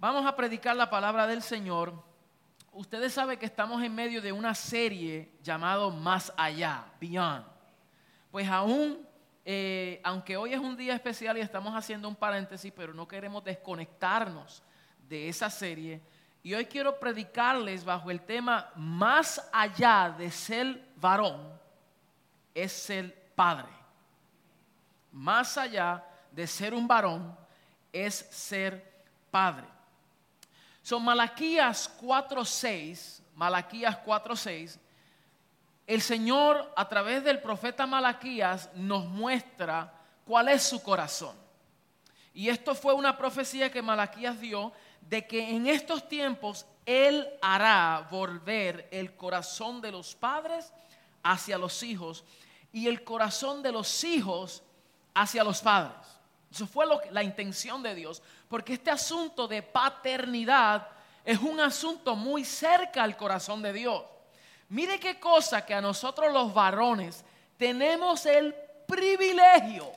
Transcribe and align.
Vamos 0.00 0.24
a 0.24 0.36
predicar 0.36 0.76
la 0.76 0.88
palabra 0.88 1.26
del 1.26 1.42
Señor. 1.42 1.92
Ustedes 2.70 3.12
saben 3.12 3.36
que 3.36 3.46
estamos 3.46 3.82
en 3.82 3.92
medio 3.92 4.22
de 4.22 4.30
una 4.30 4.54
serie 4.54 5.32
llamado 5.42 5.90
Más 5.90 6.32
Allá, 6.36 6.84
Beyond. 7.00 7.44
Pues 8.30 8.46
aún, 8.48 9.04
eh, 9.44 10.00
aunque 10.04 10.36
hoy 10.36 10.54
es 10.54 10.60
un 10.60 10.76
día 10.76 10.94
especial 10.94 11.36
y 11.36 11.40
estamos 11.40 11.74
haciendo 11.74 12.08
un 12.08 12.14
paréntesis, 12.14 12.72
pero 12.76 12.94
no 12.94 13.08
queremos 13.08 13.42
desconectarnos 13.42 14.62
de 15.08 15.28
esa 15.28 15.50
serie. 15.50 16.00
Y 16.44 16.54
hoy 16.54 16.66
quiero 16.66 17.00
predicarles 17.00 17.84
bajo 17.84 18.12
el 18.12 18.20
tema 18.20 18.70
Más 18.76 19.50
allá 19.52 20.14
de 20.16 20.30
ser 20.30 20.80
varón, 20.94 21.58
es 22.54 22.70
ser 22.70 23.32
padre. 23.34 23.72
Más 25.10 25.58
allá 25.58 26.04
de 26.30 26.46
ser 26.46 26.72
un 26.72 26.86
varón, 26.86 27.36
es 27.92 28.14
ser 28.14 29.02
padre. 29.32 29.77
Son 30.88 31.04
Malaquías 31.04 31.90
4:6, 32.00 33.20
Malaquías 33.34 33.98
4:6, 34.06 34.78
el 35.86 36.00
Señor 36.00 36.72
a 36.74 36.88
través 36.88 37.22
del 37.22 37.42
profeta 37.42 37.86
Malaquías 37.86 38.70
nos 38.72 39.04
muestra 39.04 39.92
cuál 40.24 40.48
es 40.48 40.62
su 40.62 40.82
corazón. 40.82 41.36
Y 42.32 42.48
esto 42.48 42.74
fue 42.74 42.94
una 42.94 43.18
profecía 43.18 43.70
que 43.70 43.82
Malaquías 43.82 44.40
dio 44.40 44.72
de 45.02 45.26
que 45.26 45.50
en 45.50 45.66
estos 45.66 46.08
tiempos 46.08 46.64
Él 46.86 47.28
hará 47.42 48.08
volver 48.10 48.88
el 48.90 49.14
corazón 49.14 49.82
de 49.82 49.92
los 49.92 50.14
padres 50.14 50.72
hacia 51.22 51.58
los 51.58 51.82
hijos 51.82 52.24
y 52.72 52.88
el 52.88 53.04
corazón 53.04 53.62
de 53.62 53.72
los 53.72 54.04
hijos 54.04 54.62
hacia 55.12 55.44
los 55.44 55.60
padres. 55.60 56.18
Eso 56.50 56.66
fue 56.66 56.86
la 57.10 57.22
intención 57.22 57.82
de 57.82 57.94
Dios, 57.94 58.22
porque 58.48 58.74
este 58.74 58.90
asunto 58.90 59.46
de 59.46 59.62
paternidad 59.62 60.88
es 61.24 61.38
un 61.38 61.60
asunto 61.60 62.16
muy 62.16 62.44
cerca 62.44 63.02
al 63.02 63.16
corazón 63.16 63.62
de 63.62 63.72
Dios. 63.72 64.02
Mire 64.70 64.98
qué 64.98 65.20
cosa 65.20 65.64
que 65.64 65.74
a 65.74 65.80
nosotros 65.80 66.32
los 66.32 66.52
varones 66.52 67.24
tenemos 67.56 68.26
el 68.26 68.54
privilegio 68.86 69.90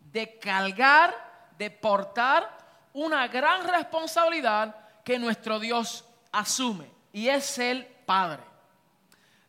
de 0.00 0.38
cargar, 0.38 1.14
de 1.58 1.70
portar 1.70 2.56
una 2.92 3.28
gran 3.28 3.66
responsabilidad 3.66 4.74
que 5.04 5.18
nuestro 5.18 5.58
Dios 5.58 6.04
asume 6.32 6.90
y 7.12 7.28
es 7.28 7.58
el 7.58 7.84
Padre. 7.84 8.42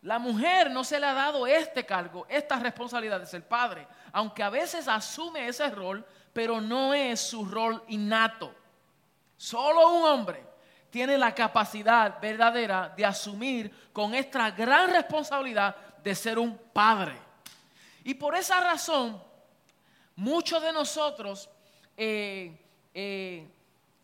La 0.01 0.19
mujer 0.19 0.71
no 0.71 0.83
se 0.83 0.99
le 0.99 1.05
ha 1.05 1.13
dado 1.13 1.47
este 1.47 1.85
cargo, 1.85 2.25
esta 2.29 2.57
responsabilidad 2.59 3.19
de 3.19 3.25
ser 3.25 3.45
padre, 3.45 3.87
aunque 4.13 4.41
a 4.41 4.49
veces 4.49 4.87
asume 4.87 5.47
ese 5.47 5.69
rol, 5.69 6.05
pero 6.37 6.61
no 6.61 6.93
es 6.93 7.19
su 7.19 7.45
rol 7.45 7.83
innato. 7.87 8.53
Solo 9.35 9.89
un 9.89 10.03
hombre 10.03 10.45
tiene 10.87 11.17
la 11.17 11.33
capacidad 11.33 12.21
verdadera 12.21 12.93
de 12.95 13.03
asumir 13.03 13.89
con 13.91 14.13
esta 14.13 14.51
gran 14.51 14.91
responsabilidad 14.91 15.75
de 16.03 16.13
ser 16.13 16.37
un 16.37 16.55
padre. 16.55 17.17
Y 18.03 18.13
por 18.13 18.35
esa 18.35 18.59
razón, 18.59 19.19
muchos 20.15 20.61
de 20.61 20.71
nosotros 20.71 21.49
eh, 21.97 22.55
eh, 22.93 23.47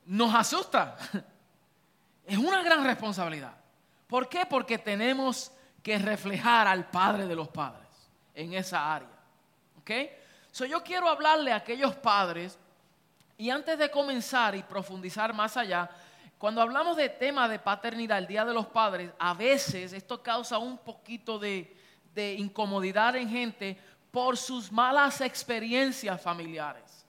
nos 0.05 0.33
asusta. 0.33 0.97
Es 2.25 2.37
una 2.39 2.63
gran 2.63 2.83
responsabilidad. 2.83 3.53
¿Por 4.07 4.27
qué? 4.27 4.47
Porque 4.47 4.79
tenemos 4.79 5.51
que 5.83 5.99
reflejar 5.99 6.65
al 6.65 6.89
Padre 6.89 7.27
de 7.27 7.35
los 7.35 7.49
padres 7.49 7.89
en 8.33 8.53
esa 8.53 8.95
área. 8.95 9.19
¿Ok? 9.77 9.91
So 10.53 10.67
yo 10.67 10.83
quiero 10.83 11.09
hablarle 11.09 11.51
a 11.51 11.55
aquellos 11.55 11.95
padres 11.95 12.59
y 13.39 13.49
antes 13.49 13.75
de 13.75 13.89
comenzar 13.89 14.53
y 14.53 14.61
profundizar 14.61 15.33
más 15.33 15.57
allá, 15.57 15.89
cuando 16.37 16.61
hablamos 16.61 16.95
de 16.95 17.09
tema 17.09 17.49
de 17.49 17.57
paternidad, 17.57 18.19
el 18.19 18.27
Día 18.27 18.45
de 18.45 18.53
los 18.53 18.67
Padres, 18.67 19.09
a 19.17 19.33
veces 19.33 19.93
esto 19.93 20.21
causa 20.21 20.59
un 20.59 20.77
poquito 20.77 21.39
de, 21.39 21.75
de 22.13 22.35
incomodidad 22.35 23.15
en 23.15 23.29
gente 23.29 23.79
por 24.11 24.37
sus 24.37 24.71
malas 24.71 25.21
experiencias 25.21 26.21
familiares. 26.21 27.03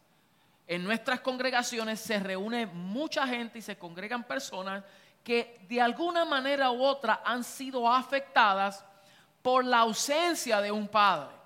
En 0.66 0.82
nuestras 0.82 1.20
congregaciones 1.20 2.00
se 2.00 2.18
reúne 2.18 2.64
mucha 2.64 3.26
gente 3.26 3.58
y 3.58 3.62
se 3.62 3.76
congregan 3.76 4.24
personas 4.24 4.82
que 5.22 5.60
de 5.68 5.82
alguna 5.82 6.24
manera 6.24 6.70
u 6.70 6.82
otra 6.82 7.20
han 7.22 7.44
sido 7.44 7.92
afectadas 7.92 8.82
por 9.42 9.66
la 9.66 9.80
ausencia 9.80 10.62
de 10.62 10.72
un 10.72 10.88
padre 10.88 11.43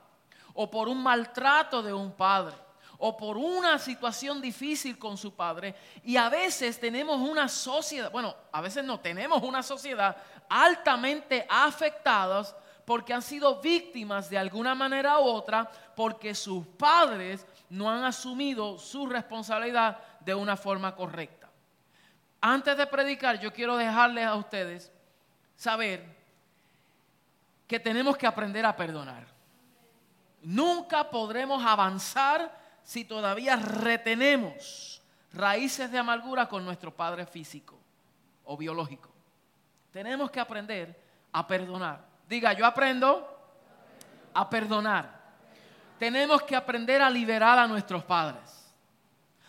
o 0.60 0.68
por 0.68 0.88
un 0.88 1.00
maltrato 1.00 1.84
de 1.84 1.92
un 1.92 2.10
padre 2.10 2.56
o 2.98 3.16
por 3.16 3.36
una 3.36 3.78
situación 3.78 4.40
difícil 4.40 4.98
con 4.98 5.16
su 5.16 5.32
padre. 5.32 5.72
Y 6.02 6.16
a 6.16 6.28
veces 6.28 6.80
tenemos 6.80 7.20
una 7.20 7.48
sociedad, 7.48 8.10
bueno, 8.10 8.34
a 8.50 8.60
veces 8.60 8.84
no, 8.84 8.98
tenemos 8.98 9.40
una 9.44 9.62
sociedad 9.62 10.16
altamente 10.48 11.46
afectadas 11.48 12.56
porque 12.84 13.14
han 13.14 13.22
sido 13.22 13.60
víctimas 13.60 14.28
de 14.28 14.38
alguna 14.38 14.74
manera 14.74 15.20
u 15.20 15.26
otra 15.26 15.70
porque 15.94 16.34
sus 16.34 16.66
padres 16.66 17.46
no 17.70 17.88
han 17.88 18.02
asumido 18.02 18.78
su 18.78 19.06
responsabilidad 19.06 19.98
de 20.18 20.34
una 20.34 20.56
forma 20.56 20.96
correcta. 20.96 21.48
Antes 22.40 22.76
de 22.76 22.86
predicar, 22.88 23.38
yo 23.38 23.52
quiero 23.52 23.76
dejarles 23.76 24.26
a 24.26 24.34
ustedes 24.34 24.90
saber 25.56 26.04
que 27.68 27.78
tenemos 27.78 28.16
que 28.16 28.26
aprender 28.26 28.66
a 28.66 28.74
perdonar. 28.74 29.37
Nunca 30.42 31.10
podremos 31.10 31.64
avanzar 31.64 32.56
si 32.82 33.04
todavía 33.04 33.56
retenemos 33.56 35.02
raíces 35.32 35.90
de 35.90 35.98
amargura 35.98 36.48
con 36.48 36.64
nuestro 36.64 36.94
padre 36.94 37.26
físico 37.26 37.78
o 38.44 38.56
biológico. 38.56 39.10
Tenemos 39.90 40.30
que 40.30 40.40
aprender 40.40 40.98
a 41.32 41.46
perdonar. 41.46 42.04
Diga, 42.28 42.52
yo 42.52 42.64
aprendo 42.64 43.36
a 44.32 44.48
perdonar. 44.48 45.18
Tenemos 45.98 46.42
que 46.42 46.54
aprender 46.54 47.02
a 47.02 47.10
liberar 47.10 47.58
a 47.58 47.66
nuestros 47.66 48.04
padres. 48.04 48.72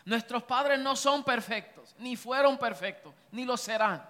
Nuestros 0.05 0.43
padres 0.43 0.79
no 0.79 0.95
son 0.95 1.23
perfectos, 1.23 1.95
ni 1.99 2.15
fueron 2.15 2.57
perfectos, 2.57 3.13
ni 3.31 3.45
lo 3.45 3.55
serán. 3.55 4.03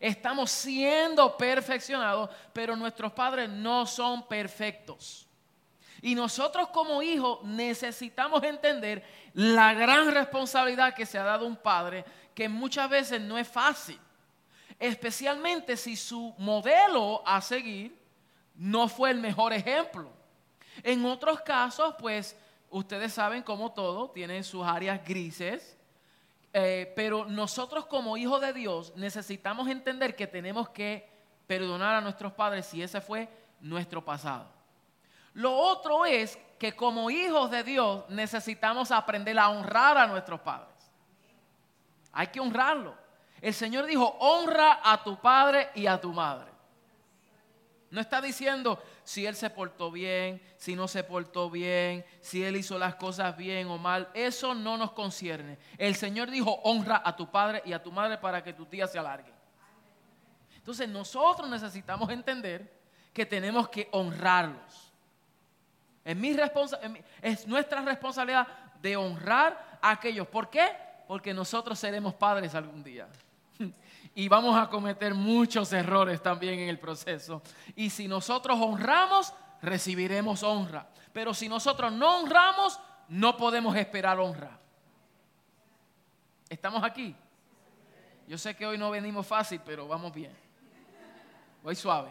Estamos 0.00 0.50
siendo 0.50 1.36
perfeccionados, 1.36 2.30
pero 2.52 2.74
nuestros 2.74 3.12
padres 3.12 3.48
no 3.48 3.86
son 3.86 4.26
perfectos. 4.26 5.25
Y 6.06 6.14
nosotros 6.14 6.68
como 6.68 7.02
hijos 7.02 7.42
necesitamos 7.42 8.40
entender 8.44 9.02
la 9.32 9.74
gran 9.74 10.14
responsabilidad 10.14 10.94
que 10.94 11.04
se 11.04 11.18
ha 11.18 11.24
dado 11.24 11.44
un 11.44 11.56
padre, 11.56 12.04
que 12.32 12.48
muchas 12.48 12.88
veces 12.88 13.20
no 13.20 13.36
es 13.36 13.48
fácil. 13.48 13.98
Especialmente 14.78 15.76
si 15.76 15.96
su 15.96 16.32
modelo 16.38 17.26
a 17.26 17.40
seguir 17.40 18.00
no 18.54 18.86
fue 18.86 19.10
el 19.10 19.18
mejor 19.18 19.52
ejemplo. 19.52 20.08
En 20.84 21.04
otros 21.04 21.40
casos, 21.40 21.96
pues 21.98 22.36
ustedes 22.70 23.12
saben 23.12 23.42
como 23.42 23.72
todo, 23.72 24.08
tienen 24.10 24.44
sus 24.44 24.64
áreas 24.64 25.04
grises, 25.04 25.76
eh, 26.52 26.92
pero 26.94 27.24
nosotros 27.24 27.84
como 27.86 28.16
hijos 28.16 28.40
de 28.40 28.52
Dios 28.52 28.92
necesitamos 28.94 29.66
entender 29.66 30.14
que 30.14 30.28
tenemos 30.28 30.68
que 30.68 31.08
perdonar 31.48 31.96
a 31.96 32.00
nuestros 32.00 32.32
padres 32.32 32.64
si 32.66 32.80
ese 32.80 33.00
fue 33.00 33.28
nuestro 33.60 34.04
pasado. 34.04 34.55
Lo 35.36 35.54
otro 35.54 36.06
es 36.06 36.38
que 36.58 36.74
como 36.74 37.10
hijos 37.10 37.50
de 37.50 37.62
Dios 37.62 38.08
necesitamos 38.08 38.90
aprender 38.90 39.38
a 39.38 39.50
honrar 39.50 39.98
a 39.98 40.06
nuestros 40.06 40.40
padres. 40.40 40.74
Hay 42.10 42.28
que 42.28 42.40
honrarlo. 42.40 42.94
El 43.42 43.52
Señor 43.52 43.84
dijo, 43.84 44.16
honra 44.18 44.80
a 44.82 45.04
tu 45.04 45.20
padre 45.20 45.68
y 45.74 45.86
a 45.86 46.00
tu 46.00 46.10
madre. 46.10 46.50
No 47.90 48.00
está 48.00 48.22
diciendo 48.22 48.82
si 49.04 49.26
él 49.26 49.36
se 49.36 49.50
portó 49.50 49.90
bien, 49.90 50.40
si 50.56 50.74
no 50.74 50.88
se 50.88 51.04
portó 51.04 51.50
bien, 51.50 52.06
si 52.22 52.42
él 52.42 52.56
hizo 52.56 52.78
las 52.78 52.94
cosas 52.94 53.36
bien 53.36 53.68
o 53.68 53.76
mal. 53.76 54.08
Eso 54.14 54.54
no 54.54 54.78
nos 54.78 54.92
concierne. 54.92 55.58
El 55.76 55.96
Señor 55.96 56.30
dijo, 56.30 56.50
honra 56.64 57.02
a 57.04 57.14
tu 57.14 57.30
padre 57.30 57.60
y 57.66 57.74
a 57.74 57.82
tu 57.82 57.92
madre 57.92 58.16
para 58.16 58.42
que 58.42 58.54
tu 58.54 58.64
tía 58.64 58.86
se 58.86 58.98
alargue. 58.98 59.34
Entonces 60.56 60.88
nosotros 60.88 61.46
necesitamos 61.50 62.08
entender 62.08 62.72
que 63.12 63.26
tenemos 63.26 63.68
que 63.68 63.86
honrarlos. 63.92 64.85
Es, 66.06 67.48
nuestra 67.48 67.80
responsabilidad 67.80 68.46
de 68.80 68.96
honrar 68.96 69.78
a 69.82 69.90
aquellos. 69.90 70.28
¿Por 70.28 70.48
qué? 70.48 70.70
Porque 71.08 71.34
nosotros 71.34 71.76
seremos 71.78 72.14
padres 72.14 72.54
algún 72.54 72.82
día. 72.82 73.08
Y 74.14 74.28
vamos 74.28 74.56
a 74.58 74.70
cometer 74.70 75.12
muchos 75.12 75.70
errores 75.74 76.22
también 76.22 76.58
en 76.58 76.70
el 76.70 76.78
proceso. 76.78 77.42
Y 77.74 77.90
si 77.90 78.08
nosotros 78.08 78.58
honramos, 78.58 79.34
recibiremos 79.60 80.42
honra. 80.42 80.88
Pero 81.12 81.34
si 81.34 81.50
nosotros 81.50 81.92
no 81.92 82.20
honramos, 82.20 82.80
no 83.08 83.36
podemos 83.36 83.76
esperar 83.76 84.18
honra. 84.18 84.58
¿Estamos 86.48 86.82
aquí? 86.82 87.14
Yo 88.26 88.38
sé 88.38 88.56
que 88.56 88.64
hoy 88.64 88.78
no 88.78 88.90
venimos 88.90 89.26
fácil, 89.26 89.60
pero 89.62 89.86
vamos 89.86 90.14
bien. 90.14 90.34
Voy 91.62 91.76
suave. 91.76 92.08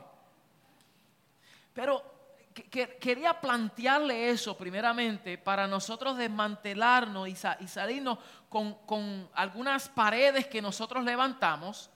Pero 1.73 2.14
quería 2.55 3.39
plantearle 3.41 4.29
eso 4.29 4.57
primeramente 4.57 5.37
para 5.37 5.67
nosotros 5.67 6.17
desmantelarnos 6.17 7.27
y, 7.27 7.35
salirnos 7.35 8.17
con, 8.47 9.29
algunas 9.33 9.89
paredes 9.89 10.47
que 10.47 10.61
nosotros 10.61 11.03
levantamos, 11.03 11.89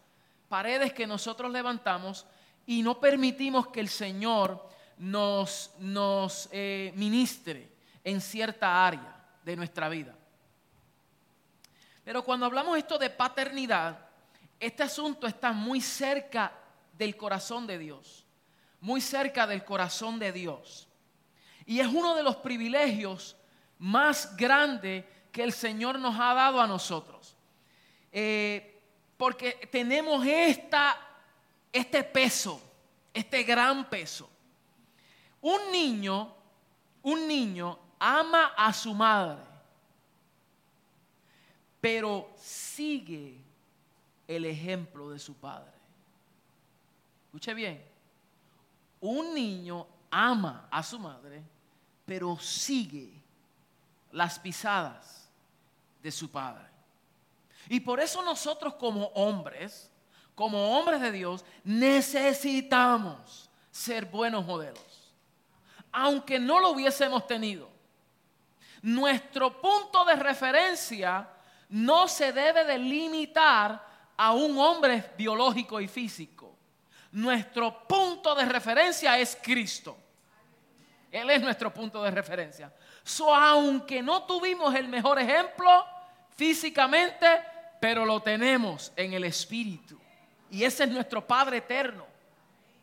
paredes 0.49 0.91
que 0.91 1.07
nosotros 1.07 1.49
levantamos 1.51 2.25
y 2.65 2.81
no 2.81 2.99
permitimos 2.99 3.67
que 3.67 3.79
el 3.79 3.87
Señor 3.87 4.67
nos, 4.97 5.71
eh, 6.51 6.91
ministre 6.95 7.71
en 8.03 8.19
cierta 8.19 8.85
área 8.85 9.15
de 9.45 9.55
nuestra 9.55 9.87
vida. 9.87 10.13
Pero 12.03 12.23
cuando 12.25 12.45
hablamos 12.45 12.77
esto 12.77 12.97
de 12.97 13.09
paternidad, 13.09 13.97
este 14.59 14.83
asunto 14.83 15.25
está 15.25 15.53
muy 15.53 15.79
cerca 15.79 16.51
del 16.97 17.15
corazón 17.15 17.65
de 17.65 17.77
Dios 17.77 18.25
muy 18.81 19.01
cerca 19.01 19.45
del 19.47 19.63
corazón 19.63 20.19
de 20.19 20.31
Dios. 20.31 20.87
Y 21.65 21.79
es 21.79 21.87
uno 21.87 22.15
de 22.15 22.23
los 22.23 22.37
privilegios 22.37 23.35
más 23.77 24.35
grandes 24.35 25.05
que 25.31 25.43
el 25.43 25.53
Señor 25.53 25.99
nos 25.99 26.19
ha 26.19 26.33
dado 26.33 26.59
a 26.59 26.67
nosotros. 26.67 27.35
Eh, 28.11 28.81
porque 29.17 29.67
tenemos 29.71 30.25
esta, 30.25 30.97
este 31.71 32.03
peso, 32.03 32.61
este 33.13 33.43
gran 33.43 33.89
peso. 33.89 34.29
Un 35.41 35.71
niño, 35.71 36.33
un 37.03 37.27
niño 37.27 37.77
ama 37.99 38.53
a 38.57 38.73
su 38.73 38.93
madre, 38.93 39.43
pero 41.79 42.31
sigue 42.37 43.37
el 44.27 44.45
ejemplo 44.45 45.09
de 45.09 45.19
su 45.19 45.35
padre. 45.35 45.71
Escuche 47.25 47.53
bien, 47.53 47.88
un 49.01 49.33
niño 49.33 49.87
ama 50.11 50.67
a 50.71 50.83
su 50.83 50.99
madre, 50.99 51.43
pero 52.05 52.37
sigue 52.39 53.13
las 54.11 54.39
pisadas 54.39 55.29
de 56.01 56.11
su 56.11 56.29
padre. 56.29 56.67
Y 57.69 57.79
por 57.79 57.99
eso 57.99 58.21
nosotros 58.23 58.75
como 58.75 59.05
hombres, 59.07 59.91
como 60.35 60.77
hombres 60.77 61.01
de 61.01 61.11
Dios, 61.11 61.45
necesitamos 61.63 63.49
ser 63.71 64.05
buenos 64.05 64.45
modelos. 64.45 65.13
Aunque 65.91 66.39
no 66.39 66.59
lo 66.59 66.71
hubiésemos 66.71 67.27
tenido. 67.27 67.69
Nuestro 68.81 69.59
punto 69.61 70.05
de 70.05 70.15
referencia 70.15 71.27
no 71.69 72.07
se 72.07 72.31
debe 72.31 72.63
de 72.63 72.77
limitar 72.77 73.87
a 74.15 74.33
un 74.33 74.57
hombre 74.57 75.13
biológico 75.17 75.79
y 75.79 75.87
físico 75.87 76.38
nuestro 77.11 77.87
punto 77.87 78.35
de 78.35 78.45
referencia 78.45 79.17
es 79.17 79.37
Cristo. 79.41 79.97
Él 81.11 81.29
es 81.29 81.41
nuestro 81.41 81.73
punto 81.73 82.03
de 82.03 82.11
referencia. 82.11 82.71
So, 83.03 83.33
aunque 83.33 84.01
no 84.01 84.23
tuvimos 84.23 84.75
el 84.75 84.87
mejor 84.87 85.19
ejemplo 85.19 85.85
físicamente, 86.35 87.25
pero 87.79 88.05
lo 88.05 88.21
tenemos 88.21 88.91
en 88.95 89.13
el 89.13 89.23
Espíritu. 89.23 89.99
Y 90.51 90.63
ese 90.63 90.83
es 90.83 90.89
nuestro 90.89 91.25
Padre 91.25 91.57
eterno, 91.57 92.05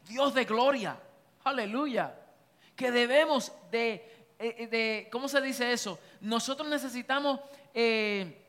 Dios 0.09 0.35
de 0.35 0.45
gloria. 0.45 0.97
Aleluya. 1.45 2.15
Que 2.75 2.91
debemos 2.91 3.53
de, 3.71 4.35
eh, 4.39 4.67
de 4.67 5.09
¿cómo 5.11 5.29
se 5.29 5.41
dice 5.41 5.73
eso? 5.73 5.99
Nosotros 6.21 6.69
necesitamos 6.69 7.41
eh, 7.73 8.43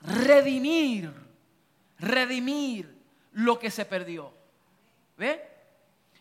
redimir, 0.00 1.12
redimir 1.98 2.94
lo 3.32 3.58
que 3.58 3.70
se 3.70 3.84
perdió. 3.84 4.32
¿Ve? 5.16 5.50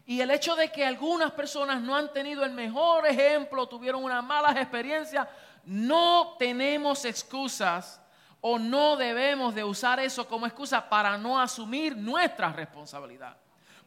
Y 0.06 0.20
el 0.20 0.32
hecho 0.32 0.56
de 0.56 0.72
que 0.72 0.86
algunas 0.86 1.32
personas 1.32 1.82
no 1.82 1.96
han 1.96 2.12
tenido 2.12 2.44
el 2.44 2.52
mejor 2.52 3.08
ejemplo, 3.08 3.68
tuvieron 3.68 4.04
una 4.04 4.22
mala 4.22 4.52
experiencia, 4.52 5.30
no 5.64 6.36
tenemos 6.38 7.06
excusas 7.06 8.02
o 8.42 8.60
no 8.60 8.98
debemos 8.98 9.56
de 9.56 9.64
usar 9.64 10.02
eso 10.02 10.28
como 10.28 10.46
excusa 10.46 10.90
para 10.90 11.18
no 11.18 11.40
asumir 11.40 11.96
nuestra 11.96 12.52
responsabilidad. 12.52 13.38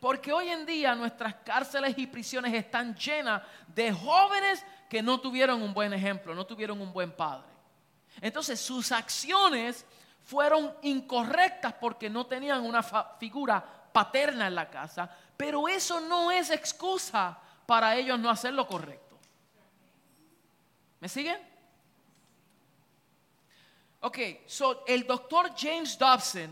Porque 0.00 0.32
hoy 0.32 0.48
en 0.48 0.64
día 0.64 0.94
nuestras 0.94 1.34
cárceles 1.36 1.98
y 1.98 2.06
prisiones 2.06 2.54
están 2.54 2.94
llenas 2.94 3.42
de 3.74 3.92
jóvenes 3.92 4.64
que 4.88 5.02
no 5.02 5.20
tuvieron 5.20 5.60
un 5.62 5.74
buen 5.74 5.92
ejemplo, 5.92 6.34
no 6.34 6.46
tuvieron 6.46 6.80
un 6.80 6.92
buen 6.92 7.12
padre. 7.12 7.48
Entonces 8.22 8.58
sus 8.58 8.92
acciones 8.92 9.84
fueron 10.22 10.74
incorrectas 10.82 11.74
porque 11.74 12.08
no 12.08 12.24
tenían 12.24 12.64
una 12.64 12.82
figura 13.18 13.75
paterna 13.96 14.46
en 14.46 14.54
la 14.54 14.68
casa, 14.68 15.10
pero 15.38 15.66
eso 15.68 16.00
no 16.00 16.30
es 16.30 16.50
excusa 16.50 17.38
para 17.64 17.96
ellos 17.96 18.18
no 18.18 18.28
hacer 18.28 18.52
lo 18.52 18.66
correcto. 18.66 19.16
¿Me 21.00 21.08
siguen? 21.08 21.38
Ok, 24.00 24.18
so 24.44 24.84
el 24.86 25.06
doctor 25.06 25.50
James 25.56 25.98
Dobson 25.98 26.50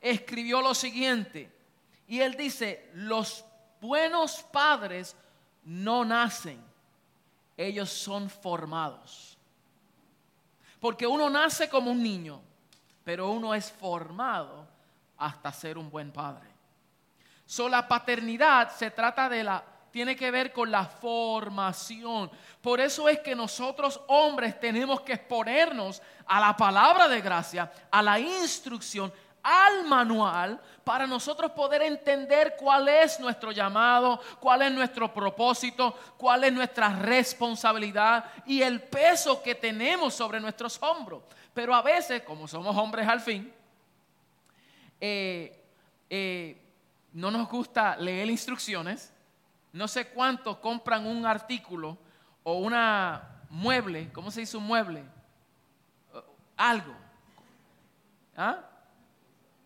escribió 0.00 0.62
lo 0.62 0.72
siguiente, 0.72 1.50
y 2.06 2.20
él 2.20 2.36
dice, 2.36 2.92
los 2.94 3.44
buenos 3.80 4.44
padres 4.44 5.16
no 5.64 6.04
nacen, 6.04 6.64
ellos 7.56 7.90
son 7.90 8.30
formados. 8.30 9.36
Porque 10.78 11.08
uno 11.08 11.28
nace 11.28 11.68
como 11.68 11.90
un 11.90 12.00
niño, 12.00 12.40
pero 13.02 13.32
uno 13.32 13.52
es 13.52 13.68
formado 13.68 14.68
hasta 15.16 15.52
ser 15.52 15.76
un 15.76 15.90
buen 15.90 16.12
padre. 16.12 16.47
So, 17.48 17.66
la 17.66 17.88
paternidad 17.88 18.76
se 18.76 18.90
trata 18.90 19.26
de 19.26 19.42
la, 19.42 19.64
tiene 19.90 20.14
que 20.14 20.30
ver 20.30 20.52
con 20.52 20.70
la 20.70 20.84
formación. 20.84 22.30
Por 22.60 22.78
eso 22.78 23.08
es 23.08 23.20
que 23.20 23.34
nosotros 23.34 24.02
hombres 24.06 24.60
tenemos 24.60 25.00
que 25.00 25.14
exponernos 25.14 26.02
a 26.26 26.40
la 26.40 26.54
palabra 26.54 27.08
de 27.08 27.22
gracia, 27.22 27.72
a 27.90 28.02
la 28.02 28.20
instrucción, 28.20 29.10
al 29.42 29.86
manual, 29.86 30.60
para 30.84 31.06
nosotros 31.06 31.50
poder 31.52 31.80
entender 31.80 32.54
cuál 32.54 32.86
es 32.86 33.18
nuestro 33.18 33.50
llamado, 33.50 34.20
cuál 34.40 34.60
es 34.60 34.72
nuestro 34.72 35.10
propósito, 35.10 35.98
cuál 36.18 36.44
es 36.44 36.52
nuestra 36.52 36.90
responsabilidad 36.90 38.26
y 38.44 38.60
el 38.60 38.82
peso 38.82 39.42
que 39.42 39.54
tenemos 39.54 40.12
sobre 40.12 40.38
nuestros 40.38 40.78
hombros. 40.82 41.22
Pero 41.54 41.74
a 41.74 41.80
veces, 41.80 42.20
como 42.24 42.46
somos 42.46 42.76
hombres 42.76 43.08
al 43.08 43.22
fin, 43.22 43.50
eh, 45.00 45.64
eh, 46.10 46.67
no 47.12 47.30
nos 47.30 47.48
gusta 47.48 47.96
leer 47.96 48.28
instrucciones. 48.30 49.12
No 49.72 49.88
sé 49.88 50.08
cuántos 50.08 50.58
compran 50.58 51.06
un 51.06 51.26
artículo 51.26 51.98
o 52.42 52.58
una 52.58 53.42
mueble, 53.50 54.10
¿cómo 54.12 54.30
se 54.30 54.40
dice 54.40 54.56
un 54.56 54.64
mueble? 54.64 55.04
Algo. 56.56 56.94
¿Ah? 58.36 58.60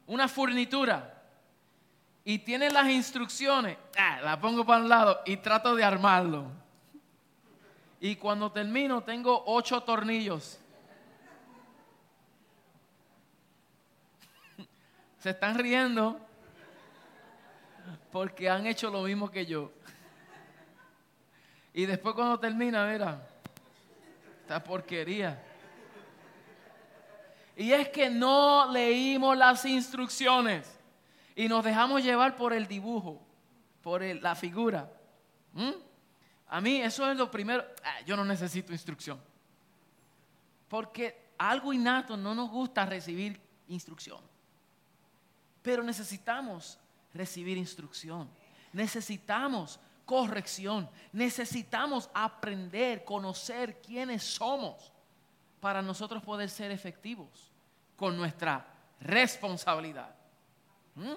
Una 0.06 0.28
furnitura. 0.28 1.22
Y 2.24 2.38
tiene 2.38 2.70
las 2.70 2.88
instrucciones, 2.88 3.76
ah, 3.98 4.20
la 4.22 4.40
pongo 4.40 4.64
para 4.64 4.82
un 4.82 4.88
lado 4.88 5.20
y 5.26 5.36
trato 5.38 5.74
de 5.74 5.82
armarlo. 5.82 6.46
Y 8.00 8.16
cuando 8.16 8.52
termino 8.52 9.02
tengo 9.02 9.42
ocho 9.46 9.80
tornillos. 9.82 10.60
Se 15.18 15.30
están 15.30 15.58
riendo 15.58 16.20
porque 18.10 18.48
han 18.48 18.66
hecho 18.66 18.90
lo 18.90 19.02
mismo 19.02 19.30
que 19.30 19.46
yo. 19.46 19.72
Y 21.74 21.86
después 21.86 22.14
cuando 22.14 22.38
termina, 22.38 22.86
mira, 22.86 23.26
esta 24.42 24.62
porquería. 24.62 25.42
Y 27.56 27.72
es 27.72 27.88
que 27.88 28.10
no 28.10 28.70
leímos 28.70 29.36
las 29.36 29.64
instrucciones 29.64 30.78
y 31.34 31.48
nos 31.48 31.64
dejamos 31.64 32.02
llevar 32.02 32.36
por 32.36 32.52
el 32.52 32.66
dibujo, 32.66 33.22
por 33.82 34.02
la 34.02 34.34
figura. 34.34 34.90
¿Mm? 35.52 35.70
A 36.48 36.60
mí 36.60 36.82
eso 36.82 37.10
es 37.10 37.16
lo 37.16 37.30
primero. 37.30 37.64
Ah, 37.82 38.00
yo 38.04 38.16
no 38.16 38.24
necesito 38.24 38.72
instrucción. 38.72 39.20
Porque 40.68 41.32
algo 41.38 41.72
innato 41.72 42.16
no 42.16 42.34
nos 42.34 42.50
gusta 42.50 42.84
recibir 42.84 43.40
instrucción. 43.68 44.20
Pero 45.62 45.82
necesitamos 45.82 46.78
recibir 47.14 47.58
instrucción. 47.58 48.28
Necesitamos 48.72 49.78
corrección. 50.04 50.88
Necesitamos 51.12 52.10
aprender, 52.12 53.04
conocer 53.04 53.80
quiénes 53.80 54.22
somos 54.22 54.92
para 55.60 55.80
nosotros 55.80 56.22
poder 56.22 56.50
ser 56.50 56.70
efectivos 56.70 57.50
con 57.96 58.16
nuestra 58.16 58.66
responsabilidad. 59.00 60.14
¿Mm? 60.94 61.12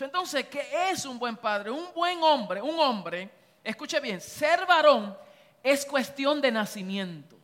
entonces, 0.00 0.46
¿qué 0.48 0.90
es 0.90 1.04
un 1.04 1.18
buen 1.18 1.36
padre? 1.36 1.70
Un 1.70 1.92
buen 1.94 2.20
hombre, 2.22 2.62
un 2.62 2.78
hombre, 2.80 3.30
escuche 3.62 4.00
bien, 4.00 4.20
ser 4.20 4.66
varón 4.66 5.16
es 5.62 5.84
cuestión 5.84 6.40
de 6.40 6.50
nacimiento. 6.50 7.38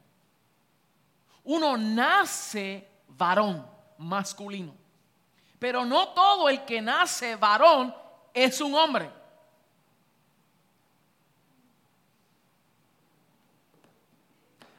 Uno 1.44 1.76
nace 1.76 2.88
varón, 3.08 3.66
masculino. 3.98 4.74
Pero 5.58 5.84
no 5.84 6.08
todo 6.08 6.48
el 6.48 6.64
que 6.64 6.80
nace 6.80 7.36
varón 7.36 7.94
es 8.32 8.60
un 8.60 8.74
hombre. 8.74 9.10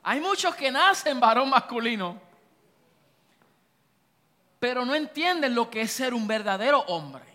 Hay 0.04 0.20
muchos 0.20 0.56
que 0.56 0.72
nacen 0.72 1.20
varón 1.20 1.50
masculino, 1.50 2.20
pero 4.60 4.86
no 4.86 4.96
entienden 4.96 5.54
lo 5.54 5.70
que 5.70 5.82
es 5.82 5.92
ser 5.92 6.14
un 6.14 6.26
verdadero 6.26 6.80
hombre. 6.88 7.26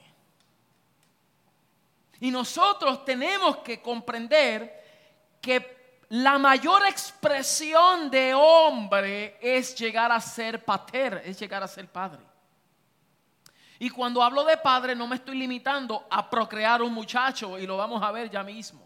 Y 2.21 2.31
nosotros 2.31 3.05
tenemos 3.05 3.59
que 3.59 3.83
comprender 3.83 4.83
que 5.41 6.01
la 6.09 6.39
mayor 6.39 6.87
expresión 6.87 8.11
de 8.11 8.33
hombre 8.35 9.37
es 9.41 9.75
llegar 9.75 10.11
a 10.11 10.21
ser 10.21 10.65
pater, 10.65 11.23
es 11.25 11.39
llegar 11.39 11.63
a 11.63 11.69
ser 11.69 11.87
padre. 11.87 12.34
Y 13.85 13.91
cuando 13.91 14.23
hablo 14.23 14.45
de 14.45 14.57
padre 14.57 14.95
no 14.95 15.07
me 15.07 15.17
estoy 15.17 15.37
limitando 15.37 16.07
a 16.09 16.31
procrear 16.31 16.81
un 16.81 16.95
muchacho 16.95 17.59
y 17.59 17.67
lo 17.67 17.77
vamos 17.77 18.03
a 18.03 18.11
ver 18.13 18.31
ya 18.31 18.43
mismo. 18.43 18.81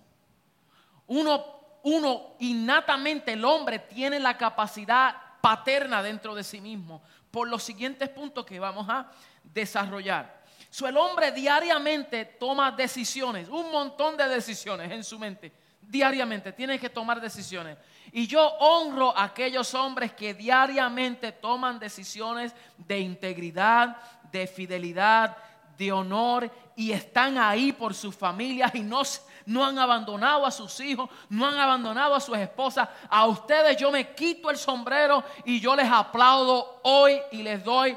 Uno, 1.07 1.45
uno 1.85 2.35
innatamente, 2.40 3.35
el 3.35 3.45
hombre 3.45 3.78
tiene 3.78 4.19
la 4.19 4.37
capacidad 4.37 5.14
paterna 5.40 6.02
dentro 6.02 6.35
de 6.35 6.43
sí 6.43 6.61
mismo 6.61 7.00
por 7.31 7.47
los 7.47 7.62
siguientes 7.62 8.09
puntos 8.09 8.45
que 8.45 8.59
vamos 8.59 8.88
a 8.88 9.09
desarrollar. 9.45 10.43
So, 10.69 10.88
el 10.88 10.97
hombre 10.97 11.31
diariamente 11.31 12.25
toma 12.25 12.73
decisiones, 12.73 13.49
un 13.49 13.71
montón 13.71 14.17
de 14.17 14.26
decisiones 14.26 14.90
en 14.90 15.05
su 15.05 15.17
mente. 15.17 15.52
Diariamente 15.88 16.52
tiene 16.52 16.78
que 16.78 16.90
tomar 16.90 17.18
decisiones. 17.18 17.78
Y 18.12 18.26
yo 18.26 18.47
honro 18.47 19.16
a 19.16 19.25
aquellos 19.25 19.73
hombres 19.73 20.12
que 20.12 20.35
diariamente 20.35 21.33
toman 21.33 21.78
decisiones 21.78 22.54
de 22.76 23.00
integridad, 23.00 23.97
de 24.30 24.47
fidelidad, 24.47 25.35
de 25.78 25.90
honor 25.90 26.50
y 26.76 26.92
están 26.92 27.38
ahí 27.38 27.73
por 27.73 27.95
sus 27.95 28.14
familias 28.14 28.75
y 28.75 28.80
no, 28.80 29.00
no 29.47 29.64
han 29.64 29.78
abandonado 29.78 30.45
a 30.45 30.50
sus 30.50 30.78
hijos, 30.80 31.09
no 31.30 31.47
han 31.47 31.59
abandonado 31.59 32.14
a 32.14 32.21
sus 32.21 32.37
esposas. 32.37 32.87
A 33.09 33.26
ustedes 33.26 33.78
yo 33.78 33.90
me 33.90 34.14
quito 34.14 34.50
el 34.50 34.59
sombrero 34.59 35.25
y 35.47 35.59
yo 35.59 35.75
les 35.75 35.90
aplaudo 35.90 36.80
hoy 36.83 37.18
y 37.33 37.42
les 37.42 37.64
doy 37.64 37.97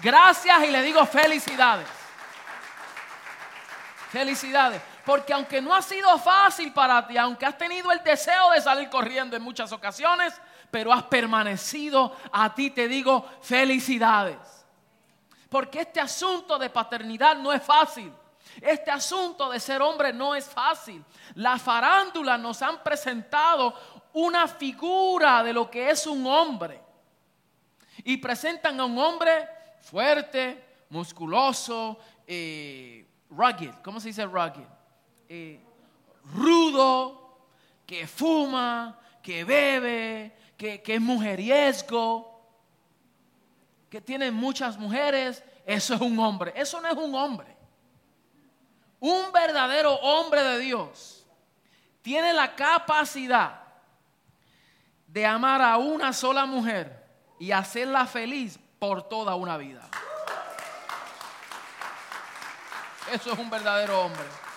gracias 0.00 0.62
y 0.62 0.70
les 0.70 0.84
digo 0.84 1.04
felicidades. 1.06 1.88
Felicidades. 4.10 4.91
Porque 5.04 5.32
aunque 5.32 5.60
no 5.60 5.74
ha 5.74 5.82
sido 5.82 6.16
fácil 6.18 6.72
para 6.72 7.06
ti, 7.06 7.16
aunque 7.16 7.46
has 7.46 7.58
tenido 7.58 7.90
el 7.90 8.02
deseo 8.04 8.50
de 8.52 8.60
salir 8.60 8.88
corriendo 8.88 9.36
en 9.36 9.42
muchas 9.42 9.72
ocasiones, 9.72 10.32
pero 10.70 10.92
has 10.92 11.02
permanecido, 11.04 12.16
a 12.30 12.54
ti 12.54 12.70
te 12.70 12.88
digo 12.88 13.28
felicidades. 13.42 14.38
Porque 15.48 15.80
este 15.80 16.00
asunto 16.00 16.58
de 16.58 16.70
paternidad 16.70 17.36
no 17.36 17.52
es 17.52 17.62
fácil. 17.62 18.12
Este 18.60 18.90
asunto 18.90 19.50
de 19.50 19.60
ser 19.60 19.82
hombre 19.82 20.12
no 20.12 20.34
es 20.34 20.48
fácil. 20.48 21.04
La 21.34 21.58
farándula 21.58 22.38
nos 22.38 22.62
han 22.62 22.82
presentado 22.82 23.74
una 24.14 24.46
figura 24.46 25.42
de 25.42 25.52
lo 25.52 25.70
que 25.70 25.90
es 25.90 26.06
un 26.06 26.26
hombre. 26.26 26.80
Y 28.04 28.16
presentan 28.16 28.80
a 28.80 28.84
un 28.84 28.98
hombre 28.98 29.48
fuerte, 29.80 30.84
musculoso, 30.90 31.98
eh, 32.26 33.06
rugged. 33.30 33.74
¿Cómo 33.82 34.00
se 34.00 34.08
dice 34.08 34.24
rugged? 34.24 34.66
Eh, 35.34 35.58
rudo, 36.34 37.38
que 37.86 38.06
fuma, 38.06 39.00
que 39.22 39.44
bebe, 39.44 40.36
que, 40.58 40.82
que 40.82 40.96
es 40.96 41.00
mujeriesgo, 41.00 42.38
que 43.88 44.02
tiene 44.02 44.30
muchas 44.30 44.76
mujeres. 44.76 45.42
Eso 45.64 45.94
es 45.94 46.02
un 46.02 46.18
hombre. 46.18 46.52
Eso 46.54 46.82
no 46.82 46.88
es 46.88 46.96
un 46.98 47.14
hombre. 47.14 47.56
Un 49.00 49.32
verdadero 49.32 49.94
hombre 49.94 50.42
de 50.42 50.58
Dios 50.58 51.26
tiene 52.02 52.34
la 52.34 52.54
capacidad 52.54 53.62
de 55.06 55.24
amar 55.24 55.62
a 55.62 55.78
una 55.78 56.12
sola 56.12 56.44
mujer 56.44 57.08
y 57.38 57.52
hacerla 57.52 58.04
feliz 58.04 58.58
por 58.78 59.08
toda 59.08 59.34
una 59.34 59.56
vida. 59.56 59.88
Eso 63.10 63.32
es 63.32 63.38
un 63.38 63.48
verdadero 63.48 63.98
hombre. 63.98 64.51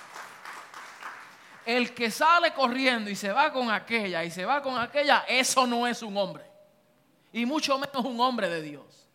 El 1.66 1.94
que 1.94 2.12
sale 2.12 2.54
corriendo 2.54 3.10
y 3.10 3.16
se 3.16 3.32
va 3.32 3.52
con 3.52 3.72
aquella 3.72 4.24
y 4.24 4.30
se 4.30 4.46
va 4.46 4.62
con 4.62 4.78
aquella, 4.78 5.26
eso 5.28 5.66
no 5.66 5.88
es 5.88 6.02
un 6.04 6.16
hombre. 6.16 6.46
Y 7.34 7.46
mucho 7.46 7.78
menos 7.78 8.06
un 8.06 8.20
hombre 8.20 8.50
de 8.50 8.62
Dios. 8.62 9.10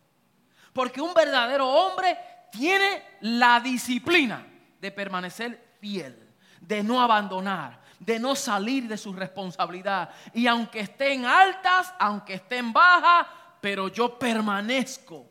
Porque 0.73 1.01
un 1.01 1.13
verdadero 1.13 1.67
hombre 1.67 2.17
tiene 2.51 3.03
la 3.21 3.59
disciplina 3.59 4.45
de 4.79 4.91
permanecer 4.91 5.75
fiel, 5.79 6.29
de 6.59 6.83
no 6.83 7.01
abandonar, 7.01 7.79
de 7.99 8.19
no 8.19 8.35
salir 8.35 8.87
de 8.87 8.97
su 8.97 9.13
responsabilidad. 9.13 10.09
Y 10.33 10.47
aunque 10.47 10.81
estén 10.81 11.25
altas, 11.25 11.93
aunque 11.99 12.35
estén 12.35 12.73
bajas, 12.73 13.27
pero 13.61 13.87
yo 13.87 14.19
permanezco 14.19 15.25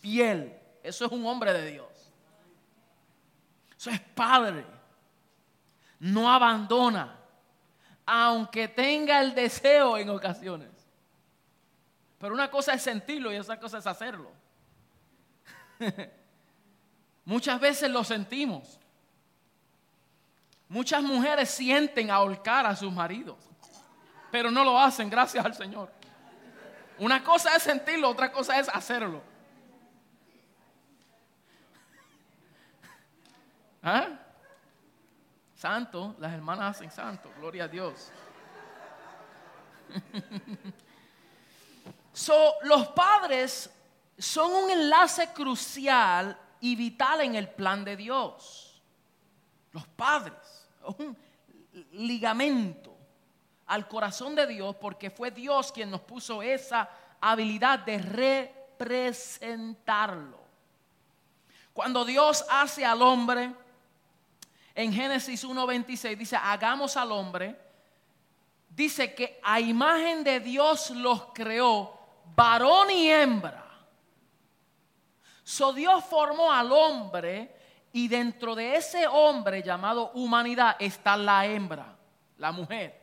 fiel. 0.00 0.56
Eso 0.82 1.06
es 1.06 1.12
un 1.12 1.26
hombre 1.26 1.52
de 1.52 1.72
Dios. 1.72 1.88
Eso 3.76 3.90
es 3.90 4.00
padre 4.00 4.64
no 6.00 6.32
abandona, 6.32 7.16
aunque 8.04 8.66
tenga 8.66 9.20
el 9.20 9.34
deseo 9.34 9.96
en 9.98 10.10
ocasiones. 10.10 10.70
Pero 12.18 12.34
una 12.34 12.50
cosa 12.50 12.72
es 12.74 12.82
sentirlo 12.82 13.32
y 13.32 13.38
otra 13.38 13.60
cosa 13.60 13.78
es 13.78 13.86
hacerlo. 13.86 14.32
Muchas 17.24 17.60
veces 17.60 17.90
lo 17.90 18.02
sentimos. 18.02 18.78
Muchas 20.68 21.02
mujeres 21.02 21.50
sienten 21.50 22.10
ahorcar 22.10 22.66
a 22.66 22.76
sus 22.76 22.92
maridos, 22.92 23.38
pero 24.30 24.50
no 24.50 24.64
lo 24.64 24.78
hacen, 24.78 25.10
gracias 25.10 25.44
al 25.44 25.54
Señor. 25.54 25.90
Una 26.98 27.24
cosa 27.24 27.56
es 27.56 27.62
sentirlo, 27.62 28.08
otra 28.08 28.30
cosa 28.30 28.58
es 28.58 28.68
hacerlo. 28.68 29.22
¿Ah? 33.82 34.08
Santo, 35.60 36.16
las 36.18 36.32
hermanas 36.32 36.76
hacen 36.76 36.90
santo, 36.90 37.30
gloria 37.36 37.64
a 37.64 37.68
Dios. 37.68 38.10
so, 42.14 42.54
los 42.62 42.88
padres 42.88 43.70
son 44.16 44.52
un 44.52 44.70
enlace 44.70 45.34
crucial 45.34 46.34
y 46.60 46.74
vital 46.76 47.20
en 47.20 47.34
el 47.34 47.50
plan 47.50 47.84
de 47.84 47.94
Dios. 47.94 48.80
Los 49.72 49.86
padres, 49.86 50.66
un 50.98 51.14
ligamento 51.92 52.96
al 53.66 53.86
corazón 53.86 54.34
de 54.34 54.46
Dios 54.46 54.74
porque 54.76 55.10
fue 55.10 55.30
Dios 55.30 55.72
quien 55.72 55.90
nos 55.90 56.00
puso 56.00 56.40
esa 56.40 56.88
habilidad 57.20 57.80
de 57.80 57.98
representarlo. 57.98 60.40
Cuando 61.74 62.06
Dios 62.06 62.46
hace 62.48 62.86
al 62.86 63.02
hombre, 63.02 63.54
en 64.82 64.92
Génesis 64.92 65.44
1.26 65.44 66.16
dice, 66.16 66.36
hagamos 66.36 66.96
al 66.96 67.12
hombre. 67.12 67.58
Dice 68.68 69.14
que 69.14 69.38
a 69.42 69.60
imagen 69.60 70.24
de 70.24 70.40
Dios 70.40 70.90
los 70.90 71.26
creó, 71.34 71.98
varón 72.34 72.90
y 72.90 73.10
hembra. 73.10 73.66
So 75.44 75.72
Dios 75.72 76.02
formó 76.04 76.50
al 76.52 76.72
hombre 76.72 77.54
y 77.92 78.08
dentro 78.08 78.54
de 78.54 78.76
ese 78.76 79.06
hombre 79.06 79.62
llamado 79.62 80.12
humanidad 80.14 80.76
está 80.78 81.16
la 81.16 81.44
hembra, 81.44 81.96
la 82.38 82.52
mujer. 82.52 82.98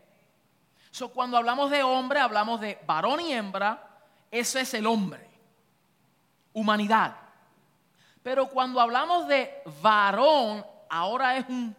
So 0.90 1.10
cuando 1.10 1.38
hablamos 1.38 1.70
de 1.70 1.84
hombre, 1.84 2.20
hablamos 2.20 2.60
de 2.60 2.80
varón 2.88 3.20
y 3.20 3.34
hembra, 3.34 4.00
eso 4.32 4.58
es 4.58 4.74
el 4.74 4.88
hombre, 4.88 5.30
humanidad. 6.54 7.16
Pero 8.24 8.48
cuando 8.48 8.82
hablamos 8.82 9.28
de 9.28 9.62
varón, 9.82 10.66
ahora 10.90 11.38
es 11.38 11.46
un 11.50 11.76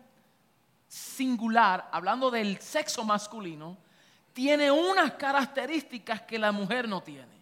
singular, 0.88 1.88
hablando 1.92 2.30
del 2.30 2.58
sexo 2.60 3.04
masculino, 3.04 3.76
tiene 4.32 4.70
unas 4.70 5.12
características 5.12 6.22
que 6.22 6.38
la 6.38 6.52
mujer 6.52 6.88
no 6.88 7.02
tiene. 7.02 7.38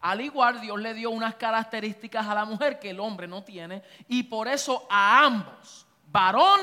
Al 0.00 0.20
igual 0.20 0.60
Dios 0.60 0.78
le 0.80 0.94
dio 0.94 1.10
unas 1.10 1.34
características 1.34 2.26
a 2.26 2.34
la 2.34 2.44
mujer 2.44 2.78
que 2.78 2.90
el 2.90 3.00
hombre 3.00 3.26
no 3.26 3.42
tiene 3.42 3.82
y 4.06 4.22
por 4.22 4.46
eso 4.46 4.86
a 4.88 5.24
ambos, 5.24 5.86
varón 6.06 6.60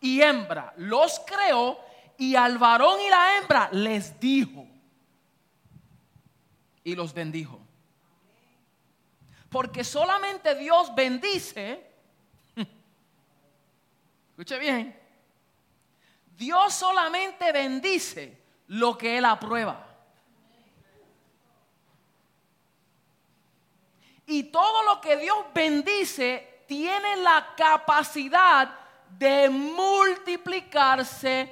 y 0.00 0.22
hembra, 0.22 0.72
los 0.78 1.20
creó 1.26 1.78
y 2.16 2.34
al 2.34 2.56
varón 2.56 2.98
y 3.00 3.10
la 3.10 3.36
hembra 3.36 3.68
les 3.72 4.18
dijo 4.18 4.66
y 6.82 6.94
los 6.94 7.12
bendijo. 7.12 7.60
Porque 9.50 9.84
solamente 9.84 10.54
Dios 10.54 10.94
bendice 10.94 11.91
Escuche 14.42 14.58
bien. 14.58 14.98
Dios 16.36 16.74
solamente 16.74 17.52
bendice 17.52 18.42
lo 18.66 18.98
que 18.98 19.18
Él 19.18 19.24
aprueba. 19.24 19.86
Y 24.26 24.42
todo 24.42 24.82
lo 24.82 25.00
que 25.00 25.16
Dios 25.16 25.36
bendice 25.54 26.64
tiene 26.66 27.18
la 27.18 27.54
capacidad 27.56 28.68
de 29.10 29.48
multiplicarse, 29.48 31.48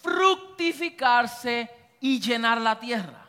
fructificarse 0.00 1.68
y 2.00 2.18
llenar 2.18 2.56
la 2.56 2.80
tierra. 2.80 3.26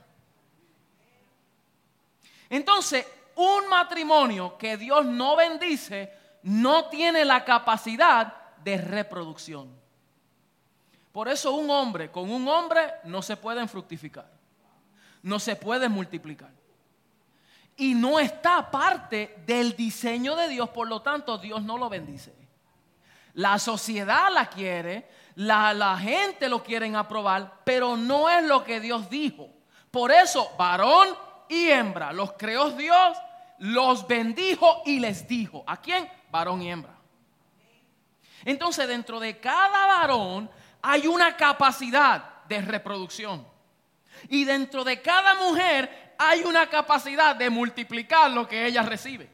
Entonces, 2.49 3.05
un 3.35 3.67
matrimonio 3.67 4.57
que 4.57 4.77
Dios 4.77 5.03
no 5.03 5.35
bendice 5.35 6.13
no 6.43 6.85
tiene 6.85 7.25
la 7.25 7.43
capacidad 7.43 8.37
de 8.63 8.77
reproducción. 8.77 9.69
Por 11.11 11.27
eso 11.27 11.51
un 11.51 11.69
hombre 11.69 12.09
con 12.11 12.29
un 12.29 12.47
hombre 12.47 12.81
no 13.03 13.21
se 13.21 13.35
pueden 13.35 13.67
fructificar, 13.67 14.29
no 15.21 15.39
se 15.39 15.55
pueden 15.55 15.91
multiplicar. 15.91 16.51
Y 17.77 17.93
no 17.93 18.19
está 18.19 18.69
parte 18.69 19.35
del 19.45 19.75
diseño 19.75 20.35
de 20.35 20.47
Dios, 20.47 20.69
por 20.69 20.87
lo 20.87 21.01
tanto 21.01 21.37
Dios 21.37 21.63
no 21.63 21.77
lo 21.77 21.89
bendice. 21.89 22.33
La 23.33 23.59
sociedad 23.59 24.31
la 24.31 24.47
quiere, 24.47 25.09
la, 25.35 25.73
la 25.73 25.97
gente 25.97 26.49
lo 26.49 26.63
quieren 26.63 26.95
aprobar, 26.95 27.61
pero 27.63 27.97
no 27.97 28.29
es 28.29 28.43
lo 28.43 28.63
que 28.63 28.79
Dios 28.79 29.09
dijo. 29.09 29.49
Por 29.89 30.11
eso, 30.11 30.51
varón 30.57 31.09
y 31.49 31.69
hembra, 31.69 32.13
los 32.13 32.33
creó 32.33 32.71
Dios, 32.71 33.17
los 33.59 34.07
bendijo 34.07 34.81
y 34.85 34.99
les 34.99 35.27
dijo. 35.27 35.63
¿A 35.67 35.77
quién? 35.77 36.09
Varón 36.29 36.61
y 36.61 36.71
hembra. 36.71 37.00
Entonces, 38.45 38.87
dentro 38.87 39.19
de 39.19 39.39
cada 39.39 39.85
varón 39.85 40.49
hay 40.81 41.07
una 41.07 41.35
capacidad 41.37 42.43
de 42.47 42.61
reproducción. 42.61 43.47
Y 44.29 44.43
dentro 44.45 44.83
de 44.83 45.01
cada 45.01 45.35
mujer 45.35 46.13
hay 46.17 46.43
una 46.43 46.67
capacidad 46.67 47.35
de 47.35 47.49
multiplicar 47.49 48.29
lo 48.31 48.47
que 48.47 48.65
ella 48.65 48.83
recibe. 48.83 49.29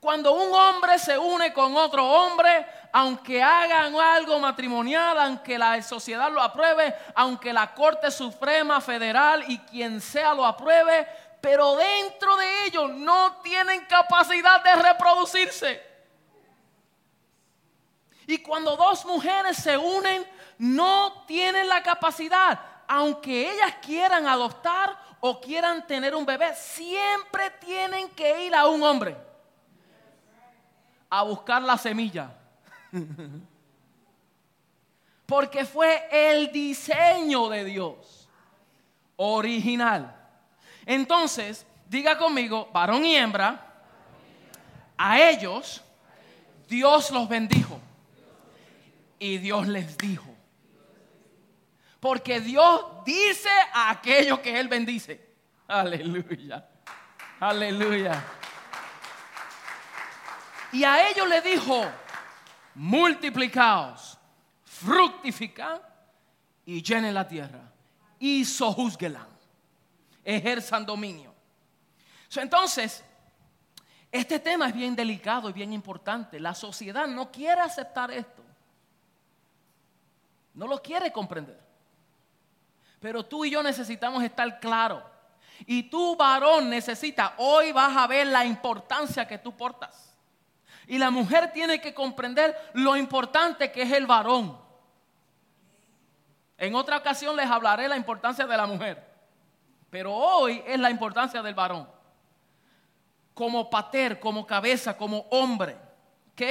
Cuando 0.00 0.32
un 0.32 0.52
hombre 0.52 0.98
se 0.98 1.16
une 1.16 1.52
con 1.52 1.76
otro 1.76 2.04
hombre, 2.04 2.66
aunque 2.92 3.40
hagan 3.40 3.94
algo 3.94 4.40
matrimonial, 4.40 5.16
aunque 5.16 5.56
la 5.56 5.80
sociedad 5.80 6.30
lo 6.32 6.42
apruebe, 6.42 6.92
aunque 7.14 7.52
la 7.52 7.72
Corte 7.72 8.10
Suprema 8.10 8.80
Federal 8.80 9.44
y 9.46 9.58
quien 9.58 10.00
sea 10.00 10.34
lo 10.34 10.44
apruebe, 10.44 11.06
pero 11.40 11.76
dentro 11.76 12.36
de 12.36 12.64
ellos 12.64 12.90
no 12.90 13.40
tienen 13.42 13.84
capacidad 13.86 14.62
de 14.64 14.74
reproducirse. 14.74 15.91
Y 18.32 18.38
cuando 18.38 18.78
dos 18.78 19.04
mujeres 19.04 19.58
se 19.58 19.76
unen, 19.76 20.26
no 20.56 21.24
tienen 21.26 21.68
la 21.68 21.82
capacidad, 21.82 22.58
aunque 22.88 23.52
ellas 23.52 23.74
quieran 23.82 24.26
adoptar 24.26 24.98
o 25.20 25.38
quieran 25.38 25.86
tener 25.86 26.14
un 26.14 26.24
bebé, 26.24 26.54
siempre 26.54 27.50
tienen 27.60 28.08
que 28.08 28.46
ir 28.46 28.54
a 28.54 28.68
un 28.68 28.82
hombre 28.82 29.14
a 31.10 31.22
buscar 31.24 31.60
la 31.60 31.76
semilla. 31.76 32.32
Porque 35.26 35.66
fue 35.66 36.08
el 36.10 36.50
diseño 36.50 37.50
de 37.50 37.66
Dios 37.66 38.30
original. 39.16 40.16
Entonces, 40.86 41.66
diga 41.86 42.16
conmigo, 42.16 42.70
varón 42.72 43.04
y 43.04 43.14
hembra, 43.14 43.74
a 44.96 45.20
ellos 45.20 45.82
Dios 46.66 47.10
los 47.10 47.28
bendijo. 47.28 47.78
Y 49.22 49.38
Dios 49.38 49.68
les 49.68 49.96
dijo. 49.96 50.34
Porque 52.00 52.40
Dios 52.40 53.04
dice 53.06 53.48
a 53.72 53.90
aquellos 53.90 54.40
que 54.40 54.58
Él 54.58 54.66
bendice. 54.66 55.34
Aleluya. 55.68 56.68
Aleluya. 57.38 58.20
Y 60.72 60.82
a 60.82 61.08
ellos 61.08 61.28
le 61.28 61.40
dijo, 61.40 61.84
multiplicaos, 62.74 64.18
fructificad 64.64 65.80
y 66.64 66.82
llenen 66.82 67.14
la 67.14 67.28
tierra 67.28 67.72
y 68.18 68.44
sojuzguelan, 68.44 69.28
ejerzan 70.24 70.84
dominio. 70.84 71.32
Entonces, 72.34 73.04
este 74.10 74.40
tema 74.40 74.66
es 74.66 74.74
bien 74.74 74.96
delicado 74.96 75.48
y 75.48 75.52
bien 75.52 75.72
importante. 75.72 76.40
La 76.40 76.56
sociedad 76.56 77.06
no 77.06 77.30
quiere 77.30 77.60
aceptar 77.60 78.10
esto. 78.10 78.41
No 80.54 80.66
lo 80.66 80.80
quiere 80.82 81.12
comprender. 81.12 81.58
Pero 83.00 83.24
tú 83.24 83.44
y 83.44 83.50
yo 83.50 83.62
necesitamos 83.62 84.22
estar 84.22 84.60
claros. 84.60 85.02
Y 85.66 85.84
tú, 85.84 86.16
varón, 86.16 86.70
necesita, 86.70 87.34
hoy 87.36 87.72
vas 87.72 87.96
a 87.96 88.06
ver 88.06 88.26
la 88.26 88.44
importancia 88.44 89.26
que 89.26 89.38
tú 89.38 89.56
portas. 89.56 90.16
Y 90.86 90.98
la 90.98 91.10
mujer 91.10 91.52
tiene 91.52 91.80
que 91.80 91.94
comprender 91.94 92.56
lo 92.74 92.96
importante 92.96 93.70
que 93.70 93.82
es 93.82 93.92
el 93.92 94.06
varón. 94.06 94.58
En 96.58 96.74
otra 96.74 96.96
ocasión 96.96 97.36
les 97.36 97.50
hablaré 97.50 97.88
la 97.88 97.96
importancia 97.96 98.46
de 98.46 98.56
la 98.56 98.66
mujer. 98.66 99.04
Pero 99.90 100.14
hoy 100.14 100.62
es 100.66 100.78
la 100.78 100.90
importancia 100.90 101.42
del 101.42 101.54
varón. 101.54 101.88
Como 103.34 103.68
pater, 103.68 104.20
como 104.20 104.46
cabeza, 104.46 104.96
como 104.96 105.26
hombre. 105.30 105.76
¿Ok? 106.32 106.42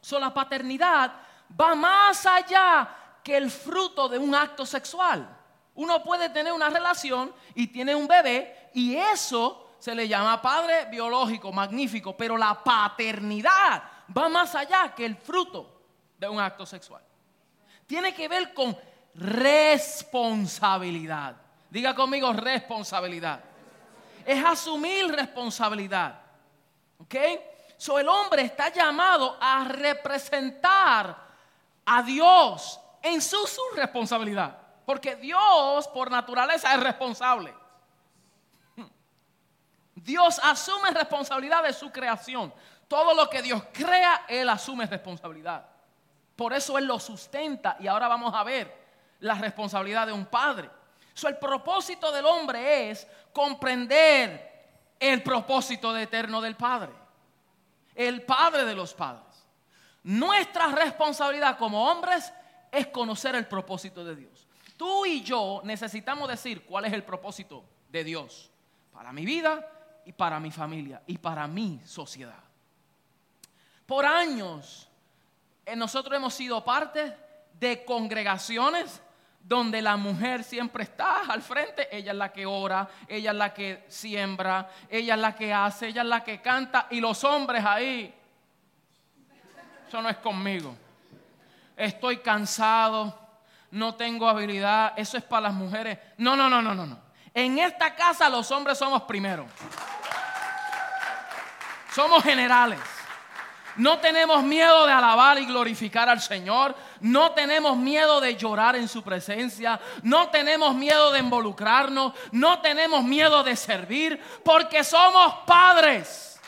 So, 0.00 0.18
la 0.18 0.34
paternidad 0.34 1.12
va 1.58 1.74
más 1.74 2.26
allá 2.26 2.88
que 3.22 3.36
el 3.36 3.50
fruto 3.50 4.08
de 4.08 4.18
un 4.18 4.34
acto 4.34 4.66
sexual. 4.66 5.38
Uno 5.74 6.02
puede 6.02 6.28
tener 6.28 6.52
una 6.52 6.68
relación 6.68 7.32
y 7.54 7.68
tiene 7.68 7.94
un 7.94 8.06
bebé 8.06 8.70
y 8.74 8.96
eso 8.96 9.70
se 9.78 9.94
le 9.94 10.06
llama 10.06 10.42
padre 10.42 10.84
biológico, 10.86 11.52
magnífico, 11.52 12.16
pero 12.16 12.36
la 12.36 12.62
paternidad 12.62 13.82
va 14.16 14.28
más 14.28 14.54
allá 14.54 14.94
que 14.94 15.04
el 15.04 15.16
fruto 15.16 15.80
de 16.18 16.28
un 16.28 16.38
acto 16.38 16.66
sexual. 16.66 17.02
Tiene 17.86 18.14
que 18.14 18.28
ver 18.28 18.54
con 18.54 18.76
responsabilidad. 19.14 21.36
Diga 21.68 21.94
conmigo 21.94 22.32
responsabilidad. 22.32 23.42
Es 24.24 24.44
asumir 24.44 25.10
responsabilidad. 25.10 26.20
¿Ok? 26.98 27.16
So 27.76 27.98
el 27.98 28.08
hombre 28.08 28.42
está 28.42 28.68
llamado 28.68 29.36
a 29.40 29.64
representar 29.64 31.16
a 31.84 32.02
Dios 32.02 32.78
en 33.02 33.20
su, 33.20 33.36
responsabilidad. 33.74 34.56
Porque 34.84 35.16
Dios 35.16 35.88
por 35.88 36.10
naturaleza 36.10 36.74
es 36.74 36.80
responsable. 36.80 37.54
Dios 39.94 40.40
asume 40.42 40.90
responsabilidad 40.90 41.62
de 41.62 41.72
su 41.72 41.90
creación. 41.90 42.52
Todo 42.88 43.14
lo 43.14 43.28
que 43.30 43.42
Dios 43.42 43.62
crea, 43.72 44.24
Él 44.28 44.48
asume 44.48 44.86
responsabilidad. 44.86 45.66
Por 46.34 46.52
eso 46.52 46.76
Él 46.78 46.86
lo 46.86 46.98
sustenta. 46.98 47.76
Y 47.78 47.86
ahora 47.86 48.08
vamos 48.08 48.34
a 48.34 48.42
ver 48.42 48.82
la 49.20 49.34
responsabilidad 49.34 50.06
de 50.06 50.12
un 50.12 50.26
padre. 50.26 50.68
el 51.24 51.38
propósito 51.38 52.10
del 52.10 52.26
hombre 52.26 52.90
es 52.90 53.06
comprender 53.32 54.52
el 54.98 55.22
propósito 55.22 55.96
eterno 55.96 56.40
del 56.40 56.56
Padre. 56.56 56.92
El 57.94 58.22
Padre 58.22 58.64
de 58.64 58.74
los 58.74 58.94
padres. 58.94 59.24
Nuestra 60.04 60.68
responsabilidad 60.68 61.58
como 61.58 61.90
hombres 61.90 62.32
es 62.72 62.86
conocer 62.86 63.34
el 63.34 63.46
propósito 63.46 64.02
de 64.02 64.16
Dios. 64.16 64.46
Tú 64.78 65.04
y 65.04 65.22
yo 65.22 65.60
necesitamos 65.62 66.28
decir 66.28 66.64
cuál 66.64 66.86
es 66.86 66.92
el 66.94 67.04
propósito 67.04 67.62
de 67.90 68.02
Dios 68.02 68.50
para 68.90 69.12
mi 69.12 69.26
vida 69.26 69.68
y 70.06 70.12
para 70.12 70.40
mi 70.40 70.50
familia 70.50 71.02
y 71.06 71.18
para 71.18 71.46
mi 71.46 71.80
sociedad. 71.84 72.42
Por 73.84 74.06
años 74.06 74.88
eh, 75.66 75.76
nosotros 75.76 76.16
hemos 76.16 76.32
sido 76.32 76.64
parte 76.64 77.14
de 77.60 77.84
congregaciones 77.84 79.02
donde 79.44 79.82
la 79.82 79.96
mujer 79.96 80.42
siempre 80.42 80.84
está 80.84 81.22
al 81.30 81.42
frente, 81.42 81.94
ella 81.94 82.12
es 82.12 82.18
la 82.18 82.32
que 82.32 82.46
ora, 82.46 82.88
ella 83.06 83.32
es 83.32 83.36
la 83.36 83.52
que 83.52 83.84
siembra, 83.88 84.70
ella 84.88 85.14
es 85.14 85.20
la 85.20 85.34
que 85.34 85.52
hace, 85.52 85.88
ella 85.88 86.02
es 86.02 86.08
la 86.08 86.24
que 86.24 86.40
canta 86.40 86.86
y 86.90 87.00
los 87.00 87.22
hombres 87.24 87.62
ahí. 87.64 88.14
Eso 89.86 90.00
no 90.00 90.08
es 90.08 90.16
conmigo 90.18 90.74
estoy 91.84 92.18
cansado, 92.18 93.18
no 93.70 93.94
tengo 93.94 94.28
habilidad, 94.28 94.92
eso 94.96 95.16
es 95.16 95.24
para 95.24 95.42
las 95.42 95.54
mujeres. 95.54 95.98
No, 96.18 96.36
no, 96.36 96.48
no, 96.48 96.62
no, 96.62 96.74
no, 96.74 96.86
no. 96.86 96.98
En 97.34 97.58
esta 97.58 97.94
casa 97.94 98.28
los 98.28 98.50
hombres 98.50 98.78
somos 98.78 99.02
primero. 99.02 99.46
Somos 101.94 102.22
generales. 102.22 102.78
No 103.76 103.98
tenemos 103.98 104.42
miedo 104.42 104.86
de 104.86 104.92
alabar 104.92 105.38
y 105.38 105.46
glorificar 105.46 106.08
al 106.08 106.20
Señor. 106.20 106.76
No 107.00 107.32
tenemos 107.32 107.76
miedo 107.76 108.20
de 108.20 108.36
llorar 108.36 108.76
en 108.76 108.86
su 108.86 109.02
presencia. 109.02 109.80
No 110.02 110.28
tenemos 110.28 110.74
miedo 110.74 111.10
de 111.10 111.20
involucrarnos. 111.20 112.12
No 112.32 112.60
tenemos 112.60 113.02
miedo 113.02 113.42
de 113.42 113.56
servir. 113.56 114.22
Porque 114.44 114.84
somos 114.84 115.34
padres. 115.46 116.38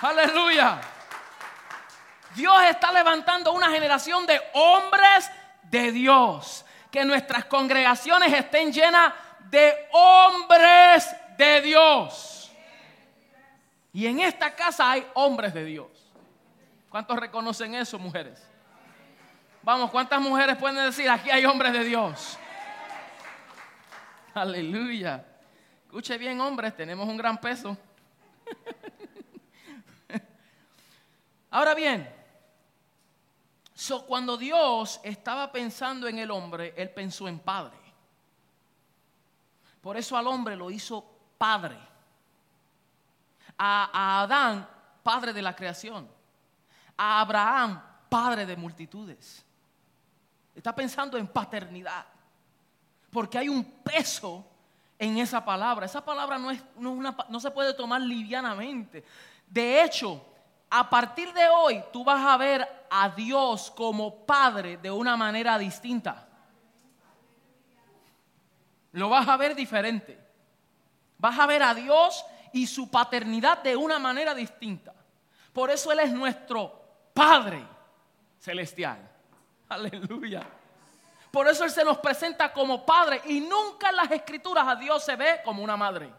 Aleluya. 0.00 0.80
Dios 2.34 2.62
está 2.68 2.92
levantando 2.92 3.52
una 3.52 3.70
generación 3.70 4.26
de 4.26 4.40
hombres 4.54 5.30
de 5.64 5.92
Dios. 5.92 6.64
Que 6.90 7.04
nuestras 7.04 7.44
congregaciones 7.44 8.32
estén 8.32 8.72
llenas 8.72 9.12
de 9.50 9.88
hombres 9.92 11.14
de 11.36 11.60
Dios. 11.60 12.52
Y 13.92 14.06
en 14.06 14.20
esta 14.20 14.54
casa 14.54 14.90
hay 14.90 15.06
hombres 15.14 15.52
de 15.54 15.64
Dios. 15.64 15.88
¿Cuántos 16.88 17.16
reconocen 17.18 17.74
eso, 17.74 17.98
mujeres? 17.98 18.42
Vamos, 19.62 19.90
¿cuántas 19.90 20.20
mujeres 20.20 20.56
pueden 20.56 20.84
decir 20.84 21.08
aquí 21.08 21.30
hay 21.30 21.44
hombres 21.44 21.72
de 21.72 21.84
Dios? 21.84 22.38
Aleluya. 24.34 25.24
Escuche 25.84 26.18
bien, 26.18 26.40
hombres, 26.40 26.74
tenemos 26.76 27.08
un 27.08 27.16
gran 27.16 27.38
peso. 27.38 27.76
Ahora 31.50 31.74
bien, 31.74 32.19
cuando 34.06 34.36
Dios 34.36 35.00
estaba 35.02 35.50
pensando 35.50 36.06
en 36.06 36.18
el 36.18 36.30
hombre, 36.30 36.74
Él 36.76 36.90
pensó 36.90 37.28
en 37.28 37.38
padre. 37.38 37.78
Por 39.80 39.96
eso 39.96 40.16
al 40.16 40.26
hombre 40.26 40.56
lo 40.56 40.70
hizo 40.70 41.04
padre. 41.38 41.78
A, 43.56 44.22
Adán, 44.22 44.68
padre 45.02 45.32
de 45.32 45.42
la 45.42 45.56
creación. 45.56 46.08
A 46.96 47.20
Abraham, 47.20 47.82
padre 48.08 48.44
de 48.44 48.56
multitudes. 48.56 49.44
Está 50.54 50.74
pensando 50.74 51.16
en 51.16 51.26
paternidad. 51.26 52.04
Porque 53.10 53.38
hay 53.38 53.48
un 53.48 53.64
peso 53.64 54.46
en 54.98 55.16
esa 55.18 55.42
palabra. 55.42 55.86
Esa 55.86 56.04
palabra 56.04 56.38
no, 56.38 56.50
es, 56.50 56.62
no 56.76 57.40
se 57.40 57.50
puede 57.50 57.72
tomar 57.72 58.02
livianamente. 58.02 59.04
De 59.46 59.82
hecho, 59.82 60.29
a 60.70 60.88
partir 60.88 61.32
de 61.32 61.48
hoy 61.48 61.82
tú 61.92 62.04
vas 62.04 62.24
a 62.24 62.36
ver 62.36 62.86
a 62.88 63.08
Dios 63.10 63.72
como 63.72 64.24
Padre 64.24 64.76
de 64.76 64.90
una 64.90 65.16
manera 65.16 65.58
distinta. 65.58 66.28
Lo 68.92 69.08
vas 69.08 69.26
a 69.28 69.36
ver 69.36 69.54
diferente. 69.54 70.18
Vas 71.18 71.38
a 71.38 71.46
ver 71.46 71.62
a 71.62 71.74
Dios 71.74 72.24
y 72.52 72.66
su 72.66 72.88
paternidad 72.90 73.58
de 73.58 73.76
una 73.76 73.98
manera 73.98 74.34
distinta. 74.34 74.94
Por 75.52 75.70
eso 75.70 75.90
Él 75.90 76.00
es 76.00 76.12
nuestro 76.12 76.80
Padre 77.12 77.66
celestial. 78.38 79.08
Aleluya. 79.68 80.46
Por 81.30 81.48
eso 81.48 81.64
Él 81.64 81.70
se 81.70 81.84
nos 81.84 81.98
presenta 81.98 82.52
como 82.52 82.86
Padre 82.86 83.22
y 83.26 83.40
nunca 83.40 83.90
en 83.90 83.96
las 83.96 84.10
escrituras 84.10 84.66
a 84.66 84.76
Dios 84.76 85.04
se 85.04 85.16
ve 85.16 85.40
como 85.44 85.62
una 85.62 85.76
madre. 85.76 86.12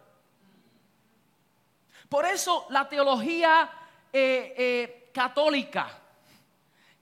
Por 2.07 2.25
eso 2.25 2.65
la 2.69 2.87
teología 2.89 3.69
eh, 4.13 4.53
eh, 4.57 5.09
católica 5.13 6.01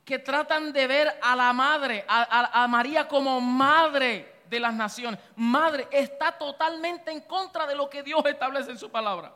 que 0.09 0.19
tratan 0.19 0.73
de 0.73 0.87
ver 0.87 1.19
a 1.21 1.35
la 1.35 1.53
madre, 1.53 2.03
a, 2.07 2.67
María 2.67 3.07
como 3.07 3.39
madre 3.39 4.41
de 4.49 4.59
las 4.59 4.73
naciones, 4.73 5.19
madre, 5.35 5.87
está 5.91 6.31
totalmente 6.31 7.11
en 7.11 7.21
contra 7.21 7.67
de 7.67 7.75
lo 7.75 7.87
que 7.87 8.01
Dios 8.01 8.25
establece 8.25 8.71
en 8.71 8.79
su 8.79 8.89
palabra. 8.89 9.31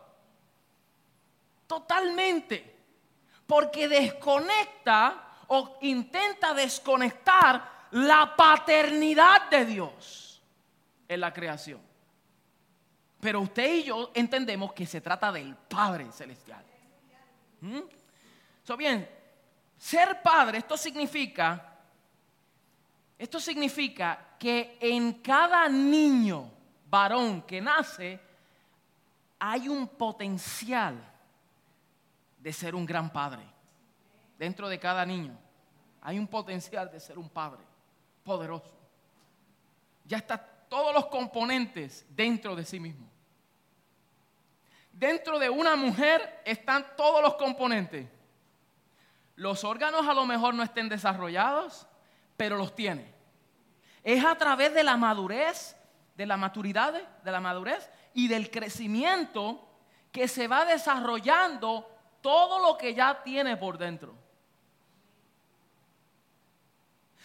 Totalmente. 1.68 2.76
Porque 3.46 3.88
desconecta 3.88 5.36
o 5.48 5.78
intenta 5.82 6.56
desconectar 6.56 7.88
la 7.92 8.36
paternidad 8.36 9.50
de 9.52 9.66
Dios 9.66 10.42
en 11.08 11.20
la 11.20 11.32
creación. 11.32 11.82
Pero 13.20 13.42
usted 13.42 13.76
y 13.76 13.84
yo 13.84 14.12
entendemos 14.16 14.74
que 14.74 14.88
se 14.88 15.02
trata 15.02 15.32
del 15.32 15.56
Padre 15.56 16.12
Celestial. 16.12 16.73
¿Mm? 17.64 18.76
bien, 18.78 19.10
ser 19.78 20.22
padre, 20.22 20.58
esto 20.58 20.76
significa, 20.76 21.80
esto 23.18 23.40
significa 23.40 24.36
que 24.38 24.78
en 24.82 25.22
cada 25.22 25.70
niño 25.70 26.52
varón 26.90 27.42
que 27.44 27.62
nace 27.62 28.20
hay 29.40 29.70
un 29.70 29.88
potencial 29.88 31.02
de 32.38 32.52
ser 32.52 32.76
un 32.76 32.86
gran 32.86 33.10
padre. 33.10 33.44
Dentro 34.38 34.68
de 34.68 34.78
cada 34.78 35.06
niño 35.06 35.38
hay 36.02 36.20
un 36.20 36.28
potencial 36.28 36.92
de 36.92 37.00
ser 37.00 37.18
un 37.18 37.30
padre 37.30 37.64
poderoso. 38.26 38.76
Ya 40.04 40.18
está 40.18 40.38
todos 40.38 40.94
los 40.94 41.06
componentes 41.06 42.06
dentro 42.10 42.58
de 42.58 42.66
sí 42.66 42.78
mismo. 42.78 43.13
Dentro 44.94 45.40
de 45.40 45.50
una 45.50 45.76
mujer 45.76 46.42
están 46.46 46.86
todos 46.96 47.22
los 47.22 47.34
componentes. 47.34 48.08
Los 49.36 49.64
órganos 49.64 50.08
a 50.08 50.14
lo 50.14 50.26
mejor 50.26 50.54
no 50.54 50.62
estén 50.62 50.88
desarrollados, 50.88 51.88
pero 52.38 52.56
los 52.58 52.76
tiene. 52.76 53.12
Es 54.04 54.24
a 54.24 54.36
través 54.36 54.74
de 54.74 54.84
la 54.84 54.96
madurez, 54.96 55.76
de 56.16 56.28
la 56.28 56.38
maturidad, 56.38 56.94
de 57.24 57.32
la 57.32 57.42
madurez 57.42 57.90
y 58.14 58.28
del 58.28 58.52
crecimiento 58.52 59.68
que 60.12 60.28
se 60.28 60.48
va 60.48 60.64
desarrollando 60.64 61.90
todo 62.22 62.60
lo 62.60 62.78
que 62.78 62.94
ya 62.94 63.24
tiene 63.24 63.58
por 63.58 63.80
dentro. 63.80 64.14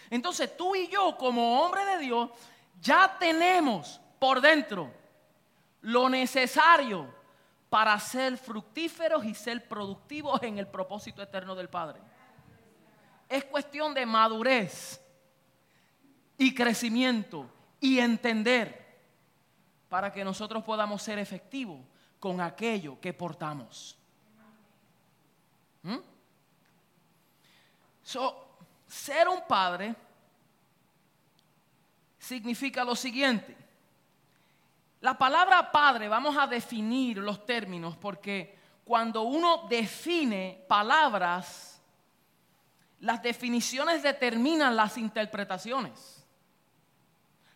Entonces 0.09 0.57
tú 0.57 0.75
y 0.75 0.87
yo 0.87 1.15
como 1.17 1.61
hombre 1.61 1.85
de 1.85 1.99
Dios 1.99 2.31
ya 2.81 3.15
tenemos 3.19 4.01
por 4.17 4.41
dentro 4.41 4.91
lo 5.81 6.09
necesario 6.09 7.18
para 7.69 7.97
ser 7.99 8.37
fructíferos 8.37 9.23
y 9.25 9.35
ser 9.35 9.67
productivos 9.67 10.41
en 10.43 10.57
el 10.57 10.67
propósito 10.67 11.21
eterno 11.21 11.55
del 11.55 11.69
Padre. 11.69 11.99
Es 13.27 13.45
cuestión 13.45 13.93
de 13.93 14.05
madurez 14.05 14.99
y 16.37 16.53
crecimiento 16.55 17.47
y 17.79 17.99
entender 17.99 18.89
para 19.87 20.11
que 20.11 20.23
nosotros 20.23 20.63
podamos 20.63 21.01
ser 21.01 21.19
efectivos 21.19 21.79
con 22.19 22.41
aquello 22.41 22.99
que 22.99 23.13
portamos. 23.13 23.95
¿Mm? 25.83 25.97
ser 28.87 29.29
un 29.29 29.41
padre 29.47 29.95
significa 32.17 32.83
lo 32.83 32.95
siguiente 32.95 33.55
la 35.01 35.17
palabra 35.17 35.71
padre, 35.71 36.07
vamos 36.07 36.37
a 36.37 36.47
definir 36.47 37.17
los 37.17 37.45
términos 37.45 37.95
porque 37.95 38.57
cuando 38.83 39.21
uno 39.21 39.67
define 39.69 40.65
palabras, 40.67 41.81
las 42.99 43.21
definiciones 43.21 44.03
determinan 44.03 44.75
las 44.75 44.97
interpretaciones. 44.97 46.25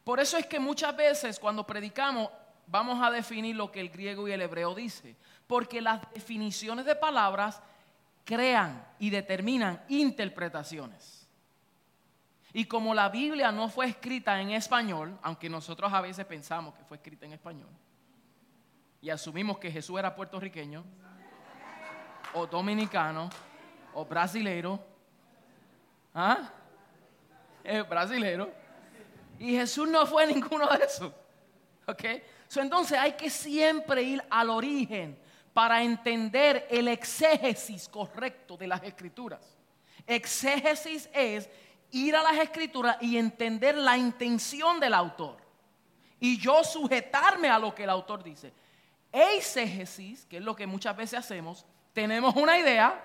Por 0.03 0.19
eso 0.19 0.37
es 0.37 0.45
que 0.45 0.59
muchas 0.59 0.95
veces 0.95 1.39
cuando 1.39 1.65
predicamos 1.65 2.29
vamos 2.67 3.01
a 3.01 3.11
definir 3.11 3.55
lo 3.55 3.71
que 3.71 3.81
el 3.81 3.89
griego 3.89 4.27
y 4.27 4.31
el 4.31 4.41
hebreo 4.41 4.73
dice, 4.73 5.15
porque 5.47 5.81
las 5.81 6.01
definiciones 6.13 6.85
de 6.85 6.95
palabras 6.95 7.61
crean 8.23 8.85
y 8.99 9.09
determinan 9.09 9.83
interpretaciones. 9.89 11.22
Y 12.53 12.65
como 12.65 12.93
la 12.93 13.09
Biblia 13.09 13.51
no 13.51 13.67
fue 13.67 13.87
escrita 13.87 14.39
en 14.39 14.51
español, 14.51 15.17
aunque 15.23 15.49
nosotros 15.49 15.91
a 15.91 16.01
veces 16.01 16.25
pensamos 16.25 16.75
que 16.75 16.83
fue 16.83 16.97
escrita 16.97 17.25
en 17.25 17.33
español, 17.33 17.69
y 19.01 19.09
asumimos 19.09 19.57
que 19.57 19.71
Jesús 19.71 19.97
era 19.97 20.15
puertorriqueño, 20.15 20.83
o 22.35 22.47
dominicano, 22.47 23.29
o 23.93 24.05
brasilero, 24.05 24.79
¿ah? 26.13 26.51
Es 27.63 27.87
brasilero. 27.87 28.51
Y 29.39 29.53
Jesús 29.53 29.87
no 29.87 30.05
fue 30.05 30.27
ninguno 30.27 30.67
de 30.67 30.85
esos. 30.85 31.11
¿Ok? 31.87 32.03
entonces 32.55 32.97
hay 32.97 33.13
que 33.13 33.31
siempre 33.31 34.03
ir 34.03 34.23
al 34.29 34.51
origen 34.51 35.17
para 35.53 35.81
entender 35.81 36.67
el 36.69 36.87
exégesis 36.87 37.89
correcto 37.89 38.55
de 38.55 38.67
las 38.67 38.83
escrituras. 38.83 39.57
Exégesis 40.05 41.09
es 41.13 41.49
ir 41.93 42.15
a 42.15 42.23
las 42.23 42.37
escrituras 42.37 42.97
y 43.01 43.17
entender 43.17 43.77
la 43.77 43.97
intención 43.97 44.79
del 44.79 44.93
autor. 44.93 45.37
Y 46.19 46.37
yo 46.37 46.63
sujetarme 46.63 47.49
a 47.49 47.59
lo 47.59 47.73
que 47.73 47.83
el 47.83 47.89
autor 47.89 48.23
dice. 48.23 48.51
Eisegesis, 49.11 50.25
que 50.25 50.37
es 50.37 50.43
lo 50.43 50.55
que 50.55 50.65
muchas 50.65 50.97
veces 50.97 51.19
hacemos, 51.19 51.65
tenemos 51.93 52.35
una 52.35 52.57
idea, 52.57 52.99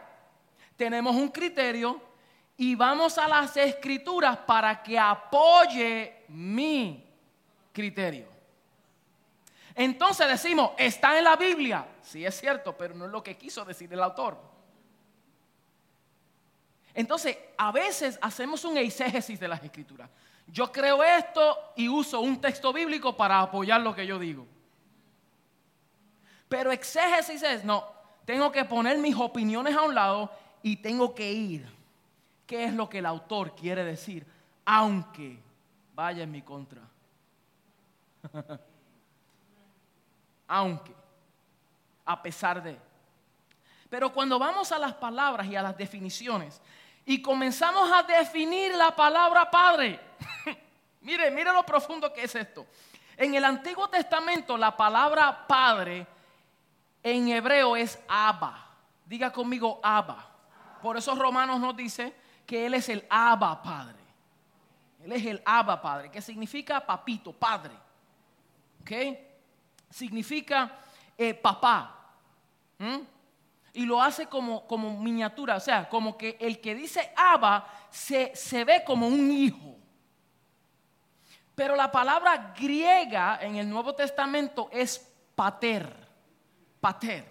tenemos 0.76 1.14
un 1.14 1.28
criterio 1.28 2.00
y 2.56 2.74
vamos 2.74 3.18
a 3.18 3.28
las 3.28 3.56
escrituras 3.56 4.38
para 4.38 4.82
que 4.82 4.98
apoye 4.98 6.24
mi 6.28 7.04
criterio. 7.72 8.26
Entonces 9.74 10.26
decimos, 10.26 10.72
está 10.78 11.18
en 11.18 11.24
la 11.24 11.36
Biblia. 11.36 11.86
Sí 12.02 12.24
es 12.24 12.40
cierto, 12.40 12.76
pero 12.76 12.94
no 12.94 13.04
es 13.04 13.10
lo 13.10 13.22
que 13.22 13.36
quiso 13.36 13.64
decir 13.64 13.92
el 13.92 14.02
autor. 14.02 14.57
Entonces, 16.98 17.38
a 17.56 17.70
veces 17.70 18.18
hacemos 18.20 18.64
un 18.64 18.76
eisegesis 18.76 19.38
de 19.38 19.46
las 19.46 19.62
escrituras. 19.62 20.10
Yo 20.48 20.72
creo 20.72 21.00
esto 21.04 21.56
y 21.76 21.88
uso 21.88 22.18
un 22.18 22.40
texto 22.40 22.72
bíblico 22.72 23.16
para 23.16 23.40
apoyar 23.40 23.80
lo 23.82 23.94
que 23.94 24.04
yo 24.04 24.18
digo. 24.18 24.44
Pero 26.48 26.72
exégesis 26.72 27.40
es, 27.44 27.64
no, 27.64 27.86
tengo 28.24 28.50
que 28.50 28.64
poner 28.64 28.98
mis 28.98 29.14
opiniones 29.14 29.76
a 29.76 29.82
un 29.82 29.94
lado 29.94 30.32
y 30.60 30.78
tengo 30.78 31.14
que 31.14 31.30
ir. 31.30 31.68
¿Qué 32.48 32.64
es 32.64 32.74
lo 32.74 32.90
que 32.90 32.98
el 32.98 33.06
autor 33.06 33.54
quiere 33.54 33.84
decir? 33.84 34.26
Aunque 34.64 35.38
vaya 35.94 36.24
en 36.24 36.32
mi 36.32 36.42
contra. 36.42 36.82
Aunque, 40.48 40.92
a 42.04 42.20
pesar 42.20 42.60
de. 42.60 42.76
Pero 43.88 44.12
cuando 44.12 44.36
vamos 44.36 44.72
a 44.72 44.80
las 44.80 44.94
palabras 44.94 45.46
y 45.46 45.54
a 45.54 45.62
las 45.62 45.78
definiciones, 45.78 46.60
y 47.08 47.22
comenzamos 47.22 47.90
a 47.90 48.02
definir 48.02 48.74
la 48.74 48.94
palabra 48.94 49.50
Padre. 49.50 49.98
mire, 51.00 51.30
mire 51.30 51.50
lo 51.54 51.64
profundo 51.64 52.12
que 52.12 52.24
es 52.24 52.34
esto. 52.34 52.66
En 53.16 53.34
el 53.34 53.46
Antiguo 53.46 53.88
Testamento 53.88 54.58
la 54.58 54.76
palabra 54.76 55.46
padre 55.46 56.06
en 57.02 57.28
hebreo 57.28 57.76
es 57.76 57.98
Abba. 58.06 58.62
Diga 59.06 59.32
conmigo 59.32 59.80
Abba. 59.82 60.28
Por 60.82 60.98
eso 60.98 61.14
Romanos 61.14 61.58
nos 61.58 61.74
dice 61.74 62.14
que 62.44 62.66
Él 62.66 62.74
es 62.74 62.90
el 62.90 63.06
Abba 63.08 63.62
Padre. 63.62 63.98
Él 65.02 65.10
es 65.12 65.24
el 65.24 65.42
Abba 65.46 65.80
Padre, 65.80 66.10
que 66.10 66.20
significa 66.20 66.84
papito, 66.84 67.32
padre. 67.32 67.74
¿Ok? 68.82 68.92
Significa 69.88 70.70
eh, 71.16 71.32
papá. 71.32 71.94
Y 73.78 73.86
lo 73.86 74.02
hace 74.02 74.26
como, 74.26 74.66
como 74.66 74.98
miniatura, 74.98 75.54
o 75.54 75.60
sea, 75.60 75.88
como 75.88 76.18
que 76.18 76.36
el 76.40 76.60
que 76.60 76.74
dice 76.74 77.12
Abba 77.14 77.64
se, 77.90 78.34
se 78.34 78.64
ve 78.64 78.82
como 78.84 79.06
un 79.06 79.30
hijo. 79.30 79.76
Pero 81.54 81.76
la 81.76 81.88
palabra 81.88 82.52
griega 82.58 83.38
en 83.40 83.54
el 83.54 83.70
Nuevo 83.70 83.94
Testamento 83.94 84.68
es 84.72 84.98
pater. 85.36 85.94
Pater. 86.80 87.24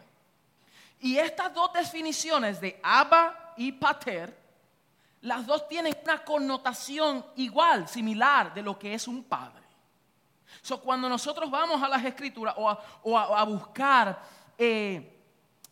Y 1.02 1.18
estas 1.18 1.54
dos 1.54 1.74
definiciones 1.74 2.62
de 2.62 2.80
Abba 2.82 3.54
y 3.58 3.74
pater, 3.74 4.34
las 5.20 5.46
dos 5.46 5.68
tienen 5.68 5.98
una 6.06 6.24
connotación 6.24 7.26
igual, 7.36 7.90
similar 7.90 8.54
de 8.54 8.62
lo 8.62 8.80
que 8.80 8.94
es 8.94 9.06
un 9.10 9.26
padre. 9.26 9.66
So, 10.62 10.80
cuando 10.80 11.10
nosotros 11.10 11.52
vamos 11.52 11.84
a 11.84 11.90
las 11.90 12.06
escrituras 12.06 12.56
o 12.58 13.18
a, 13.18 13.44
buscar 13.44 14.18
eh, 14.58 15.17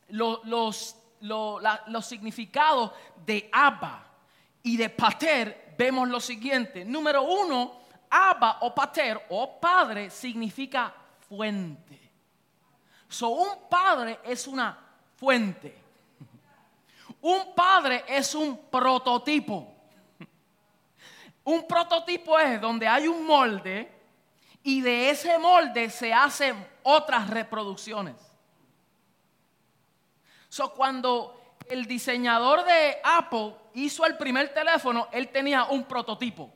los, 0.09 0.95
significados 2.01 2.91
de 3.25 3.49
Abba 3.51 4.05
y 4.63 4.77
de 4.77 4.89
pater, 4.89 5.75
vemos 5.77 6.07
lo 6.09 6.19
siguiente. 6.19 6.85
Número 6.85 7.21
uno, 7.23 7.81
Abba 8.09 8.59
o 8.61 8.73
pater 8.73 9.25
o 9.29 9.59
padre 9.59 10.09
significa 10.09 10.93
fuente. 11.27 12.11
So, 13.07 13.29
un 13.29 13.69
padre 13.69 14.19
es 14.23 14.47
una 14.47 14.77
fuente. 15.15 15.83
Un 17.21 17.55
padre 17.55 18.03
es 18.07 18.35
un 18.35 18.57
prototipo. 18.69 19.73
Un 21.43 21.67
prototipo 21.67 22.39
es 22.39 22.59
donde 22.59 22.87
hay 22.87 23.07
un 23.07 23.25
molde 23.25 23.91
y 24.63 24.81
de 24.81 25.11
ese 25.11 25.37
molde 25.37 25.89
se 25.91 26.11
hacen 26.11 26.67
otras 26.81 27.29
reproducciones. 27.29 28.15
So, 30.55 30.71
cuando 30.71 31.57
el 31.67 31.85
diseñador 31.85 32.63
de 32.63 32.95
Apple 33.03 33.55
hizo 33.73 34.05
el 34.05 34.15
primer 34.15 34.53
teléfono, 34.53 35.09
él 35.11 35.27
tenía 35.27 35.65
un 35.65 35.83
prototipo. 35.83 36.49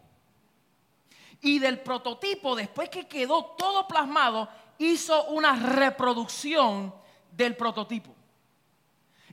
Y 1.42 1.60
del 1.60 1.82
prototipo, 1.82 2.56
después 2.56 2.88
que 2.88 3.10
quedó 3.10 3.44
todo 3.58 3.86
plasmado, 3.90 4.48
hizo 4.78 5.26
una 5.26 5.54
reproducción 5.54 6.96
del 7.30 7.58
prototipo. 7.58 8.16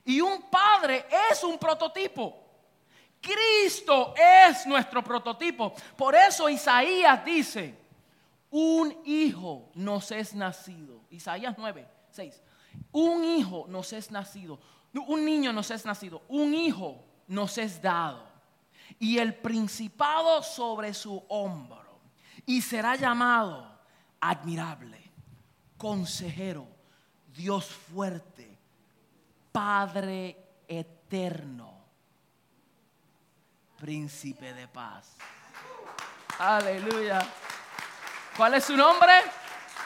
Y 0.03 0.19
un 0.19 0.41
padre 0.49 1.05
es 1.31 1.45
un 1.45 1.57
prototipo. 1.57 2.37
Cristo 3.21 4.13
es 4.17 4.65
nuestro 4.65 5.01
prototipo. 5.01 5.73
Por 5.95 6.13
eso 6.13 6.49
Isaías 6.49 7.23
dice, 7.23 7.73
un 8.49 9.01
hijo 9.05 9.69
nos 9.75 10.11
es 10.11 10.35
nacido. 10.35 11.05
Isaías 11.09 11.55
9, 11.57 11.87
6. 12.11 12.41
Un 12.91 13.23
hijo 13.23 13.65
nos 13.67 13.93
es 13.93 14.11
nacido. 14.11 14.59
Un 15.07 15.25
niño 15.25 15.53
nos 15.53 15.69
es 15.71 15.85
nacido. 15.85 16.23
Un 16.27 16.53
hijo 16.53 17.03
nos 17.27 17.57
es 17.57 17.81
dado. 17.81 18.27
Y 18.99 19.17
el 19.19 19.35
principado 19.35 20.41
sobre 20.43 20.93
su 20.93 21.23
hombro. 21.29 21.99
Y 22.45 22.61
será 22.61 22.95
llamado 22.95 23.77
admirable, 24.19 25.11
consejero, 25.77 26.67
Dios 27.35 27.65
fuerte 27.65 28.57
Padre 29.57 30.37
eterno, 30.67 31.73
príncipe 33.79 34.53
de 34.53 34.67
paz. 34.67 35.17
Aleluya. 36.37 37.27
¿Cuál 38.35 38.53
es 38.53 38.65
su 38.65 38.77
nombre? 38.77 39.13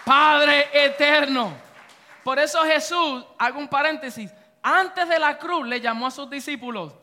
Padre 0.03 0.67
eterno. 0.73 1.70
Por 2.23 2.39
eso 2.39 2.63
Jesús, 2.63 3.25
hago 3.37 3.59
un 3.59 3.67
paréntesis, 3.67 4.31
antes 4.61 5.07
de 5.09 5.19
la 5.19 5.37
cruz 5.37 5.67
le 5.67 5.81
llamó 5.81 6.07
a 6.07 6.11
sus 6.11 6.29
discípulos, 6.29 6.93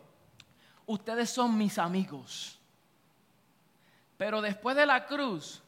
ustedes 0.86 1.30
son 1.30 1.56
mis 1.56 1.78
amigos. 1.78 2.58
Pero 4.16 4.40
después 4.40 4.76
de 4.76 4.86
la 4.86 5.06
cruz, 5.06 5.62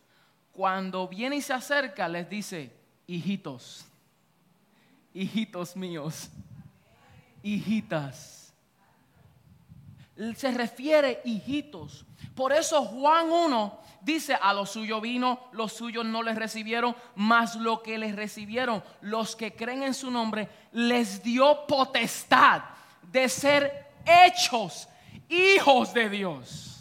cuando 0.52 1.08
viene 1.08 1.36
y 1.36 1.42
se 1.42 1.52
acerca, 1.52 2.08
les 2.08 2.28
dice, 2.28 2.72
hijitos, 3.06 3.84
hijitos 5.14 5.76
míos 5.76 6.30
hijitas. 7.42 8.52
Se 10.36 10.50
refiere 10.52 11.20
hijitos. 11.24 12.04
Por 12.34 12.52
eso 12.52 12.84
Juan 12.84 13.30
1 13.30 13.80
dice, 14.00 14.34
a 14.40 14.52
los 14.52 14.70
suyos 14.70 15.00
vino, 15.00 15.40
los 15.52 15.72
suyos 15.72 16.04
no 16.04 16.22
les 16.22 16.36
recibieron, 16.36 16.96
mas 17.14 17.56
lo 17.56 17.82
que 17.82 17.98
les 17.98 18.16
recibieron, 18.16 18.82
los 19.00 19.36
que 19.36 19.54
creen 19.54 19.82
en 19.82 19.94
su 19.94 20.10
nombre, 20.10 20.48
les 20.72 21.22
dio 21.22 21.66
potestad 21.66 22.62
de 23.02 23.28
ser 23.28 23.92
hechos 24.04 24.88
hijos 25.28 25.92
de 25.92 26.08
Dios. 26.08 26.80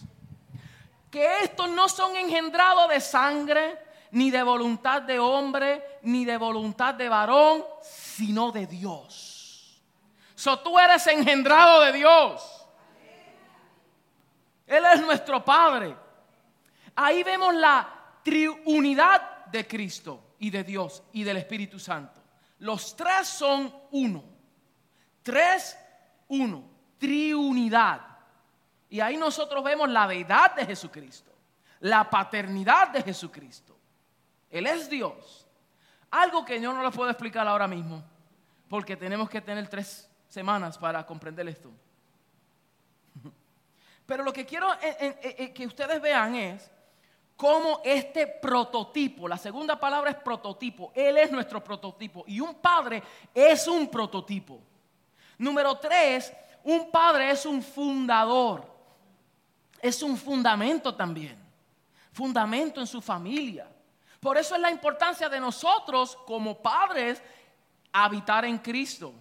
Que 1.11 1.43
estos 1.43 1.69
no 1.69 1.89
son 1.89 2.15
engendrados 2.15 2.89
de 2.89 3.01
sangre, 3.01 3.77
ni 4.11 4.31
de 4.31 4.43
voluntad 4.43 5.01
de 5.01 5.19
hombre, 5.19 5.83
ni 6.03 6.25
de 6.25 6.37
voluntad 6.37 6.93
de 6.93 7.09
varón, 7.09 7.63
sino 7.81 8.51
de 8.51 8.67
Dios. 8.67 9.81
So 10.35 10.59
tú 10.59 10.79
eres 10.79 11.05
engendrado 11.07 11.81
de 11.81 11.93
Dios. 11.93 12.58
Él 14.69 14.83
es 14.93 15.01
nuestro 15.01 15.43
Padre. 15.43 15.95
Ahí 16.95 17.23
vemos 17.23 17.55
la 17.55 17.89
triunidad 18.23 19.47
de 19.47 19.67
Cristo 19.67 20.35
y 20.37 20.51
de 20.51 20.63
Dios 20.63 21.01
y 21.11 21.23
del 21.23 21.37
Espíritu 21.37 21.79
Santo. 21.79 22.21
Los 22.59 22.95
tres 22.95 23.27
son 23.27 23.73
uno. 23.91 24.23
Tres, 25.23 25.75
uno. 26.27 26.63
Triunidad. 26.99 27.99
Y 28.89 28.99
ahí 28.99 29.17
nosotros 29.17 29.63
vemos 29.63 29.89
la 29.89 30.07
deidad 30.07 30.53
de 30.53 30.67
Jesucristo. 30.67 31.31
La 31.79 32.07
paternidad 32.07 32.89
de 32.89 33.01
Jesucristo. 33.01 33.75
Él 34.51 34.67
es 34.67 34.87
Dios. 34.87 35.47
Algo 36.11 36.45
que 36.45 36.61
yo 36.61 36.73
no 36.73 36.83
les 36.83 36.95
puedo 36.95 37.09
explicar 37.09 37.47
ahora 37.47 37.67
mismo. 37.67 38.03
Porque 38.67 38.95
tenemos 38.95 39.31
que 39.31 39.41
tener 39.41 39.67
tres 39.67 40.07
semanas 40.27 40.77
para 40.77 41.03
comprender 41.07 41.47
esto. 41.47 41.71
Pero 44.09 44.23
lo 44.23 44.33
que 44.33 44.43
quiero 44.43 44.67
que 45.53 45.67
ustedes 45.67 46.01
vean 46.01 46.33
es 46.33 46.71
cómo 47.35 47.79
este 47.83 48.25
prototipo, 48.25 49.27
la 49.27 49.37
segunda 49.37 49.79
palabra 49.79 50.09
es 50.09 50.15
prototipo, 50.15 50.91
Él 50.95 51.15
es 51.17 51.31
nuestro 51.31 51.63
prototipo 51.63 52.23
y 52.25 52.39
un 52.39 52.55
padre 52.55 53.03
es 53.35 53.67
un 53.67 53.87
prototipo. 53.87 54.59
Número 55.37 55.77
tres, 55.77 56.33
un 56.63 56.89
padre 56.89 57.29
es 57.29 57.45
un 57.45 57.61
fundador, 57.61 58.65
es 59.79 60.01
un 60.01 60.17
fundamento 60.17 60.95
también, 60.95 61.37
fundamento 62.11 62.81
en 62.81 62.87
su 62.87 63.03
familia. 63.03 63.67
Por 64.19 64.39
eso 64.39 64.55
es 64.55 64.61
la 64.61 64.71
importancia 64.71 65.29
de 65.29 65.39
nosotros 65.39 66.17
como 66.25 66.57
padres 66.57 67.21
habitar 67.91 68.43
en 68.43 68.57
Cristo. 68.57 69.13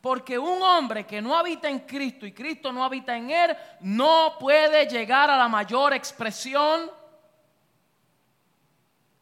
Porque 0.00 0.38
un 0.38 0.62
hombre 0.62 1.06
que 1.06 1.20
no 1.20 1.36
habita 1.36 1.68
en 1.68 1.80
Cristo 1.80 2.24
y 2.26 2.32
Cristo 2.32 2.72
no 2.72 2.82
habita 2.82 3.16
en 3.16 3.30
él, 3.30 3.56
no 3.80 4.36
puede 4.38 4.86
llegar 4.86 5.30
a 5.30 5.36
la 5.36 5.48
mayor 5.48 5.92
expresión 5.92 6.90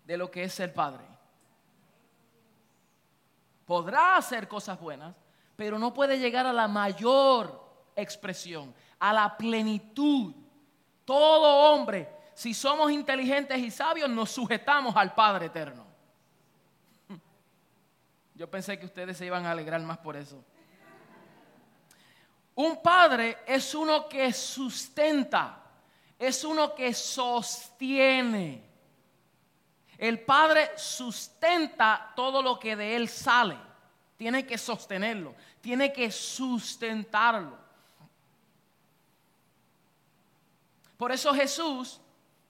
de 0.04 0.16
lo 0.16 0.30
que 0.30 0.44
es 0.44 0.54
ser 0.54 0.72
padre. 0.72 1.04
Podrá 3.66 4.16
hacer 4.16 4.46
cosas 4.48 4.80
buenas, 4.80 5.14
pero 5.56 5.78
no 5.78 5.92
puede 5.92 6.18
llegar 6.18 6.46
a 6.46 6.52
la 6.52 6.68
mayor 6.68 7.68
expresión, 7.96 8.72
a 9.00 9.12
la 9.12 9.36
plenitud. 9.36 10.32
Todo 11.04 11.72
hombre, 11.72 12.08
si 12.34 12.54
somos 12.54 12.92
inteligentes 12.92 13.58
y 13.58 13.70
sabios, 13.70 14.08
nos 14.08 14.30
sujetamos 14.30 14.94
al 14.94 15.12
Padre 15.14 15.46
eterno. 15.46 15.84
Yo 18.36 18.48
pensé 18.48 18.78
que 18.78 18.86
ustedes 18.86 19.16
se 19.16 19.26
iban 19.26 19.44
a 19.44 19.50
alegrar 19.50 19.80
más 19.82 19.98
por 19.98 20.16
eso. 20.16 20.42
Un 22.58 22.82
padre 22.82 23.38
es 23.46 23.72
uno 23.72 24.08
que 24.08 24.32
sustenta, 24.32 25.62
es 26.18 26.42
uno 26.42 26.74
que 26.74 26.92
sostiene. 26.92 28.64
El 29.96 30.18
padre 30.22 30.72
sustenta 30.76 32.12
todo 32.16 32.42
lo 32.42 32.58
que 32.58 32.74
de 32.74 32.96
él 32.96 33.08
sale. 33.08 33.56
Tiene 34.16 34.44
que 34.44 34.58
sostenerlo, 34.58 35.36
tiene 35.60 35.92
que 35.92 36.10
sustentarlo. 36.10 37.56
Por 40.96 41.12
eso 41.12 41.32
Jesús 41.32 42.00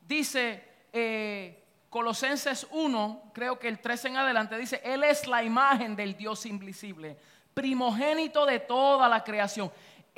dice, 0.01 0.87
eh, 0.91 1.63
Colosenses 1.91 2.67
1, 2.71 3.33
creo 3.35 3.59
que 3.59 3.69
el 3.69 3.79
13 3.79 4.09
en 4.09 4.17
adelante 4.17 4.57
dice, 4.57 4.81
Él 4.83 5.05
es 5.05 5.27
la 5.27 5.43
imagen 5.43 5.95
del 5.95 6.17
Dios 6.17 6.47
invisible, 6.47 7.19
primogénito 7.53 8.47
de 8.47 8.61
toda 8.61 9.07
la 9.07 9.23
creación. 9.23 9.71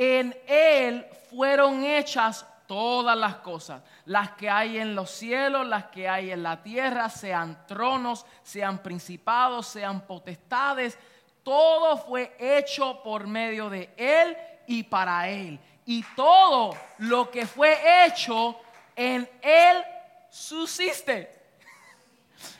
En 0.02 0.34
Él 0.46 1.06
fueron 1.28 1.84
hechas 1.84 2.46
todas 2.66 3.14
las 3.14 3.34
cosas, 3.36 3.82
las 4.06 4.30
que 4.30 4.48
hay 4.48 4.78
en 4.78 4.94
los 4.94 5.10
cielos, 5.10 5.66
las 5.66 5.88
que 5.88 6.08
hay 6.08 6.30
en 6.30 6.42
la 6.42 6.62
tierra, 6.62 7.10
sean 7.10 7.66
tronos, 7.66 8.24
sean 8.42 8.78
principados, 8.78 9.66
sean 9.66 10.00
potestades, 10.06 10.98
todo 11.42 11.98
fue 11.98 12.34
hecho 12.38 13.02
por 13.02 13.26
medio 13.26 13.68
de 13.68 13.92
Él 13.98 14.38
y 14.66 14.84
para 14.84 15.28
Él. 15.28 15.60
Y 15.84 16.02
todo 16.16 16.74
lo 16.96 17.30
que 17.30 17.46
fue 17.46 18.06
hecho 18.06 18.58
en 18.96 19.28
Él 19.42 19.84
subsiste. 20.30 21.42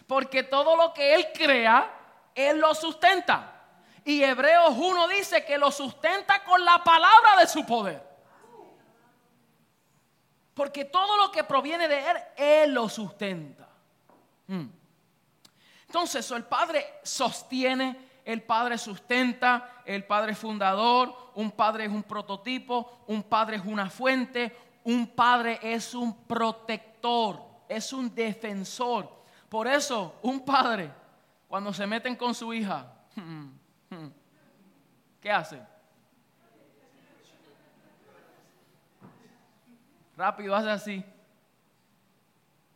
Porque 0.07 0.43
todo 0.43 0.77
lo 0.77 0.93
que 0.93 1.15
Él 1.15 1.29
crea, 1.33 1.91
Él 2.35 2.59
lo 2.59 2.75
sustenta. 2.75 3.60
Y 4.05 4.23
Hebreos 4.23 4.75
1 4.77 5.09
dice 5.09 5.45
que 5.45 5.59
lo 5.59 5.71
sustenta 5.71 6.43
con 6.45 6.65
la 6.65 6.83
palabra 6.83 7.37
de 7.41 7.47
su 7.47 7.65
poder. 7.65 8.03
Porque 10.55 10.85
todo 10.85 11.17
lo 11.17 11.31
que 11.31 11.45
proviene 11.45 11.89
de 11.89 12.11
Él, 12.11 12.17
Él 12.37 12.75
lo 12.75 12.89
sustenta. 12.89 13.69
Hmm. 14.47 14.69
Entonces, 15.87 16.31
el 16.31 16.45
Padre 16.45 16.87
sostiene, 17.03 18.09
el 18.25 18.43
Padre 18.43 18.79
sustenta, 18.79 19.83
el 19.85 20.05
Padre 20.05 20.33
es 20.33 20.39
fundador, 20.39 21.33
un 21.35 21.51
Padre 21.51 21.87
es 21.87 21.91
un 21.91 22.03
prototipo, 22.03 23.03
un 23.07 23.23
Padre 23.23 23.57
es 23.57 23.65
una 23.65 23.91
fuente, 23.91 24.57
un 24.85 25.09
Padre 25.09 25.59
es 25.63 25.95
un 25.95 26.25
protector, 26.25 27.41
es 27.69 27.93
un 27.93 28.15
defensor. 28.15 29.21
Por 29.49 29.67
eso, 29.67 30.15
un 30.23 30.45
padre, 30.45 30.93
cuando 31.49 31.73
se 31.73 31.85
meten 31.85 32.15
con 32.15 32.35
su 32.35 32.55
hija, 32.55 32.87
¿qué 35.21 35.31
hace? 35.31 35.61
Rápido 40.17 40.55
hace 40.55 40.71
así. 40.71 41.05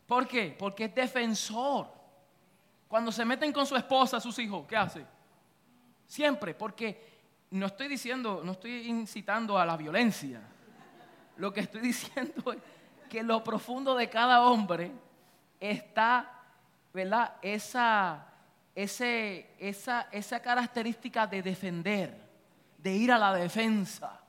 ¿Por 0.07 0.27
qué? 0.27 0.55
Porque 0.59 0.85
es 0.85 0.94
defensor. 0.94 1.92
Cuando 2.88 3.11
se 3.11 3.24
meten 3.24 3.53
con 3.53 3.66
su 3.66 3.77
esposa, 3.77 4.20
sus 4.20 4.38
hijos, 4.38 4.66
¿qué 4.66 4.77
hace? 4.77 5.05
Siempre, 6.07 6.55
porque 6.55 7.12
no 7.50 7.66
estoy 7.66 7.88
diciendo, 7.88 8.42
no 8.44 8.53
estoy 8.53 8.88
incitando 8.88 9.59
a 9.59 9.66
la 9.66 9.77
violencia. 9.77 10.40
Lo 11.37 11.53
que 11.53 11.61
estoy 11.61 11.81
diciendo 11.92 12.53
es 12.53 12.61
que 13.09 13.22
lo 13.22 13.42
profundo 13.42 13.94
de 13.94 14.09
cada 14.09 14.42
hombre 14.42 14.92
está 15.61 16.35
¿verdad? 16.94 17.35
Esa, 17.42 18.24
esa, 18.74 20.08
esa 20.10 20.40
característica 20.40 21.26
de 21.26 21.42
defender, 21.42 22.16
de 22.78 22.92
ir 22.92 23.12
a 23.12 23.18
la 23.18 23.34
defensa 23.34 24.20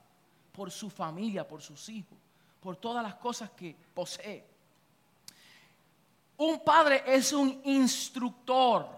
por 0.51 0.71
su 0.71 0.89
familia, 0.89 1.47
por 1.47 1.61
sus 1.61 1.89
hijos, 1.89 2.17
por 2.61 2.77
todas 2.77 3.03
las 3.03 3.15
cosas 3.15 3.49
que 3.51 3.75
posee. 3.93 4.45
Un 6.37 6.59
padre 6.63 7.03
es 7.05 7.33
un 7.33 7.61
instructor, 7.63 8.89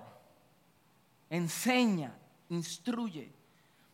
enseña, 1.30 2.14
instruye. 2.50 3.32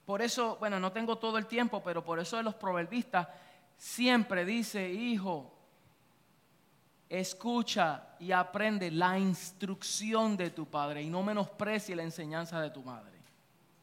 Por 0.06 0.22
eso, 0.22 0.58
bueno, 0.58 0.80
no 0.80 0.92
tengo 0.92 1.18
todo 1.18 1.38
el 1.38 1.46
tiempo, 1.46 1.82
pero 1.84 2.04
por 2.04 2.20
eso 2.20 2.38
de 2.38 2.44
los 2.44 2.56
proverbistas 2.56 3.28
siempre 3.78 4.46
dice, 4.46 4.90
hijo, 4.90 5.53
escucha 7.20 8.16
y 8.20 8.32
aprende 8.32 8.90
la 8.90 9.20
instrucción 9.20 10.36
de 10.36 10.50
tu 10.50 10.66
padre 10.66 11.04
y 11.04 11.10
no 11.10 11.22
menosprecie 11.22 11.96
la 11.96 12.02
enseñanza 12.02 12.60
de 12.60 12.72
tu 12.72 12.82
madre. 12.82 13.20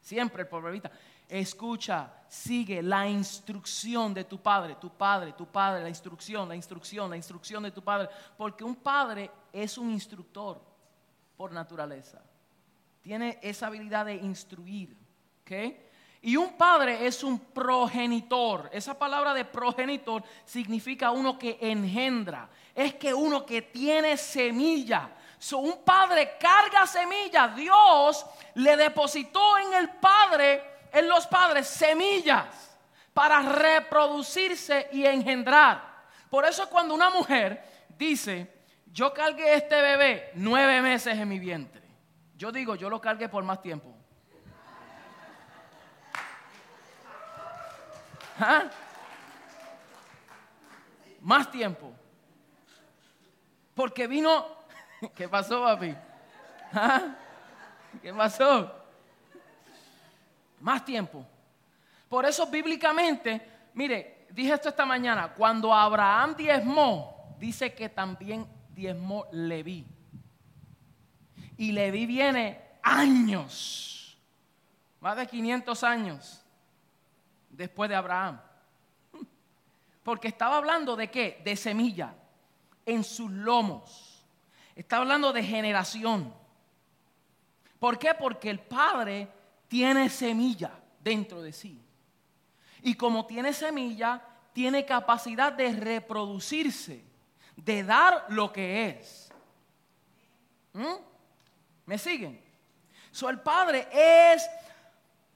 Siempre 0.01 0.41
el 0.41 0.49
proverbista, 0.49 0.91
escucha, 1.29 2.11
sigue 2.27 2.83
la 2.83 3.07
instrucción 3.07 4.13
de 4.13 4.25
tu 4.25 4.41
padre, 4.41 4.75
tu 4.75 4.89
padre, 4.89 5.31
tu 5.31 5.45
padre, 5.45 5.81
la 5.81 5.87
instrucción, 5.87 6.49
la 6.49 6.57
instrucción, 6.57 7.09
la 7.09 7.15
instrucción 7.15 7.63
de 7.63 7.71
tu 7.71 7.81
padre, 7.81 8.09
porque 8.37 8.65
un 8.65 8.75
padre 8.75 9.31
es 9.53 9.77
un 9.77 9.91
instructor 9.91 10.61
por 11.37 11.53
naturaleza. 11.53 12.21
Tiene 13.01 13.39
esa 13.41 13.67
habilidad 13.67 14.07
de 14.07 14.15
instruir, 14.15 14.97
¿ok? 15.41 15.51
Y 16.23 16.37
un 16.37 16.53
padre 16.53 17.07
es 17.07 17.23
un 17.23 17.39
progenitor. 17.39 18.69
Esa 18.71 18.97
palabra 18.97 19.33
de 19.33 19.43
progenitor 19.43 20.23
significa 20.45 21.09
uno 21.09 21.37
que 21.37 21.57
engendra. 21.59 22.47
Es 22.75 22.93
que 22.95 23.11
uno 23.13 23.43
que 23.45 23.63
tiene 23.63 24.17
semilla. 24.17 25.09
So, 25.39 25.57
un 25.57 25.83
padre 25.83 26.37
carga 26.39 26.85
semilla. 26.85 27.47
Dios 27.47 28.23
le 28.53 28.77
depositó 28.77 29.57
en 29.57 29.73
el 29.73 29.89
padre, 29.89 30.63
en 30.93 31.07
los 31.07 31.25
padres, 31.25 31.67
semillas 31.67 32.77
para 33.13 33.41
reproducirse 33.41 34.89
y 34.91 35.05
engendrar. 35.05 35.81
Por 36.29 36.45
eso 36.45 36.69
cuando 36.69 36.93
una 36.93 37.09
mujer 37.09 37.63
dice, 37.97 38.63
yo 38.85 39.13
cargué 39.13 39.55
este 39.55 39.81
bebé 39.81 40.31
nueve 40.35 40.81
meses 40.81 41.17
en 41.17 41.27
mi 41.27 41.39
vientre. 41.39 41.81
Yo 42.35 42.51
digo, 42.51 42.75
yo 42.75 42.89
lo 42.89 43.01
cargué 43.01 43.27
por 43.27 43.43
más 43.43 43.61
tiempo. 43.61 44.00
¿Ah? 48.41 48.69
Más 51.21 51.51
tiempo. 51.51 51.91
Porque 53.75 54.07
vino. 54.07 54.45
¿Qué 55.15 55.29
pasó, 55.29 55.63
papi? 55.63 55.95
¿Ah? 56.73 57.15
¿Qué 58.01 58.11
pasó? 58.13 58.71
Más 60.59 60.83
tiempo. 60.83 61.23
Por 62.09 62.25
eso 62.25 62.47
bíblicamente, 62.47 63.69
mire, 63.75 64.25
dije 64.31 64.53
esto 64.53 64.69
esta 64.69 64.85
mañana, 64.85 65.33
cuando 65.33 65.73
Abraham 65.73 66.35
diezmó, 66.35 67.35
dice 67.37 67.73
que 67.73 67.89
también 67.89 68.45
diezmó 68.69 69.27
Leví. 69.31 69.85
Y 71.57 71.71
Leví 71.71 72.05
viene 72.05 72.59
años, 72.81 74.17
más 74.99 75.15
de 75.15 75.27
500 75.27 75.83
años 75.83 76.40
después 77.51 77.89
de 77.89 77.95
Abraham. 77.95 78.41
Porque 80.03 80.27
estaba 80.29 80.57
hablando 80.57 80.95
de 80.95 81.09
qué? 81.09 81.41
De 81.43 81.55
semilla 81.55 82.15
en 82.85 83.03
sus 83.03 83.29
lomos. 83.29 84.25
Está 84.75 84.97
hablando 84.97 85.31
de 85.31 85.43
generación. 85.43 86.33
¿Por 87.79 87.99
qué? 87.99 88.13
Porque 88.13 88.49
el 88.49 88.59
Padre 88.59 89.27
tiene 89.67 90.09
semilla 90.09 90.71
dentro 91.03 91.41
de 91.41 91.53
sí. 91.53 91.79
Y 92.81 92.95
como 92.95 93.25
tiene 93.25 93.53
semilla, 93.53 94.21
tiene 94.53 94.85
capacidad 94.85 95.53
de 95.53 95.71
reproducirse, 95.73 97.03
de 97.55 97.83
dar 97.83 98.25
lo 98.29 98.51
que 98.51 98.89
es. 98.89 99.31
¿Mm? 100.73 100.95
¿Me 101.85 101.97
siguen? 101.97 102.41
So, 103.11 103.29
el 103.29 103.39
Padre 103.39 103.87
es 103.91 104.49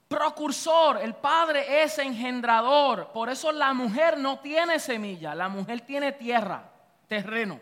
Procursor, 0.08 0.98
el 1.02 1.16
padre 1.16 1.84
es 1.84 1.98
engendrador. 1.98 3.12
Por 3.12 3.30
eso 3.30 3.52
la 3.52 3.74
mujer 3.74 4.18
no 4.18 4.40
tiene 4.40 4.80
semilla, 4.80 5.34
la 5.34 5.50
mujer 5.50 5.82
tiene 5.82 6.12
tierra, 6.12 6.70
terreno. 7.08 7.60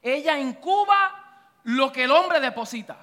Ella 0.00 0.38
incuba 0.38 1.52
lo 1.64 1.92
que 1.92 2.04
el 2.04 2.10
hombre 2.10 2.40
deposita. 2.40 2.96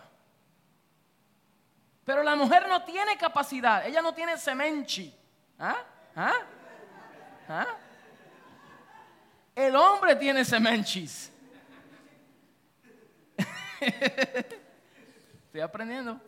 Pero 2.03 2.23
la 2.23 2.35
mujer 2.35 2.67
no 2.67 2.83
tiene 2.83 3.17
capacidad, 3.17 3.85
ella 3.85 4.01
no 4.01 4.13
tiene 4.13 4.37
semenchi. 4.37 5.13
¿Ah? 5.59 5.77
¿Ah? 6.15 6.33
¿Ah? 7.47 7.67
El 9.55 9.75
hombre 9.75 10.15
tiene 10.15 10.43
semenchis. 10.43 11.31
Estoy 15.45 15.61
aprendiendo. 15.61 16.19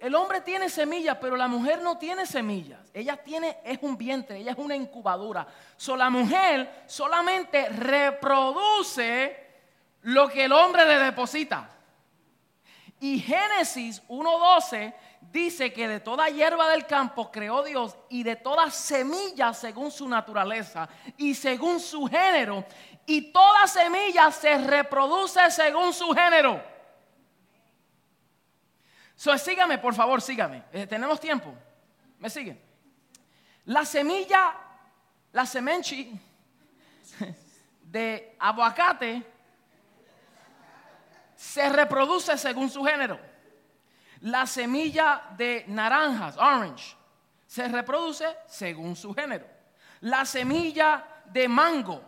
El, 0.00 0.14
hombre 0.14 0.40
tiene 0.40 0.70
semillas, 0.70 1.18
pero 1.20 1.36
la 1.36 1.46
mujer 1.46 1.82
no 1.82 1.98
tiene 1.98 2.24
semillas. 2.24 2.80
Ella 2.94 3.18
tiene, 3.18 3.58
es 3.62 3.78
un 3.82 3.98
vientre, 3.98 4.38
ella 4.38 4.52
es 4.52 4.58
una 4.58 4.74
incubadora. 4.74 5.46
So, 5.76 5.94
la 5.94 6.08
mujer 6.08 6.84
solamente 6.86 7.68
reproduce 7.68 9.46
lo 10.02 10.26
que 10.28 10.44
el 10.44 10.52
hombre 10.52 10.86
le 10.86 10.98
deposita. 11.00 11.68
Y 12.98 13.18
Génesis 13.18 14.02
1.12 14.08 14.94
dice 15.20 15.70
que 15.74 15.86
de 15.86 16.00
toda 16.00 16.30
hierba 16.30 16.70
del 16.70 16.86
campo 16.86 17.30
creó 17.30 17.62
Dios 17.62 17.94
y 18.08 18.22
de 18.22 18.36
toda 18.36 18.70
semilla 18.70 19.52
según 19.52 19.90
su 19.90 20.08
naturaleza 20.08 20.88
y 21.18 21.34
según 21.34 21.78
su 21.78 22.06
género. 22.06 22.64
Y 23.04 23.32
toda 23.32 23.66
semilla 23.66 24.30
se 24.30 24.56
reproduce 24.56 25.50
según 25.50 25.92
su 25.92 26.08
género. 26.14 26.73
So, 29.16 29.36
sígame, 29.38 29.78
por 29.78 29.94
favor, 29.94 30.20
sígame. 30.20 30.64
Eh, 30.72 30.86
Tenemos 30.86 31.20
tiempo. 31.20 31.54
¿Me 32.18 32.28
siguen? 32.28 32.60
La 33.66 33.84
semilla, 33.84 34.54
la 35.32 35.46
semenchi 35.46 36.18
de 37.82 38.36
aguacate 38.38 39.22
se 41.36 41.68
reproduce 41.68 42.36
según 42.36 42.68
su 42.68 42.84
género. 42.84 43.18
La 44.20 44.46
semilla 44.46 45.22
de 45.36 45.64
naranjas, 45.68 46.36
orange, 46.36 46.96
se 47.46 47.68
reproduce 47.68 48.24
según 48.46 48.96
su 48.96 49.14
género. 49.14 49.46
La 50.00 50.24
semilla 50.24 51.04
de 51.26 51.46
mango 51.48 52.02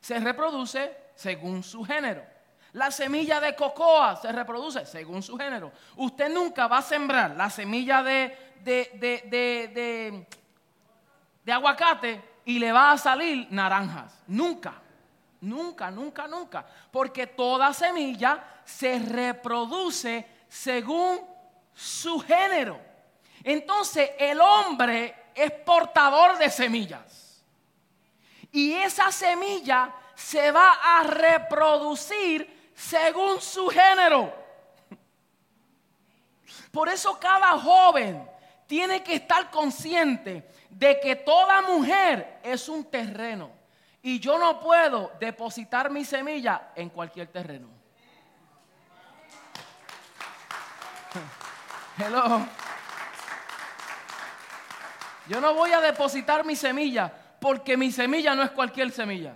se 0.00 0.18
reproduce 0.20 1.12
según 1.14 1.62
su 1.62 1.84
género. 1.84 2.24
La 2.72 2.90
semilla 2.90 3.40
de 3.40 3.56
cocoa 3.56 4.14
se 4.16 4.30
reproduce 4.30 4.86
según 4.86 5.22
su 5.22 5.36
género. 5.36 5.72
Usted 5.96 6.28
nunca 6.28 6.68
va 6.68 6.78
a 6.78 6.82
sembrar 6.82 7.36
la 7.36 7.50
semilla 7.50 8.02
de, 8.02 8.54
de, 8.62 8.90
de, 8.94 10.26
de, 11.44 11.52
aguacate 11.52 12.22
y 12.44 12.60
le 12.60 12.70
va 12.70 12.92
a 12.92 12.98
salir 12.98 13.48
naranjas. 13.50 14.22
Nunca, 14.28 14.74
nunca, 15.40 15.90
nunca, 15.90 16.28
nunca. 16.28 16.64
Porque 16.92 17.26
toda 17.26 17.74
semilla 17.74 18.62
se 18.64 19.00
reproduce 19.00 20.26
según 20.48 21.20
su 21.74 22.20
género. 22.20 22.80
Entonces 23.42 24.10
el 24.16 24.40
hombre 24.40 25.32
es 25.34 25.50
portador 25.50 26.38
de 26.38 26.50
semillas. 26.50 27.42
Y 28.52 28.72
esa 28.74 29.10
semilla 29.10 29.92
se 30.14 30.52
va 30.52 30.98
a 30.98 31.02
reproducir 31.02 32.59
según 32.80 33.40
su 33.40 33.68
género. 33.68 34.32
Por 36.72 36.88
eso 36.88 37.18
cada 37.20 37.58
joven 37.58 38.28
tiene 38.66 39.02
que 39.02 39.16
estar 39.16 39.50
consciente 39.50 40.48
de 40.70 40.98
que 41.00 41.16
toda 41.16 41.60
mujer 41.62 42.40
es 42.42 42.68
un 42.68 42.84
terreno. 42.84 43.50
Y 44.02 44.18
yo 44.18 44.38
no 44.38 44.60
puedo 44.60 45.12
depositar 45.20 45.90
mi 45.90 46.04
semilla 46.04 46.72
en 46.74 46.88
cualquier 46.88 47.28
terreno. 47.28 47.68
Hello. 51.98 52.46
Yo 55.26 55.40
no 55.40 55.52
voy 55.52 55.72
a 55.72 55.80
depositar 55.80 56.46
mi 56.46 56.56
semilla 56.56 57.12
porque 57.40 57.76
mi 57.76 57.92
semilla 57.92 58.34
no 58.34 58.42
es 58.42 58.50
cualquier 58.52 58.90
semilla. 58.90 59.34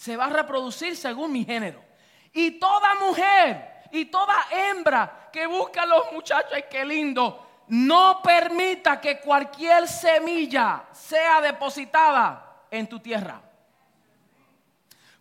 Se 0.00 0.16
va 0.16 0.24
a 0.24 0.30
reproducir 0.30 0.96
según 0.96 1.30
mi 1.30 1.44
género. 1.44 1.84
Y 2.32 2.52
toda 2.52 2.94
mujer 2.94 3.84
y 3.92 4.06
toda 4.06 4.46
hembra 4.50 5.28
que 5.30 5.46
busca 5.46 5.82
a 5.82 5.86
los 5.86 6.10
muchachos, 6.10 6.50
ay, 6.54 6.64
qué 6.70 6.86
lindo, 6.86 7.64
no 7.68 8.22
permita 8.22 8.98
que 8.98 9.20
cualquier 9.20 9.86
semilla 9.86 10.84
sea 10.90 11.42
depositada 11.42 12.62
en 12.70 12.88
tu 12.88 12.98
tierra. 12.98 13.42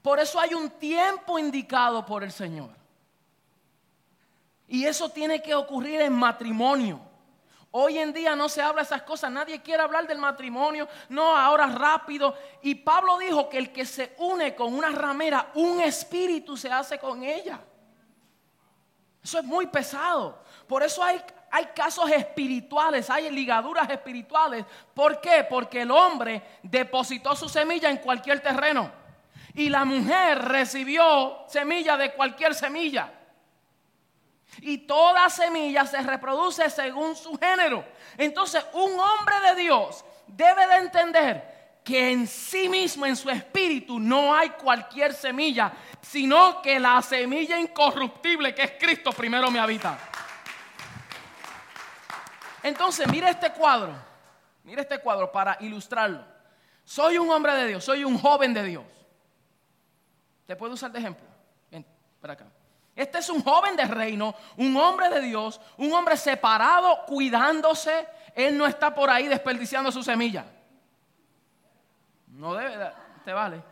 Por 0.01 0.17
eso 0.17 0.39
hay 0.39 0.53
un 0.53 0.69
tiempo 0.69 1.37
indicado 1.37 2.05
por 2.05 2.23
el 2.23 2.31
Señor. 2.31 2.69
Y 4.65 4.85
eso 4.85 5.09
tiene 5.09 5.41
que 5.41 5.55
ocurrir 5.55 5.99
en 5.99 6.13
matrimonio. 6.13 7.01
Hoy 7.71 7.99
en 7.99 8.11
día 8.11 8.35
no 8.35 8.49
se 8.49 8.61
habla 8.61 8.81
esas 8.81 9.03
cosas, 9.03 9.31
nadie 9.31 9.61
quiere 9.61 9.83
hablar 9.83 10.07
del 10.07 10.17
matrimonio, 10.17 10.87
no, 11.09 11.35
ahora 11.35 11.67
rápido. 11.67 12.35
Y 12.63 12.75
Pablo 12.75 13.17
dijo 13.19 13.47
que 13.47 13.59
el 13.59 13.71
que 13.71 13.85
se 13.85 14.15
une 14.17 14.55
con 14.55 14.73
una 14.73 14.89
ramera, 14.89 15.51
un 15.53 15.79
espíritu 15.79 16.57
se 16.57 16.71
hace 16.71 16.97
con 16.97 17.23
ella. 17.23 17.59
Eso 19.23 19.39
es 19.39 19.45
muy 19.45 19.67
pesado. 19.67 20.43
Por 20.67 20.81
eso 20.81 21.03
hay, 21.03 21.21
hay 21.51 21.65
casos 21.75 22.09
espirituales, 22.09 23.09
hay 23.09 23.29
ligaduras 23.29 23.87
espirituales. 23.89 24.65
¿Por 24.95 25.21
qué? 25.21 25.45
Porque 25.47 25.81
el 25.81 25.91
hombre 25.91 26.41
depositó 26.63 27.35
su 27.35 27.47
semilla 27.47 27.91
en 27.91 27.97
cualquier 27.97 28.39
terreno 28.39 28.91
y 29.53 29.69
la 29.69 29.85
mujer 29.85 30.39
recibió 30.39 31.43
semilla 31.47 31.97
de 31.97 32.13
cualquier 32.13 32.55
semilla. 32.55 33.11
Y 34.61 34.79
toda 34.79 35.29
semilla 35.29 35.85
se 35.85 36.01
reproduce 36.01 36.69
según 36.69 37.15
su 37.15 37.37
género. 37.37 37.85
Entonces 38.17 38.65
un 38.73 38.99
hombre 38.99 39.35
de 39.47 39.55
Dios 39.61 40.03
debe 40.27 40.67
de 40.67 40.75
entender 40.75 41.59
que 41.83 42.11
en 42.11 42.27
sí 42.27 42.69
mismo, 42.69 43.05
en 43.05 43.15
su 43.15 43.29
espíritu, 43.29 43.99
no 43.99 44.35
hay 44.35 44.49
cualquier 44.51 45.13
semilla, 45.13 45.71
sino 46.01 46.61
que 46.61 46.79
la 46.79 47.01
semilla 47.01 47.57
incorruptible 47.57 48.53
que 48.53 48.63
es 48.63 48.71
Cristo 48.79 49.11
primero 49.11 49.49
me 49.49 49.59
habita. 49.59 49.97
Entonces, 52.61 53.07
mire 53.07 53.29
este 53.29 53.51
cuadro. 53.51 53.95
Mire 54.63 54.81
este 54.81 54.99
cuadro 54.99 55.31
para 55.31 55.57
ilustrarlo. 55.61 56.23
Soy 56.83 57.17
un 57.17 57.29
hombre 57.29 57.53
de 57.55 57.67
Dios, 57.67 57.83
soy 57.83 58.03
un 58.03 58.17
joven 58.17 58.53
de 58.53 58.63
Dios. 58.63 58.85
¿Te 60.45 60.55
puedo 60.55 60.73
usar 60.73 60.91
de 60.91 60.99
ejemplo? 60.99 61.25
Ven, 61.71 61.85
para 62.19 62.33
acá. 62.33 62.45
Este 62.99 63.19
es 63.19 63.29
un 63.29 63.41
joven 63.41 63.77
de 63.77 63.85
reino, 63.85 64.35
un 64.57 64.75
hombre 64.75 65.07
de 65.09 65.21
Dios, 65.21 65.61
un 65.77 65.93
hombre 65.93 66.17
separado, 66.17 67.05
cuidándose. 67.05 68.05
Él 68.35 68.57
no 68.57 68.67
está 68.67 68.93
por 68.93 69.09
ahí 69.09 69.29
desperdiciando 69.29 69.89
su 69.89 70.03
semilla. 70.03 70.45
No 72.27 72.53
debe, 72.55 72.91
te 73.23 73.31
vale. 73.31 73.63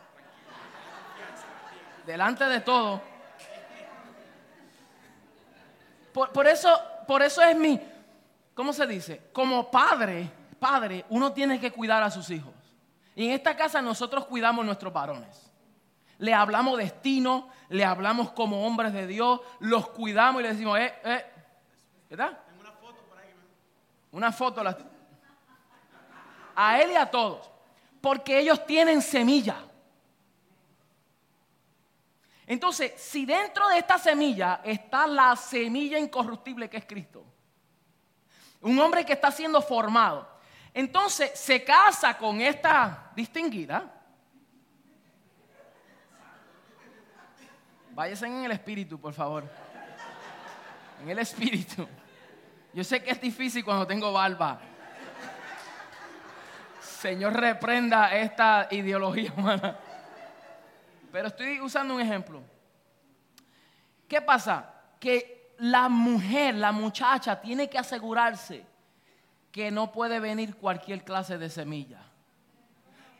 Delante 2.05 2.45
de 2.45 2.61
todo. 2.61 3.01
Por, 6.13 6.31
por, 6.31 6.47
eso, 6.47 6.81
por 7.05 7.21
eso 7.21 7.41
es 7.41 7.57
mi, 7.57 7.81
¿cómo 8.53 8.71
se 8.71 8.87
dice? 8.87 9.29
Como 9.33 9.69
padre, 9.69 10.31
padre, 10.57 11.03
uno 11.09 11.33
tiene 11.33 11.59
que 11.59 11.73
cuidar 11.73 12.01
a 12.01 12.09
sus 12.09 12.29
hijos. 12.29 12.53
Y 13.13 13.25
en 13.25 13.33
esta 13.33 13.57
casa 13.57 13.81
nosotros 13.81 14.25
cuidamos 14.25 14.65
nuestros 14.65 14.93
varones. 14.93 15.46
Le 16.19 16.33
hablamos 16.33 16.77
destino, 16.77 17.49
le 17.69 17.85
hablamos 17.85 18.31
como 18.31 18.65
hombres 18.65 18.93
de 18.93 19.07
Dios, 19.07 19.41
los 19.59 19.89
cuidamos 19.89 20.41
y 20.41 20.43
le 20.43 20.51
decimos, 20.51 20.79
eh, 20.79 20.93
eh, 21.03 21.25
¿verdad? 22.09 22.39
Tengo 22.47 22.61
una 22.61 22.71
foto 22.71 23.03
por 23.03 23.17
ahí. 23.19 23.33
Una 24.11 24.31
foto. 24.31 24.63
A 26.55 26.81
él 26.81 26.91
y 26.91 26.95
a 26.95 27.09
todos. 27.09 27.49
Porque 28.01 28.39
ellos 28.39 28.65
tienen 28.65 29.01
semilla. 29.01 29.57
Entonces, 32.47 32.93
si 32.95 33.25
dentro 33.25 33.67
de 33.67 33.77
esta 33.77 33.97
semilla 33.97 34.61
está 34.63 35.05
la 35.05 35.35
semilla 35.35 35.99
incorruptible 35.99 36.69
que 36.69 36.77
es 36.77 36.85
Cristo, 36.85 37.25
un 38.61 38.79
hombre 38.79 39.05
que 39.05 39.13
está 39.13 39.31
siendo 39.31 39.61
formado. 39.61 40.27
Entonces 40.73 41.31
se 41.37 41.63
casa 41.63 42.17
con 42.17 42.39
esta 42.39 43.11
distinguida. 43.15 43.96
Váyase 47.97 48.27
en 48.27 48.45
el 48.45 48.51
espíritu, 48.51 48.99
por 48.99 49.11
favor. 49.11 49.43
En 51.01 51.09
el 51.09 51.17
espíritu. 51.17 51.87
Yo 52.71 52.83
sé 52.83 53.01
que 53.01 53.09
es 53.09 53.19
difícil 53.19 53.65
cuando 53.65 53.87
tengo 53.87 54.13
barba. 54.13 54.59
Señor, 56.79 57.33
reprenda 57.33 58.15
esta 58.15 58.67
ideología 58.69 59.33
humana. 59.35 59.75
Pero 61.11 61.29
estoy 61.29 61.59
usando 61.59 61.95
un 61.95 62.01
ejemplo. 62.01 62.43
¿Qué 64.07 64.21
pasa? 64.21 64.75
Que 64.99 65.55
la 65.57 65.89
mujer, 65.89 66.53
la 66.53 66.71
muchacha, 66.71 67.41
tiene 67.41 67.67
que 67.67 67.79
asegurarse 67.79 68.63
que 69.51 69.71
no 69.71 69.91
puede 69.91 70.19
venir 70.19 70.55
cualquier 70.57 71.03
clase 71.03 71.39
de 71.39 71.49
semilla. 71.49 72.03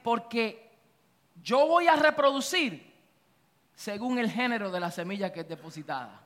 Porque 0.04 0.70
yo 1.42 1.66
voy 1.66 1.88
a 1.88 1.96
reproducir 1.96 2.87
según 3.78 4.18
el 4.18 4.32
género 4.32 4.72
de 4.72 4.80
la 4.80 4.90
semilla 4.90 5.32
que 5.32 5.42
es 5.42 5.48
depositada. 5.48 6.20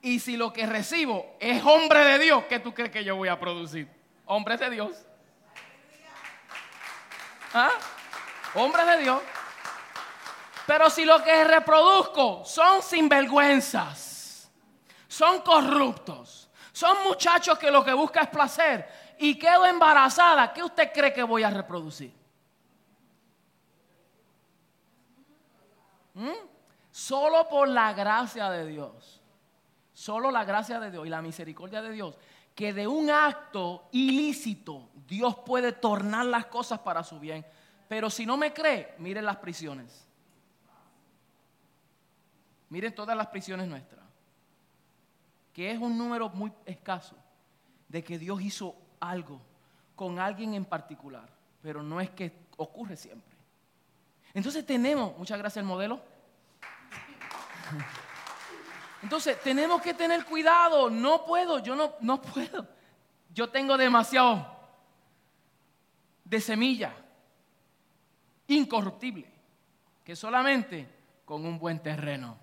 Y 0.00 0.20
si 0.20 0.36
lo 0.36 0.52
que 0.52 0.66
recibo 0.66 1.36
es 1.40 1.62
hombre 1.64 2.04
de 2.04 2.18
Dios, 2.20 2.44
¿qué 2.48 2.60
tú 2.60 2.72
crees 2.72 2.92
que 2.92 3.02
yo 3.02 3.16
voy 3.16 3.28
a 3.28 3.40
producir? 3.40 3.88
Hombres 4.24 4.60
de 4.60 4.70
Dios. 4.70 5.04
¿Ah? 7.52 7.72
Hombres 8.54 8.86
de 8.86 8.98
Dios. 8.98 9.20
Pero 10.64 10.88
si 10.88 11.04
lo 11.04 11.22
que 11.24 11.42
reproduzco 11.42 12.44
son 12.44 12.80
sinvergüenzas 12.82 14.48
son 15.08 15.40
corruptos, 15.40 16.48
son 16.70 17.02
muchachos 17.02 17.58
que 17.58 17.70
lo 17.70 17.84
que 17.84 17.94
busca 17.94 18.20
es 18.20 18.28
placer 18.28 18.88
y 19.18 19.36
quedo 19.36 19.66
embarazada, 19.66 20.52
¿qué 20.52 20.62
usted 20.62 20.92
cree 20.92 21.12
que 21.12 21.24
voy 21.24 21.42
a 21.42 21.50
reproducir? 21.50 22.14
¿Mm? 26.14 26.55
Solo 26.96 27.46
por 27.46 27.68
la 27.68 27.92
gracia 27.92 28.48
de 28.48 28.64
Dios, 28.64 29.20
solo 29.92 30.30
la 30.30 30.46
gracia 30.46 30.80
de 30.80 30.90
Dios 30.90 31.06
y 31.06 31.10
la 31.10 31.20
misericordia 31.20 31.82
de 31.82 31.92
Dios, 31.92 32.16
que 32.54 32.72
de 32.72 32.86
un 32.86 33.10
acto 33.10 33.90
ilícito 33.92 34.88
Dios 35.06 35.36
puede 35.44 35.72
tornar 35.72 36.24
las 36.24 36.46
cosas 36.46 36.78
para 36.78 37.04
su 37.04 37.20
bien. 37.20 37.44
Pero 37.86 38.08
si 38.08 38.24
no 38.24 38.38
me 38.38 38.54
cree, 38.54 38.94
miren 38.96 39.26
las 39.26 39.36
prisiones. 39.36 40.06
Miren 42.70 42.94
todas 42.94 43.14
las 43.14 43.26
prisiones 43.26 43.68
nuestras 43.68 44.06
que 45.52 45.70
es 45.70 45.78
un 45.78 45.98
número 45.98 46.30
muy 46.30 46.50
escaso, 46.64 47.14
de 47.88 48.02
que 48.02 48.18
Dios 48.18 48.40
hizo 48.40 48.74
algo 49.00 49.42
con 49.94 50.18
alguien 50.18 50.54
en 50.54 50.64
particular, 50.64 51.28
pero 51.60 51.82
no 51.82 52.00
es 52.00 52.08
que 52.08 52.32
ocurre 52.56 52.96
siempre. 52.96 53.36
Entonces 54.32 54.64
tenemos, 54.64 55.14
muchas 55.18 55.38
gracias 55.38 55.62
al 55.62 55.68
modelo. 55.68 56.15
Entonces, 59.02 59.40
tenemos 59.40 59.80
que 59.82 59.94
tener 59.94 60.24
cuidado. 60.24 60.90
No 60.90 61.24
puedo, 61.24 61.58
yo 61.58 61.76
no, 61.76 61.94
no 62.00 62.20
puedo. 62.20 62.66
Yo 63.32 63.48
tengo 63.50 63.76
demasiado 63.76 64.56
de 66.24 66.40
semilla 66.40 66.94
incorruptible 68.48 69.30
que 70.04 70.16
solamente 70.16 70.88
con 71.24 71.44
un 71.44 71.58
buen 71.58 71.80
terreno. 71.80 72.38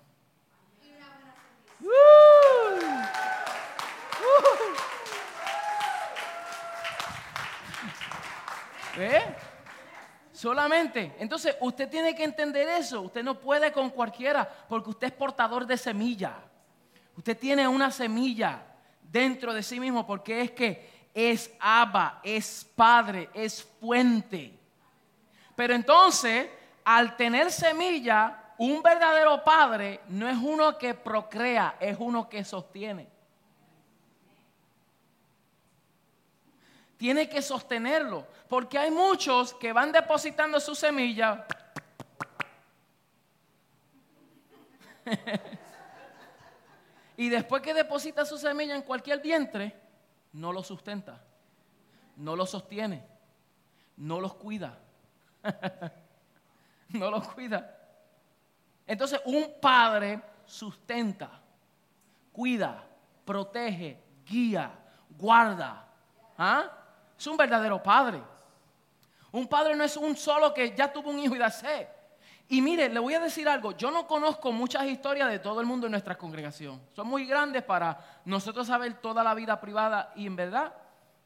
¿Eh? 8.96 9.36
Solamente. 10.44 11.14
Entonces, 11.20 11.56
usted 11.58 11.88
tiene 11.88 12.14
que 12.14 12.22
entender 12.22 12.68
eso. 12.68 13.00
Usted 13.00 13.24
no 13.24 13.40
puede 13.40 13.72
con 13.72 13.88
cualquiera 13.88 14.46
porque 14.68 14.90
usted 14.90 15.06
es 15.06 15.12
portador 15.14 15.66
de 15.66 15.78
semilla. 15.78 16.34
Usted 17.16 17.38
tiene 17.38 17.66
una 17.66 17.90
semilla 17.90 18.62
dentro 19.00 19.54
de 19.54 19.62
sí 19.62 19.80
mismo 19.80 20.06
porque 20.06 20.42
es 20.42 20.50
que 20.50 21.08
es 21.14 21.50
aba, 21.58 22.20
es 22.22 22.70
padre, 22.76 23.30
es 23.32 23.64
fuente. 23.80 24.52
Pero 25.56 25.72
entonces, 25.72 26.46
al 26.84 27.16
tener 27.16 27.50
semilla, 27.50 28.52
un 28.58 28.82
verdadero 28.82 29.42
padre 29.42 30.02
no 30.08 30.28
es 30.28 30.36
uno 30.36 30.76
que 30.76 30.92
procrea, 30.92 31.76
es 31.80 31.96
uno 31.98 32.28
que 32.28 32.44
sostiene. 32.44 33.13
Tiene 36.96 37.28
que 37.28 37.42
sostenerlo, 37.42 38.26
porque 38.48 38.78
hay 38.78 38.90
muchos 38.90 39.54
que 39.54 39.72
van 39.72 39.92
depositando 39.92 40.60
su 40.60 40.74
semilla. 40.74 41.46
y 47.16 47.28
después 47.28 47.62
que 47.62 47.74
deposita 47.74 48.24
su 48.24 48.38
semilla 48.38 48.74
en 48.74 48.82
cualquier 48.82 49.20
vientre, 49.20 49.78
no 50.32 50.52
lo 50.52 50.62
sustenta, 50.62 51.22
no 52.16 52.36
lo 52.36 52.46
sostiene, 52.46 53.04
no 53.96 54.20
los 54.20 54.34
cuida. 54.34 54.78
no 56.88 57.10
los 57.10 57.26
cuida. 57.28 57.78
Entonces 58.86 59.20
un 59.24 59.54
padre 59.60 60.22
sustenta, 60.46 61.40
cuida, 62.32 62.84
protege, 63.24 64.02
guía, 64.26 64.70
guarda. 65.10 65.88
¿Ah? 66.36 66.83
Es 67.24 67.28
un 67.28 67.38
verdadero 67.38 67.82
padre. 67.82 68.20
Un 69.32 69.46
padre 69.46 69.74
no 69.74 69.82
es 69.82 69.96
un 69.96 70.14
solo 70.14 70.52
que 70.52 70.76
ya 70.76 70.92
tuvo 70.92 71.08
un 71.08 71.18
hijo 71.18 71.34
y 71.34 71.38
da 71.38 71.48
sed. 71.48 71.88
Y 72.48 72.60
mire, 72.60 72.90
le 72.90 73.00
voy 73.00 73.14
a 73.14 73.20
decir 73.20 73.48
algo, 73.48 73.72
yo 73.72 73.90
no 73.90 74.06
conozco 74.06 74.52
muchas 74.52 74.84
historias 74.84 75.30
de 75.30 75.38
todo 75.38 75.58
el 75.62 75.66
mundo 75.66 75.86
en 75.86 75.92
nuestra 75.92 76.18
congregación. 76.18 76.82
Son 76.94 77.06
muy 77.06 77.24
grandes 77.24 77.62
para 77.62 78.20
nosotros 78.26 78.66
saber 78.66 79.00
toda 79.00 79.24
la 79.24 79.32
vida 79.32 79.58
privada 79.58 80.12
y 80.14 80.26
en 80.26 80.36
verdad 80.36 80.74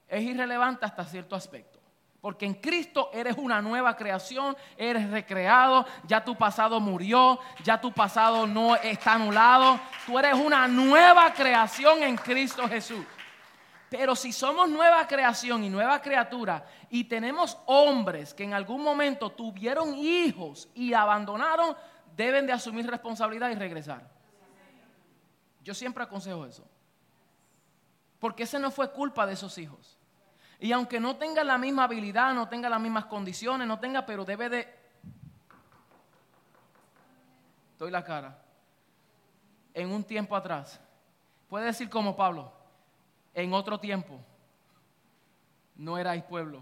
es 0.07 0.22
irrelevante 0.22 0.86
hasta 0.86 1.05
cierto 1.05 1.34
aspecto. 1.34 1.80
Porque 2.20 2.46
en 2.46 2.55
Cristo 2.55 3.11
eres 3.12 3.36
una 3.36 3.61
nueva 3.61 3.96
creación, 3.96 4.57
eres 4.76 5.11
recreado, 5.11 5.84
ya 6.05 6.24
tu 6.24 6.36
pasado 6.36 6.78
murió, 6.78 7.40
ya 7.64 7.80
tu 7.80 7.90
pasado 7.90 8.46
no 8.46 8.76
está 8.76 9.14
anulado, 9.14 9.80
tú 10.07 10.16
eres 10.16 10.34
una 10.34 10.68
nueva 10.68 11.32
creación 11.32 12.05
en 12.05 12.16
Cristo 12.16 12.68
Jesús. 12.68 13.05
Pero 13.91 14.14
si 14.14 14.32
somos 14.32 14.68
nueva 14.68 15.07
creación 15.07 15.64
y 15.64 15.70
nueva 15.70 16.03
criatura 16.03 16.64
y 16.91 17.05
tenemos 17.05 17.57
hombres 17.66 18.34
que 18.34 18.45
en 18.45 18.53
algún 18.53 18.82
momento 18.82 19.30
tuvieron 19.30 19.95
hijos 19.95 20.68
y 20.74 20.93
abandonaron, 20.93 21.74
deben 22.14 22.47
de 22.47 22.53
asumir 22.53 22.86
responsabilidad 22.86 23.51
y 23.51 23.55
regresar. 23.55 24.07
Yo 25.62 25.72
siempre 25.72 26.05
aconsejo 26.05 26.45
eso. 26.45 26.66
Porque 28.18 28.43
ese 28.43 28.59
no 28.59 28.70
fue 28.70 28.91
culpa 28.91 29.26
de 29.26 29.34
esos 29.34 29.57
hijos. 29.59 29.97
Y 30.61 30.72
aunque 30.72 30.99
no 30.99 31.16
tenga 31.16 31.45
la 31.45 31.57
misma 31.57 31.84
habilidad, 31.84 32.34
no 32.34 32.49
tenga 32.49 32.68
las 32.68 32.80
mismas 32.80 33.07
condiciones, 33.07 33.66
no 33.66 33.78
tenga, 33.78 34.05
pero 34.05 34.24
debe 34.24 34.49
de... 34.49 34.78
Doy 37.78 37.91
la 37.91 38.05
cara. 38.05 38.36
En 39.72 39.93
un 39.93 40.03
tiempo 40.03 40.34
atrás. 40.34 40.80
Puede 41.49 41.66
decir 41.66 41.89
como 41.89 42.16
Pablo, 42.16 42.53
en 43.39 43.53
otro 43.53 43.78
tiempo 43.78 44.18
no 45.76 45.97
erais 45.97 46.24
pueblo. 46.24 46.61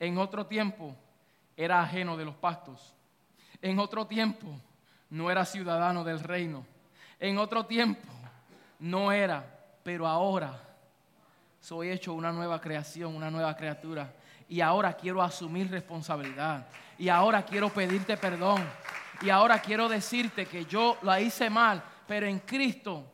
En 0.00 0.16
otro 0.16 0.46
tiempo 0.46 0.96
era 1.54 1.82
ajeno 1.82 2.16
de 2.16 2.24
los 2.24 2.34
pastos. 2.34 2.94
En 3.60 3.78
otro 3.78 4.06
tiempo 4.06 4.46
no 5.10 5.30
era 5.30 5.44
ciudadano 5.44 6.02
del 6.02 6.20
reino. 6.20 6.64
En 7.20 7.36
otro 7.36 7.66
tiempo 7.66 8.08
no 8.78 9.12
era, 9.12 9.44
pero 9.82 10.06
ahora 10.06 10.58
soy 11.60 11.90
hecho 11.90 12.14
una 12.14 12.32
nueva 12.32 12.58
creación, 12.58 13.14
una 13.14 13.30
nueva 13.30 13.54
criatura. 13.54 14.14
Y 14.48 14.62
ahora 14.62 14.94
quiero 14.94 15.22
asumir 15.22 15.70
responsabilidad. 15.70 16.66
Y 16.96 17.10
ahora 17.10 17.44
quiero 17.44 17.68
pedirte 17.68 18.16
perdón. 18.16 18.66
Y 19.20 19.28
ahora 19.28 19.58
quiero 19.58 19.90
decirte 19.90 20.46
que 20.46 20.64
yo 20.64 20.96
la 21.02 21.20
hice 21.20 21.50
mal, 21.50 21.82
pero 22.06 22.24
en 22.24 22.38
Cristo 22.38 23.04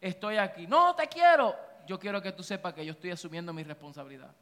estoy 0.00 0.36
aquí. 0.36 0.66
No 0.66 0.92
te 0.96 1.06
quiero. 1.06 1.65
Yo 1.86 1.98
quiero 1.98 2.20
que 2.20 2.32
tú 2.32 2.42
sepas 2.42 2.74
que 2.74 2.84
yo 2.84 2.92
estoy 2.92 3.10
asumiendo 3.10 3.52
mi 3.52 3.62
responsabilidad. 3.62 4.34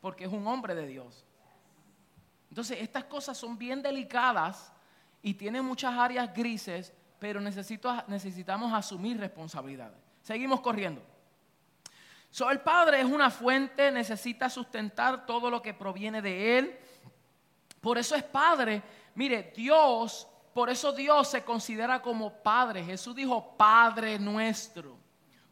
Porque 0.00 0.24
es 0.24 0.32
un 0.32 0.46
hombre 0.46 0.74
de 0.74 0.86
Dios. 0.86 1.24
Entonces, 2.48 2.78
estas 2.80 3.04
cosas 3.04 3.36
son 3.36 3.58
bien 3.58 3.82
delicadas 3.82 4.72
y 5.22 5.34
tienen 5.34 5.64
muchas 5.64 5.94
áreas 5.94 6.32
grises, 6.32 6.92
pero 7.18 7.40
necesitamos 7.40 8.72
asumir 8.72 9.18
responsabilidades. 9.18 9.98
Seguimos 10.22 10.60
corriendo. 10.60 11.02
So, 12.30 12.50
el 12.50 12.60
Padre 12.60 13.00
es 13.00 13.06
una 13.06 13.30
fuente, 13.30 13.90
necesita 13.90 14.50
sustentar 14.50 15.26
todo 15.26 15.50
lo 15.50 15.62
que 15.62 15.74
proviene 15.74 16.20
de 16.20 16.58
Él. 16.58 16.78
Por 17.80 17.98
eso 17.98 18.14
es 18.14 18.22
Padre. 18.22 18.82
Mire, 19.14 19.52
Dios, 19.56 20.28
por 20.52 20.70
eso 20.70 20.92
Dios 20.92 21.28
se 21.28 21.42
considera 21.42 22.00
como 22.00 22.32
Padre. 22.42 22.84
Jesús 22.84 23.14
dijo 23.14 23.56
Padre 23.56 24.18
nuestro. 24.18 25.07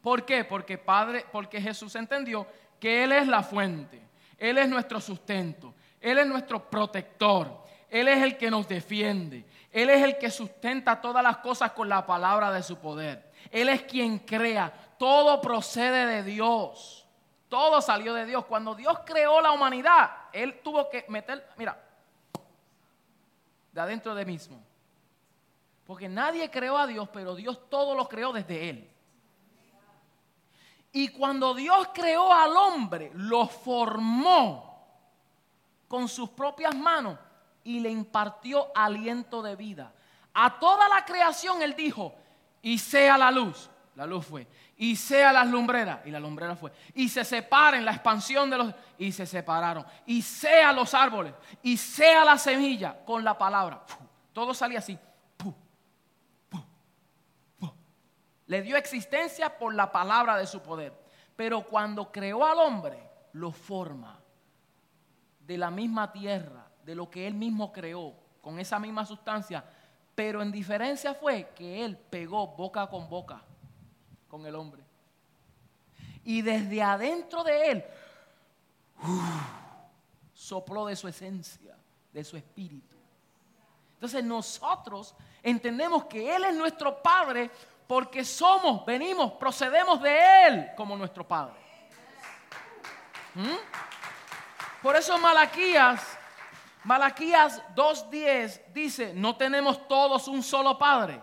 ¿Por 0.07 0.25
qué? 0.25 0.45
Porque 0.45 0.79
Padre, 0.79 1.27
porque 1.33 1.61
Jesús 1.61 1.97
entendió 1.97 2.47
que 2.79 3.03
Él 3.03 3.11
es 3.11 3.27
la 3.27 3.43
fuente. 3.43 4.01
Él 4.39 4.57
es 4.57 4.69
nuestro 4.69 5.01
sustento. 5.01 5.75
Él 6.01 6.19
es 6.19 6.27
nuestro 6.29 6.71
protector. 6.71 7.65
Él 7.91 8.07
es 8.07 8.23
el 8.23 8.37
que 8.37 8.49
nos 8.49 8.69
defiende. 8.69 9.45
Él 9.73 9.91
es 9.91 10.01
el 10.05 10.17
que 10.17 10.31
sustenta 10.31 11.01
todas 11.01 11.25
las 11.25 11.39
cosas 11.39 11.73
con 11.73 11.89
la 11.89 12.07
palabra 12.07 12.53
de 12.53 12.63
su 12.63 12.79
poder. 12.79 13.33
Él 13.51 13.69
es 13.69 13.83
quien 13.83 14.21
crea 14.21 14.73
todo 14.97 15.41
procede 15.41 16.07
de 16.07 16.23
Dios. 16.23 17.05
Todo 17.49 17.83
salió 17.83 18.15
de 18.15 18.27
Dios. 18.27 18.45
Cuando 18.45 18.77
Dios 18.77 19.01
creó 19.05 19.41
la 19.41 19.51
humanidad, 19.51 20.09
Él 20.33 20.61
tuvo 20.63 20.89
que 20.89 21.05
meter, 21.09 21.49
mira, 21.57 21.83
de 23.73 23.81
adentro 23.81 24.15
de 24.15 24.25
mismo. 24.25 24.63
Porque 25.85 26.09
nadie 26.09 26.49
creó 26.49 26.79
a 26.79 26.87
Dios, 26.87 27.09
pero 27.13 27.35
Dios 27.35 27.69
todo 27.69 27.97
lo 27.97 28.07
creó 28.07 28.33
desde 28.33 28.71
Él. 28.71 28.93
Y 30.97 31.09
cuando 31.09 31.53
Dios 31.53 31.91
creó 31.93 32.33
al 32.33 32.57
hombre, 32.57 33.11
lo 33.13 33.47
formó 33.47 34.83
con 35.89 36.09
sus 36.09 36.31
propias 36.31 36.75
manos 36.75 37.19
y 37.65 37.81
le 37.81 37.91
impartió 37.91 38.69
aliento 38.75 39.43
de 39.43 39.57
vida. 39.57 39.93
A 40.33 40.59
toda 40.59 40.89
la 40.89 41.05
creación 41.05 41.61
Él 41.61 41.77
dijo, 41.77 42.15
y 42.63 42.79
sea 42.79 43.19
la 43.19 43.31
luz. 43.31 43.69
La 43.95 44.07
luz 44.07 44.25
fue 44.25 44.47
y 44.79 44.97
sea 44.97 45.35
las 45.35 45.47
lumbreras, 45.47 46.01
y 46.07 46.11
la 46.11 46.19
lumbrera 46.21 46.57
fue, 46.57 46.73
y 46.95 47.11
se 47.11 47.25
separen 47.25 47.85
la 47.85 47.93
expansión 47.93 48.49
de 48.49 48.59
los, 48.59 48.75
y 48.99 49.13
se 49.13 49.27
separaron, 49.27 49.85
y 50.07 50.23
sea 50.23 50.73
los 50.73 50.95
árboles, 50.95 51.35
y 51.63 51.77
sea 51.77 52.25
la 52.25 52.39
semilla 52.39 53.05
con 53.05 53.23
la 53.23 53.37
palabra. 53.37 53.83
Todo 54.33 54.53
salía 54.53 54.79
así. 54.79 54.99
Le 58.47 58.63
dio 58.63 58.77
existencia 58.77 59.59
por 59.59 59.75
la 59.75 59.91
palabra 59.91 60.37
de 60.37 60.47
su 60.47 60.61
poder. 60.61 60.93
Pero 61.35 61.67
cuando 61.67 62.11
creó 62.11 62.45
al 62.45 62.59
hombre, 62.59 62.99
lo 63.33 63.53
forma 63.53 64.19
de 65.41 65.59
la 65.59 65.71
misma 65.71 66.13
tierra, 66.13 66.67
de 66.85 66.95
lo 66.95 67.11
que 67.11 67.27
él 67.27 67.35
mismo 67.35 67.73
creó, 67.73 68.15
con 68.41 68.59
esa 68.59 68.79
misma 68.79 69.05
sustancia. 69.05 69.65
Pero 70.15 70.43
en 70.43 70.51
diferencia 70.51 71.15
fue 71.15 71.51
que 71.55 71.85
él 71.85 71.97
pegó 71.97 72.47
boca 72.49 72.87
con 72.87 73.09
boca 73.09 73.43
con 74.29 74.47
el 74.47 74.55
hombre. 74.55 74.83
Y 76.25 76.43
desde 76.43 76.83
adentro 76.83 77.45
de 77.45 77.71
él 77.71 77.85
sopló 80.33 80.87
de 80.87 80.97
su 80.97 81.09
esencia, 81.09 81.77
de 82.13 82.25
su 82.25 82.37
espíritu. 82.37 82.97
Entonces 83.95 84.23
nosotros 84.25 85.15
entendemos 85.43 86.05
que 86.05 86.35
Él 86.35 86.45
es 86.45 86.55
nuestro 86.55 87.03
Padre 87.03 87.51
porque 87.87 88.25
somos, 88.25 88.85
venimos, 88.85 89.33
procedemos 89.33 90.01
de 90.03 90.47
Él 90.47 90.71
como 90.77 90.97
nuestro 90.97 91.27
Padre. 91.27 91.55
¿Mm? 93.35 94.83
Por 94.83 94.97
eso 94.97 95.19
Malaquías, 95.19 96.19
Malaquías 96.85 97.63
2.10 97.75 98.73
dice, 98.73 99.13
no 99.15 99.37
tenemos 99.37 99.87
todos 99.89 100.29
un 100.29 100.43
solo 100.43 100.79
Padre. 100.79 101.21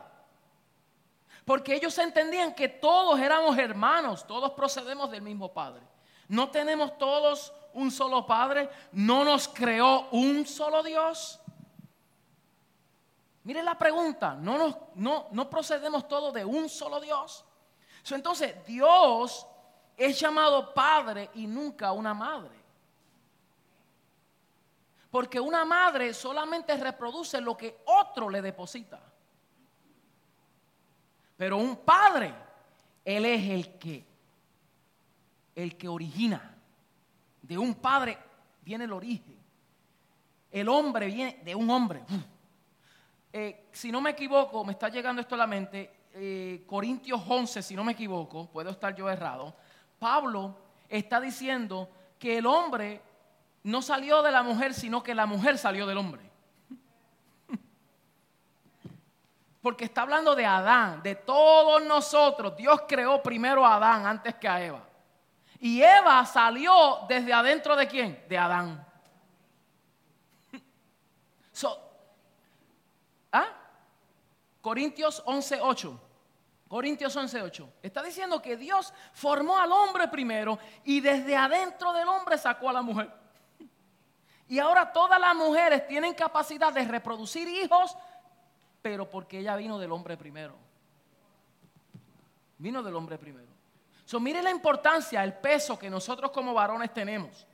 Porque 1.45 1.75
ellos 1.75 1.97
entendían 1.97 2.53
que 2.53 2.69
todos 2.69 3.19
éramos 3.19 3.57
hermanos, 3.57 4.25
todos 4.25 4.51
procedemos 4.51 5.11
del 5.11 5.21
mismo 5.21 5.53
Padre. 5.53 5.81
No 6.29 6.49
tenemos 6.49 6.97
todos 6.97 7.53
un 7.73 7.91
solo 7.91 8.25
Padre, 8.25 8.69
no 8.93 9.25
nos 9.25 9.47
creó 9.49 10.07
un 10.11 10.45
solo 10.45 10.83
Dios. 10.83 11.39
Mire 13.43 13.61
la 13.61 13.77
pregunta, 13.77 14.35
¿no, 14.35 14.57
nos, 14.57 14.75
no, 14.95 15.27
no 15.31 15.49
procedemos 15.49 16.07
todos 16.07 16.33
de 16.33 16.45
un 16.45 16.69
solo 16.69 16.99
Dios? 16.99 17.45
entonces, 18.11 18.65
Dios 18.65 19.47
es 19.95 20.19
llamado 20.19 20.73
Padre 20.73 21.29
y 21.35 21.47
nunca 21.47 21.91
una 21.91 22.13
madre. 22.13 22.63
Porque 25.09 25.39
una 25.39 25.63
madre 25.63 26.13
solamente 26.13 26.75
reproduce 26.75 27.39
lo 27.39 27.55
que 27.55 27.83
otro 27.85 28.29
le 28.29 28.41
deposita. 28.41 28.99
Pero 31.37 31.57
un 31.57 31.77
padre, 31.77 32.33
él 33.05 33.25
es 33.25 33.49
el 33.49 33.77
que, 33.77 34.05
el 35.55 35.77
que 35.77 35.87
origina. 35.87 36.55
De 37.41 37.57
un 37.57 37.75
padre 37.75 38.17
viene 38.61 38.85
el 38.85 38.93
origen. 38.93 39.37
El 40.49 40.69
hombre 40.69 41.07
viene 41.07 41.41
de 41.43 41.53
un 41.53 41.69
hombre. 41.69 42.03
Eh, 43.35 43.65
si 43.71 43.91
no 43.91 43.99
me 43.99 44.11
equivoco, 44.11 44.63
me 44.63 44.73
está 44.73 44.89
llegando 44.89 45.19
esto 45.19 45.33
a 45.33 45.39
la 45.39 45.47
mente, 45.47 45.91
eh, 46.13 46.63
Corintios 46.67 47.19
11, 47.27 47.63
si 47.63 47.75
no 47.75 47.83
me 47.83 47.93
equivoco, 47.93 48.45
puedo 48.45 48.69
estar 48.69 48.95
yo 48.95 49.09
errado, 49.09 49.55
Pablo 49.97 50.55
está 50.87 51.19
diciendo 51.19 51.89
que 52.19 52.37
el 52.37 52.45
hombre 52.45 53.01
no 53.63 53.81
salió 53.81 54.21
de 54.21 54.31
la 54.31 54.43
mujer, 54.43 54.75
sino 54.75 55.01
que 55.01 55.15
la 55.15 55.25
mujer 55.25 55.57
salió 55.57 55.87
del 55.87 55.97
hombre. 55.97 56.21
Porque 59.63 59.85
está 59.85 60.03
hablando 60.03 60.35
de 60.35 60.45
Adán, 60.45 61.01
de 61.01 61.15
todos 61.15 61.83
nosotros. 61.83 62.55
Dios 62.55 62.83
creó 62.87 63.23
primero 63.23 63.65
a 63.65 63.77
Adán 63.77 64.05
antes 64.05 64.35
que 64.35 64.47
a 64.47 64.63
Eva. 64.63 64.83
Y 65.59 65.81
Eva 65.81 66.23
salió 66.27 66.99
desde 67.07 67.33
adentro 67.33 67.75
de 67.75 67.87
quién? 67.87 68.23
De 68.29 68.37
Adán. 68.37 68.85
¿Ah? 73.33 73.47
Corintios 74.61 75.21
11:8. 75.25 75.99
Corintios 76.69 77.15
11:8. 77.15 77.69
Está 77.81 78.01
diciendo 78.01 78.41
que 78.41 78.55
Dios 78.55 78.93
formó 79.11 79.57
al 79.57 79.73
hombre 79.73 80.07
primero 80.07 80.57
y 80.85 81.01
desde 81.01 81.35
adentro 81.35 81.91
del 81.91 82.07
hombre 82.07 82.37
sacó 82.37 82.69
a 82.69 82.73
la 82.73 82.81
mujer. 82.81 83.11
Y 84.47 84.59
ahora 84.59 84.93
todas 84.93 85.19
las 85.19 85.35
mujeres 85.35 85.85
tienen 85.87 86.13
capacidad 86.13 86.71
de 86.71 86.85
reproducir 86.85 87.47
hijos 87.49 87.97
pero 88.83 89.09
porque 89.09 89.39
ella 89.39 89.55
vino 89.55 89.79
del 89.79 89.93
hombre 89.93 90.17
primero. 90.17 90.55
Vino 92.57 92.83
del 92.83 92.93
hombre 92.93 93.17
primero. 93.17 93.47
So, 94.03 94.19
mire 94.19 94.43
la 94.43 94.51
importancia, 94.51 95.23
el 95.23 95.33
peso 95.35 95.79
que 95.79 95.89
nosotros 95.89 96.31
como 96.31 96.53
varones 96.53 96.93
tenemos. 96.93 97.47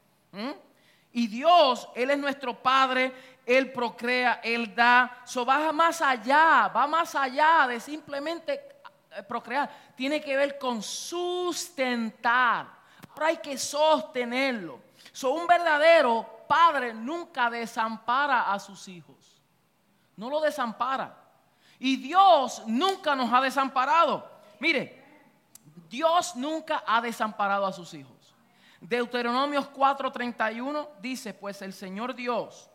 Y 1.12 1.28
Dios, 1.28 1.88
Él 1.96 2.10
es 2.10 2.18
nuestro 2.18 2.60
Padre, 2.62 3.14
Él 3.50 3.72
procrea, 3.72 4.42
Él 4.44 4.76
da. 4.76 5.22
So, 5.26 5.44
va 5.44 5.72
más 5.72 6.04
allá, 6.04 6.68
va 6.68 6.86
más 6.86 7.16
allá 7.16 7.66
de 7.68 7.80
simplemente 7.80 8.64
eh, 9.10 9.24
procrear. 9.24 9.68
Tiene 9.96 10.22
que 10.22 10.38
ver 10.38 10.60
con 10.60 10.84
sustentar. 10.84 12.68
Ahora 13.10 13.28
hay 13.28 13.38
que 13.38 13.58
sostenerlo. 13.58 14.80
So, 15.12 15.32
un 15.32 15.48
verdadero 15.48 16.46
padre 16.48 16.94
nunca 16.94 17.50
desampara 17.50 18.54
a 18.54 18.60
sus 18.60 18.88
hijos. 18.88 19.42
No 20.16 20.30
lo 20.30 20.42
desampara. 20.42 21.18
Y 21.80 21.96
Dios 21.96 22.62
nunca 22.68 23.16
nos 23.16 23.34
ha 23.34 23.42
desamparado. 23.42 24.30
Mire, 24.60 25.04
Dios 25.90 26.36
nunca 26.36 26.84
ha 26.86 27.02
desamparado 27.02 27.66
a 27.66 27.74
sus 27.74 27.96
hijos. 27.96 28.36
Deuteronomios 28.80 29.68
4:31 29.72 30.88
dice, 31.02 31.34
pues 31.34 31.64
el 31.64 31.74
Señor 31.74 32.14
Dios 32.14 32.69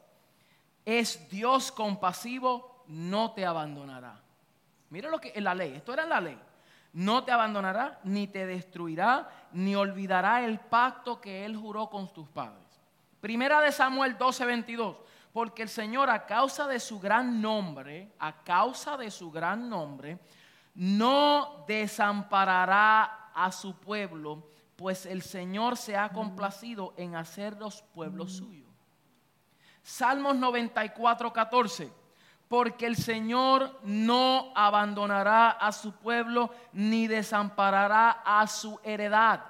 es 0.85 1.28
Dios 1.30 1.72
compasivo, 1.72 2.85
no 2.89 3.32
te 3.32 3.47
abandonará. 3.47 4.20
Mire 4.91 5.11
lo 5.11 5.20
que 5.20 5.32
en 5.35 5.45
la 5.45 5.55
ley, 5.55 5.74
esto 5.74 5.93
era 5.93 6.07
la 6.07 6.20
ley. 6.20 6.39
No 6.93 7.24
te 7.24 7.32
abandonará, 7.32 7.99
ni 8.05 8.28
te 8.28 8.47
destruirá, 8.47 9.28
ni 9.53 9.74
olvidará 9.74 10.45
el 10.45 10.61
pacto 10.61 11.20
que 11.20 11.45
él 11.45 11.57
juró 11.57 11.91
con 11.91 12.12
tus 12.12 12.28
padres. 12.28 12.62
Primera 13.20 13.61
de 13.61 13.72
Samuel 13.72 14.16
12:22 14.16 14.97
porque 15.35 15.64
el 15.64 15.68
Señor 15.68 16.11
a 16.11 16.26
causa 16.26 16.68
de 16.68 16.78
su 16.78 17.01
gran 17.01 17.43
nombre, 17.43 18.12
a 18.20 18.45
causa 18.45 18.97
de 18.97 19.11
su 19.11 19.32
gran 19.32 19.68
nombre, 19.68 20.20
no 20.76 21.64
desamparará 21.66 23.30
a 23.35 23.51
su 23.51 23.74
pueblo, 23.74 24.49
pues 24.76 25.07
el 25.07 25.22
Señor 25.22 25.76
se 25.76 25.97
ha 25.97 26.11
complacido 26.11 26.95
en 26.97 27.16
hacer 27.16 27.57
los 27.57 27.82
pueblos 27.82 28.37
suyos. 28.37 28.63
Salmos 29.85 30.35
94, 30.37 31.32
14. 31.32 31.93
Porque 32.49 32.87
el 32.87 32.97
Señor 32.97 33.78
no 33.85 34.53
abandonará 34.57 35.51
a 35.51 35.70
su 35.72 35.93
pueblo 35.93 36.51
ni 36.72 37.07
desamparará 37.07 38.22
a 38.24 38.47
su 38.47 38.80
heredad. 38.82 39.45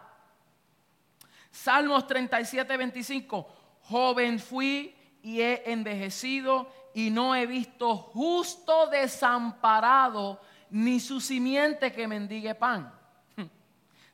Salmos 1.50 2.06
37, 2.06 2.76
25. 2.76 3.48
Joven 3.82 4.40
fui 4.40 4.94
y 5.22 5.40
he 5.40 5.70
envejecido 5.70 6.68
y 6.94 7.10
no 7.10 7.34
he 7.34 7.46
visto 7.46 7.96
justo 7.96 8.88
desamparado 8.88 10.40
ni 10.70 10.98
su 10.98 11.20
simiente 11.20 11.92
que 11.92 12.08
mendigue 12.08 12.54
pan. 12.54 12.92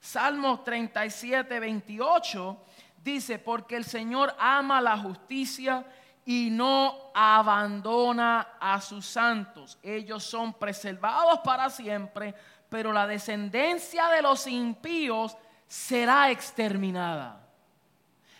Salmo 0.00 0.60
37, 0.60 1.60
28 1.60 2.64
dice, 3.02 3.38
porque 3.38 3.76
el 3.76 3.84
Señor 3.84 4.34
ama 4.38 4.80
la 4.80 4.96
justicia 4.98 5.84
y 6.24 6.50
no 6.50 7.10
abandona 7.14 8.56
a 8.60 8.80
sus 8.80 9.06
santos. 9.06 9.78
Ellos 9.82 10.22
son 10.24 10.54
preservados 10.54 11.40
para 11.40 11.70
siempre, 11.70 12.34
pero 12.68 12.92
la 12.92 13.06
descendencia 13.06 14.08
de 14.08 14.22
los 14.22 14.46
impíos 14.46 15.36
será 15.66 16.30
exterminada. 16.30 17.48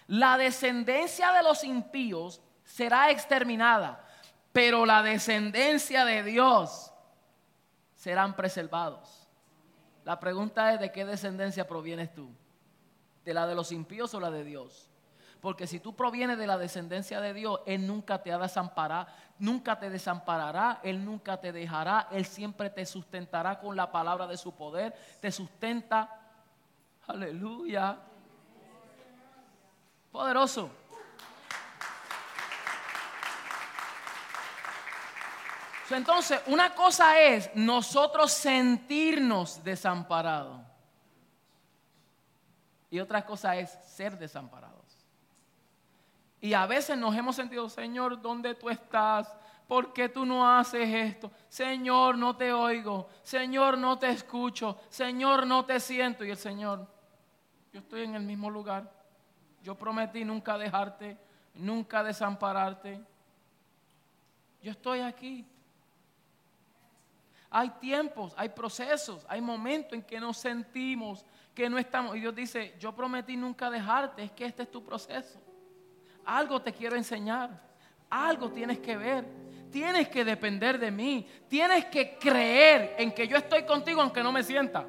La 0.07 0.37
descendencia 0.37 1.33
de 1.33 1.43
los 1.43 1.62
impíos 1.64 2.41
será 2.64 3.11
exterminada, 3.11 4.05
pero 4.53 4.85
la 4.85 5.03
descendencia 5.03 6.05
de 6.05 6.22
Dios 6.24 6.93
serán 7.95 8.35
preservados. 8.35 9.28
La 10.05 10.18
pregunta 10.18 10.72
es 10.72 10.81
de 10.81 10.91
qué 10.91 11.05
descendencia 11.05 11.68
provienes 11.68 12.12
tú, 12.12 12.31
de 13.24 13.35
la 13.35 13.47
de 13.47 13.55
los 13.55 13.70
impíos 13.70 14.12
o 14.14 14.20
la 14.20 14.31
de 14.31 14.43
Dios. 14.43 14.89
Porque 15.41 15.66
si 15.66 15.80
tú 15.80 15.97
provienes 15.97 16.38
de 16.38 16.47
la 16.47 16.59
descendencia 16.59 17.20
de 17.20 17.32
Dios, 17.32 17.61
Él 17.66 17.86
nunca 17.86 18.22
te 18.22 18.32
ha 18.32 18.38
desamparado, 18.38 19.07
nunca 19.38 19.78
te 19.78 19.88
desamparará, 19.88 20.80
Él 20.82 21.05
nunca 21.05 21.41
te 21.41 21.53
dejará, 21.53 22.09
Él 22.11 22.26
siempre 22.26 22.68
te 22.68 22.84
sustentará 22.84 23.59
con 23.59 23.74
la 23.74 23.91
palabra 23.91 24.26
de 24.26 24.36
su 24.36 24.55
poder, 24.55 24.95
te 25.20 25.32
sustenta. 25.32 26.20
Aleluya. 27.07 27.99
Poderoso. 30.12 30.70
Entonces, 35.91 36.41
una 36.47 36.74
cosa 36.74 37.18
es 37.18 37.51
nosotros 37.55 38.32
sentirnos 38.32 39.62
desamparados. 39.64 40.61
Y 42.91 43.01
otra 43.01 43.24
cosa 43.24 43.57
es 43.57 43.70
ser 43.86 44.18
desamparados. 44.18 44.89
Y 46.41 46.55
a 46.55 46.66
veces 46.66 46.97
nos 46.97 47.14
hemos 47.14 47.36
sentido, 47.36 47.68
Señor, 47.68 48.20
¿dónde 48.20 48.55
tú 48.55 48.70
estás? 48.70 49.36
¿Por 49.68 49.93
qué 49.93 50.09
tú 50.09 50.24
no 50.24 50.49
haces 50.49 50.88
esto? 50.88 51.30
Señor, 51.49 52.16
no 52.16 52.34
te 52.34 52.53
oigo. 52.53 53.09
Señor, 53.22 53.78
no 53.78 53.99
te 53.99 54.09
escucho. 54.09 54.80
Señor, 54.88 55.47
no 55.47 55.64
te 55.64 55.78
siento. 55.78 56.24
Y 56.24 56.30
el 56.30 56.36
Señor, 56.36 56.86
yo 57.72 57.80
estoy 57.80 58.03
en 58.03 58.14
el 58.14 58.22
mismo 58.22 58.51
lugar. 58.51 58.91
Yo 59.62 59.74
prometí 59.74 60.24
nunca 60.24 60.57
dejarte, 60.57 61.16
nunca 61.55 62.03
desampararte. 62.03 63.01
Yo 64.62 64.70
estoy 64.70 65.01
aquí. 65.01 65.47
Hay 67.51 67.68
tiempos, 67.80 68.32
hay 68.36 68.49
procesos, 68.49 69.26
hay 69.28 69.41
momentos 69.41 69.93
en 69.93 70.03
que 70.03 70.20
nos 70.20 70.38
sentimos 70.38 71.26
que 71.55 71.68
no 71.68 71.78
estamos. 71.78 72.16
Y 72.16 72.20
Dios 72.20 72.34
dice, 72.34 72.74
yo 72.78 72.95
prometí 72.95 73.36
nunca 73.36 73.68
dejarte, 73.68 74.22
es 74.22 74.30
que 74.32 74.47
este 74.47 74.62
es 74.62 74.70
tu 74.70 74.82
proceso. 74.82 75.38
Algo 76.31 76.62
te 76.62 76.72
quiero 76.72 76.95
enseñar, 76.95 77.51
algo 78.09 78.53
tienes 78.53 78.78
que 78.78 78.97
ver, 78.97 79.26
tienes 79.68 80.09
que 80.09 80.24
depender 80.24 80.78
de 80.78 80.93
mí, 80.93 81.26
tienes 81.49 81.87
que 81.87 82.18
creer 82.18 82.95
en 82.99 83.11
que 83.12 83.26
yo 83.26 83.37
estoy 83.37 83.64
contigo 83.64 84.01
aunque 84.01 84.22
no 84.22 84.31
me 84.31 84.45
sienta. 84.45 84.87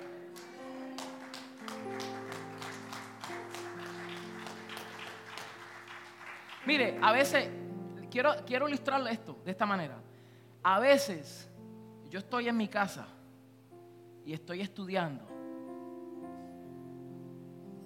Mire, 6.68 7.00
a 7.02 7.12
veces, 7.12 7.50
quiero, 8.12 8.36
quiero 8.46 8.68
ilustrarle 8.68 9.12
esto 9.12 9.40
de 9.44 9.50
esta 9.50 9.66
manera. 9.66 9.98
A 10.62 10.80
veces 10.80 11.50
yo 12.08 12.20
estoy 12.20 12.50
en 12.50 12.58
mi 12.58 12.68
casa 12.68 13.08
y 14.24 14.34
estoy 14.34 14.62
estudiando, 14.62 15.28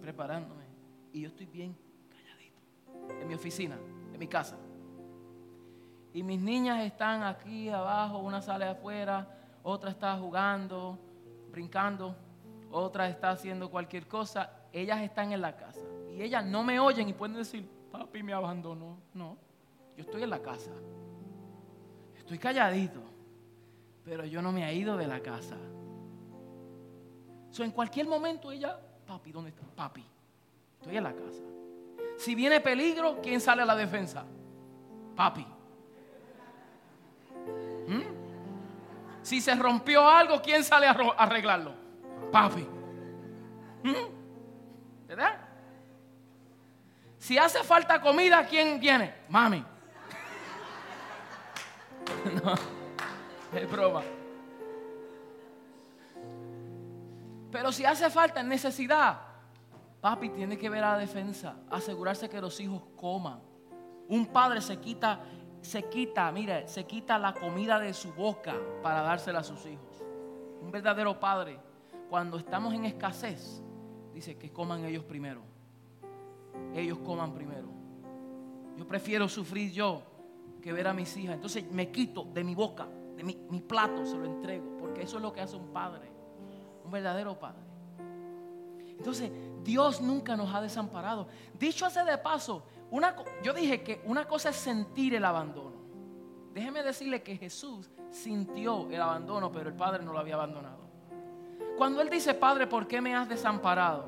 preparándome, 0.02 0.66
y 1.14 1.22
yo 1.22 1.30
estoy 1.30 1.46
bien 1.46 1.85
en 3.10 3.28
mi 3.28 3.34
oficina, 3.34 3.78
en 4.14 4.20
mi 4.20 4.28
casa. 4.28 4.58
Y 6.14 6.24
mis 6.24 6.40
niñas 6.40 6.84
están 6.84 7.24
aquí 7.24 7.70
abajo, 7.70 8.20
una 8.20 8.42
sale 8.42 8.66
afuera, 8.66 9.28
otra 9.64 9.90
está 9.92 10.18
jugando, 10.18 10.98
brincando, 11.52 12.16
otra 12.72 13.10
está 13.10 13.32
haciendo 13.32 13.70
cualquier 13.70 14.08
cosa. 14.08 14.50
Ellas 14.72 15.02
están 15.02 15.32
en 15.32 15.42
la 15.42 15.56
casa. 15.56 15.82
Y 16.14 16.22
ellas 16.22 16.46
no 16.46 16.64
me 16.64 16.80
oyen 16.80 17.10
y 17.10 17.14
pueden 17.14 17.36
decir, 17.36 17.68
papi 17.92 18.24
me 18.24 18.32
abandonó. 18.32 18.98
No, 19.14 19.38
yo 19.98 20.04
estoy 20.04 20.24
en 20.24 20.30
la 20.30 20.40
casa. 20.40 20.72
Estoy 22.18 22.38
calladito, 22.40 23.02
pero 24.04 24.26
yo 24.26 24.42
no 24.42 24.52
me 24.52 24.68
he 24.70 24.74
ido 24.74 24.98
de 24.98 25.08
la 25.08 25.20
casa. 25.20 25.58
So, 27.52 27.64
en 27.64 27.72
cualquier 27.72 28.08
momento 28.08 28.52
ella, 28.52 28.80
papi, 29.06 29.32
¿dónde 29.32 29.50
está? 29.50 29.64
Papi, 29.76 30.04
estoy 30.80 30.98
en 30.98 31.04
la 31.04 31.14
casa. 31.14 31.44
Si 32.18 32.36
viene 32.36 32.62
peligro, 32.62 33.20
¿quién 33.22 33.42
sale 33.42 33.62
a 33.62 33.66
la 33.66 33.76
defensa? 33.76 34.26
Papi. 35.16 35.56
Si 39.26 39.42
se 39.42 39.56
rompió 39.56 40.08
algo, 40.08 40.40
¿quién 40.40 40.64
sale 40.64 40.86
a 40.86 40.92
arreglarlo? 40.92 41.74
Papi. 42.32 42.62
¿Mm? 43.82 45.08
¿Verdad? 45.08 45.40
Si 47.18 47.36
hace 47.36 47.64
falta 47.64 48.00
comida, 48.00 48.46
¿quién 48.46 48.80
viene? 48.80 49.16
Mami. 49.30 49.66
no, 52.44 52.54
es 53.52 53.72
broma. 53.72 54.04
Pero 57.52 57.72
si 57.72 57.84
hace 57.84 58.12
falta 58.12 58.44
necesidad, 58.44 59.22
papi 60.06 60.30
tiene 60.30 60.56
que 60.56 60.70
ver 60.70 60.84
a 60.84 60.92
la 60.92 60.98
defensa, 61.00 61.56
asegurarse 61.68 62.30
que 62.30 62.40
los 62.40 62.60
hijos 62.60 62.84
coman. 62.96 63.42
Un 64.08 64.28
padre 64.28 64.62
se 64.62 64.78
quita 64.78 65.20
se 65.62 65.90
quita, 65.90 66.32
mire, 66.32 66.68
se 66.68 66.86
quita 66.86 67.18
la 67.18 67.34
comida 67.34 67.80
de 67.80 67.92
su 67.92 68.14
boca 68.14 68.54
para 68.84 69.02
dársela 69.02 69.40
a 69.40 69.44
sus 69.44 69.66
hijos. 69.66 70.04
Un 70.62 70.70
verdadero 70.70 71.20
padre, 71.20 71.60
cuando 72.08 72.38
estamos 72.38 72.72
en 72.76 72.86
escasez, 72.86 73.64
dice 74.14 74.38
que 74.38 74.54
coman 74.54 74.86
ellos 74.86 75.04
primero. 75.06 75.42
Ellos 76.76 77.00
coman 77.00 77.34
primero. 77.34 77.68
Yo 78.78 78.88
prefiero 78.88 79.28
sufrir 79.28 79.72
yo 79.72 80.04
que 80.62 80.72
ver 80.72 80.88
a 80.88 80.94
mis 80.94 81.18
hijas. 81.18 81.34
Entonces 81.34 81.66
me 81.72 81.90
quito 81.90 82.26
de 82.26 82.44
mi 82.44 82.54
boca, 82.54 82.88
de 83.18 83.24
mi, 83.24 83.36
mi 83.50 83.62
plato, 83.62 84.06
se 84.06 84.16
lo 84.16 84.26
entrego, 84.26 84.78
porque 84.78 85.02
eso 85.02 85.18
es 85.18 85.24
lo 85.24 85.34
que 85.34 85.42
hace 85.42 85.56
un 85.56 85.74
padre, 85.74 86.12
un 86.84 86.92
verdadero 86.92 87.40
padre. 87.40 87.65
Entonces, 88.98 89.32
Dios 89.64 90.02
nunca 90.02 90.36
nos 90.36 90.54
ha 90.54 90.62
desamparado. 90.62 91.28
Dicho 91.58 91.86
hace 91.86 92.04
de 92.04 92.18
paso, 92.18 92.64
yo 93.44 93.54
dije 93.54 93.82
que 93.82 94.02
una 94.06 94.26
cosa 94.26 94.50
es 94.50 94.56
sentir 94.56 95.16
el 95.16 95.26
abandono. 95.26 95.76
Déjeme 96.54 96.84
decirle 96.84 97.22
que 97.22 97.36
Jesús 97.36 97.90
sintió 98.10 98.90
el 98.90 99.02
abandono, 99.02 99.52
pero 99.52 99.70
el 99.70 99.76
Padre 99.76 100.04
no 100.04 100.14
lo 100.14 100.20
había 100.20 100.36
abandonado. 100.36 100.86
Cuando 101.78 102.02
Él 102.02 102.10
dice, 102.10 102.34
Padre, 102.34 102.68
¿por 102.68 102.88
qué 102.88 103.02
me 103.02 103.14
has 103.14 103.28
desamparado? 103.28 104.06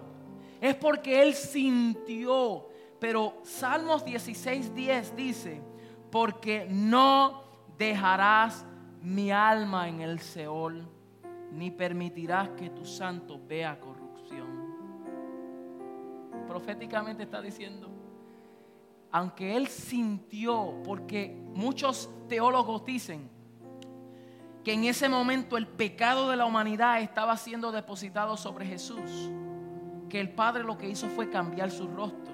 Es 0.62 0.76
porque 0.76 1.22
Él 1.22 1.34
sintió. 1.34 2.70
Pero 3.00 3.36
Salmos 3.44 4.06
16:10 4.06 5.16
dice, 5.16 5.62
porque 6.10 6.66
no 6.70 7.44
dejarás 7.78 8.66
mi 9.02 9.32
alma 9.32 9.88
en 9.90 10.02
el 10.02 10.20
Seol, 10.20 10.88
ni 11.52 11.70
permitirás 11.70 12.50
que 12.50 12.70
tu 12.70 12.86
santo 12.86 13.40
vea 13.46 13.80
corrupción. 13.80 13.97
Proféticamente 16.48 17.24
está 17.24 17.42
diciendo, 17.42 17.90
aunque 19.12 19.56
él 19.56 19.68
sintió, 19.68 20.82
porque 20.84 21.36
muchos 21.54 22.10
teólogos 22.28 22.86
dicen 22.86 23.30
que 24.64 24.74
en 24.74 24.86
ese 24.86 25.10
momento 25.10 25.58
el 25.58 25.68
pecado 25.68 26.30
de 26.30 26.36
la 26.36 26.46
humanidad 26.46 27.02
estaba 27.02 27.38
siendo 27.38 27.72
depositado 27.72 28.38
sobre 28.38 28.66
Jesús, 28.66 29.32
que 30.10 30.20
el 30.20 30.30
Padre 30.32 30.64
lo 30.64 30.78
que 30.78 30.90
hizo 30.90 31.08
fue 31.10 31.30
cambiar 31.30 31.72
su 31.72 31.88
rostro 31.88 32.28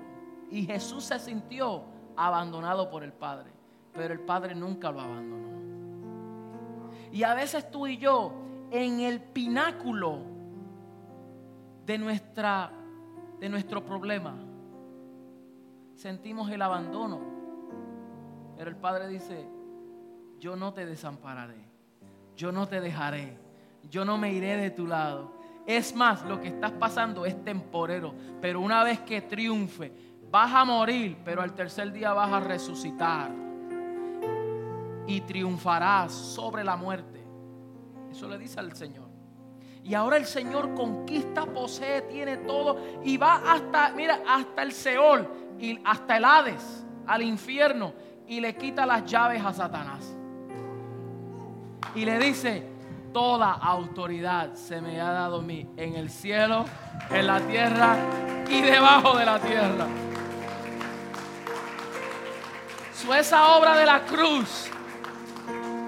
y 0.53 0.65
Jesús 0.67 1.05
se 1.05 1.17
sintió 1.17 1.83
abandonado 2.15 2.87
por 2.91 3.03
el 3.03 3.11
Padre, 3.11 3.51
pero 3.91 4.13
el 4.13 4.19
Padre 4.19 4.53
nunca 4.53 4.91
lo 4.91 5.01
abandonó. 5.01 5.47
Y 7.11 7.23
a 7.23 7.33
veces 7.33 7.71
tú 7.71 7.87
y 7.87 7.97
yo, 7.97 8.33
en 8.69 8.99
el 8.99 9.19
pináculo 9.19 10.19
de, 11.87 11.97
nuestra, 11.97 12.71
de 13.43 13.49
nuestro 13.49 13.83
problema, 13.83 14.33
sentimos 15.95 16.49
el 16.49 16.61
abandono. 16.61 17.19
Pero 18.55 18.69
el 18.69 18.77
Padre 18.77 19.09
dice, 19.09 19.45
yo 20.39 20.55
no 20.55 20.71
te 20.71 20.85
desampararé, 20.85 21.61
yo 22.37 22.53
no 22.53 22.69
te 22.69 22.79
dejaré, 22.79 23.37
yo 23.89 24.05
no 24.05 24.17
me 24.17 24.31
iré 24.31 24.55
de 24.55 24.71
tu 24.71 24.87
lado. 24.87 25.33
Es 25.67 25.93
más, 25.93 26.23
lo 26.23 26.39
que 26.39 26.47
estás 26.47 26.71
pasando 26.71 27.25
es 27.25 27.43
temporero, 27.43 28.15
pero 28.39 28.61
una 28.61 28.81
vez 28.81 29.01
que 29.01 29.23
triunfe, 29.23 29.91
vas 30.31 30.53
a 30.53 30.63
morir, 30.63 31.17
pero 31.25 31.41
al 31.41 31.53
tercer 31.53 31.91
día 31.91 32.13
vas 32.13 32.31
a 32.31 32.39
resucitar 32.39 33.29
y 35.05 35.19
triunfarás 35.19 36.13
sobre 36.13 36.63
la 36.63 36.77
muerte. 36.77 37.21
Eso 38.09 38.25
le 38.29 38.37
dice 38.37 38.61
al 38.61 38.73
Señor. 38.73 39.02
Y 39.83 39.95
ahora 39.95 40.15
el 40.15 40.25
Señor 40.25 40.73
conquista, 40.75 41.45
posee, 41.45 42.03
tiene 42.03 42.37
todo 42.37 42.77
y 43.03 43.17
va 43.17 43.41
hasta, 43.45 43.91
mira, 43.91 44.21
hasta 44.27 44.63
el 44.63 44.71
Seol 44.71 45.27
y 45.59 45.77
hasta 45.83 46.17
el 46.17 46.25
Hades, 46.25 46.85
al 47.05 47.21
infierno, 47.21 47.93
y 48.25 48.39
le 48.39 48.55
quita 48.55 48.85
las 48.85 49.03
llaves 49.05 49.43
a 49.43 49.51
Satanás. 49.51 50.15
Y 51.95 52.05
le 52.05 52.17
dice, 52.17 52.65
toda 53.11 53.51
autoridad 53.51 54.53
se 54.53 54.79
me 54.79 55.01
ha 55.01 55.11
dado 55.11 55.39
a 55.39 55.41
mí 55.41 55.69
en 55.75 55.95
el 55.95 56.09
cielo, 56.09 56.63
en 57.11 57.27
la 57.27 57.41
tierra 57.41 57.97
y 58.49 58.61
debajo 58.61 59.17
de 59.17 59.25
la 59.25 59.39
tierra. 59.39 59.87
Su 62.95 63.13
esa 63.13 63.57
obra 63.57 63.75
de 63.75 63.85
la 63.85 63.99
cruz 64.05 64.69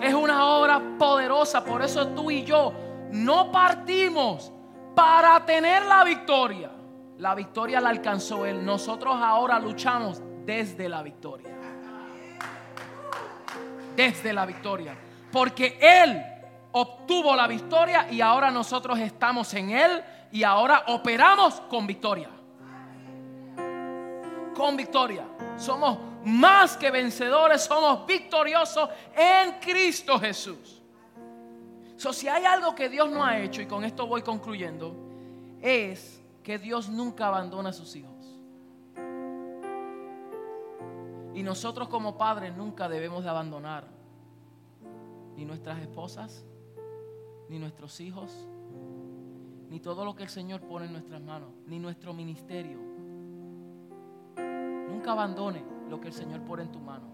es 0.02 0.14
una 0.14 0.46
obra 0.48 0.82
poderosa, 1.00 1.64
por 1.64 1.82
eso 1.82 2.10
tú 2.10 2.30
y 2.30 2.44
yo 2.44 2.85
no 3.12 3.52
partimos 3.52 4.52
para 4.96 5.46
tener 5.46 5.84
la 5.86 6.04
victoria. 6.04 6.72
La 7.18 7.36
victoria 7.36 7.80
la 7.80 7.90
alcanzó 7.90 8.46
Él. 8.46 8.66
Nosotros 8.66 9.16
ahora 9.22 9.60
luchamos 9.60 10.22
desde 10.46 10.90
la 10.90 11.02
victoria. 11.02 11.50
Desde 13.96 14.34
la 14.34 14.46
victoria. 14.46 14.96
Porque 15.32 15.78
Él 15.80 16.22
obtuvo 16.72 17.36
la 17.36 17.48
victoria 17.48 18.08
y 18.12 18.22
ahora 18.22 18.52
nosotros 18.52 19.00
estamos 19.00 19.54
en 19.54 19.72
Él 19.72 20.04
y 20.32 20.44
ahora 20.44 20.84
operamos 20.88 21.62
con 21.70 21.88
victoria. 21.88 22.30
Con 24.54 24.76
victoria. 24.76 25.24
Somos 25.58 25.98
más 26.26 26.76
que 26.76 26.92
vencedores, 26.92 27.64
somos 27.64 28.06
victoriosos 28.06 28.90
en 29.16 29.54
Cristo 29.60 30.20
Jesús. 30.20 30.75
Si 31.98 32.28
hay 32.28 32.46
algo 32.46 32.76
que 32.76 32.90
Dios 32.90 33.10
no 33.10 33.24
ha 33.24 33.40
hecho, 33.40 33.62
y 33.62 33.66
con 33.66 33.84
esto 33.84 34.08
voy 34.08 34.22
concluyendo, 34.22 34.96
es 35.62 36.22
que 36.44 36.60
Dios 36.60 36.90
nunca 36.90 37.28
abandona 37.28 37.70
a 37.70 37.74
sus 37.74 37.96
hijos. 37.96 38.14
Y 41.34 41.44
nosotros 41.44 41.90
como 41.90 42.18
padres 42.18 42.56
nunca 42.56 42.88
debemos 42.88 43.24
de 43.24 43.30
abandonar 43.30 43.88
ni 45.36 45.44
nuestras 45.44 45.80
esposas, 45.80 46.46
ni 47.50 47.60
nuestros 47.60 48.00
hijos, 48.00 48.32
ni 49.70 49.80
todo 49.80 50.06
lo 50.06 50.16
que 50.16 50.24
el 50.24 50.30
Señor 50.30 50.62
pone 50.62 50.86
en 50.86 50.94
nuestras 50.94 51.22
manos, 51.22 51.50
ni 51.66 51.80
nuestro 51.80 52.14
ministerio. 52.14 52.80
Nunca 54.38 55.12
abandone 55.12 55.64
lo 55.90 56.00
que 56.00 56.08
el 56.08 56.14
Señor 56.14 56.42
pone 56.42 56.64
en 56.64 56.72
tu 56.72 56.80
mano. 56.80 57.06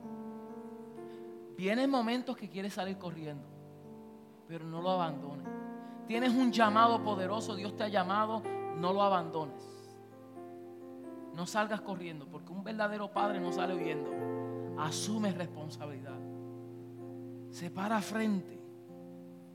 Vienen 1.58 1.90
momentos 1.90 2.38
que 2.38 2.50
quieres 2.50 2.74
salir 2.74 2.98
corriendo, 2.98 3.48
pero 4.52 4.66
no 4.66 4.82
lo 4.82 4.92
abandones. 4.92 5.48
Tienes 6.08 6.34
un 6.34 6.52
llamado 6.52 7.02
poderoso, 7.02 7.56
Dios 7.56 7.74
te 7.78 7.86
ha 7.86 7.88
llamado 7.88 8.44
no 8.76 8.92
lo 8.92 9.02
abandones. 9.02 9.64
No 11.34 11.48
salgas 11.48 11.80
corriendo, 11.80 12.28
porque 12.28 12.52
un 12.52 12.62
verdadero 12.62 13.14
padre 13.14 13.40
no 13.40 13.54
sale 13.54 13.74
huyendo. 13.74 14.12
Asume 14.78 15.32
responsabilidad. 15.32 16.20
Se 17.50 17.72
para 17.72 18.02
frente. 18.02 18.60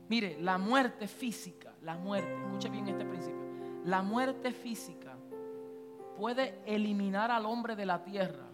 Mire, 0.09 0.41
la 0.41 0.57
muerte 0.57 1.07
física, 1.07 1.75
la 1.83 1.95
muerte, 1.95 2.33
escuche 2.45 2.69
bien 2.69 2.87
este 2.87 3.05
principio. 3.05 3.45
La 3.85 4.01
muerte 4.01 4.51
física 4.51 5.15
puede 6.17 6.59
eliminar 6.65 7.29
al 7.29 7.45
hombre 7.45 7.75
de 7.75 7.85
la 7.85 8.03
tierra, 8.03 8.47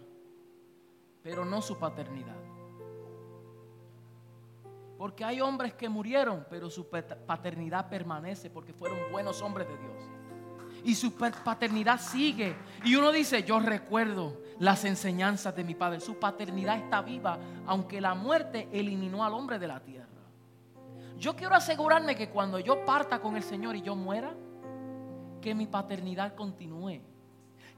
pero 1.22 1.46
no 1.46 1.62
su 1.62 1.78
paternidad. 1.78 2.43
Porque 4.96 5.24
hay 5.24 5.40
hombres 5.40 5.74
que 5.74 5.88
murieron, 5.88 6.46
pero 6.48 6.70
su 6.70 6.88
paternidad 6.88 7.88
permanece 7.88 8.48
porque 8.48 8.72
fueron 8.72 8.98
buenos 9.10 9.42
hombres 9.42 9.66
de 9.68 9.76
Dios. 9.76 9.94
Y 10.84 10.94
su 10.94 11.14
paternidad 11.14 11.98
sigue. 12.00 12.56
Y 12.84 12.94
uno 12.94 13.10
dice, 13.10 13.42
yo 13.42 13.58
recuerdo 13.58 14.40
las 14.58 14.84
enseñanzas 14.84 15.56
de 15.56 15.64
mi 15.64 15.74
padre. 15.74 16.00
Su 16.00 16.18
paternidad 16.18 16.78
está 16.78 17.02
viva, 17.02 17.38
aunque 17.66 18.00
la 18.00 18.14
muerte 18.14 18.68
eliminó 18.70 19.24
al 19.24 19.32
hombre 19.32 19.58
de 19.58 19.66
la 19.66 19.80
tierra. 19.80 20.08
Yo 21.18 21.34
quiero 21.34 21.54
asegurarme 21.54 22.14
que 22.14 22.28
cuando 22.28 22.58
yo 22.58 22.84
parta 22.84 23.20
con 23.20 23.36
el 23.36 23.42
Señor 23.42 23.76
y 23.76 23.82
yo 23.82 23.96
muera, 23.96 24.34
que 25.40 25.54
mi 25.54 25.66
paternidad 25.66 26.34
continúe. 26.34 27.00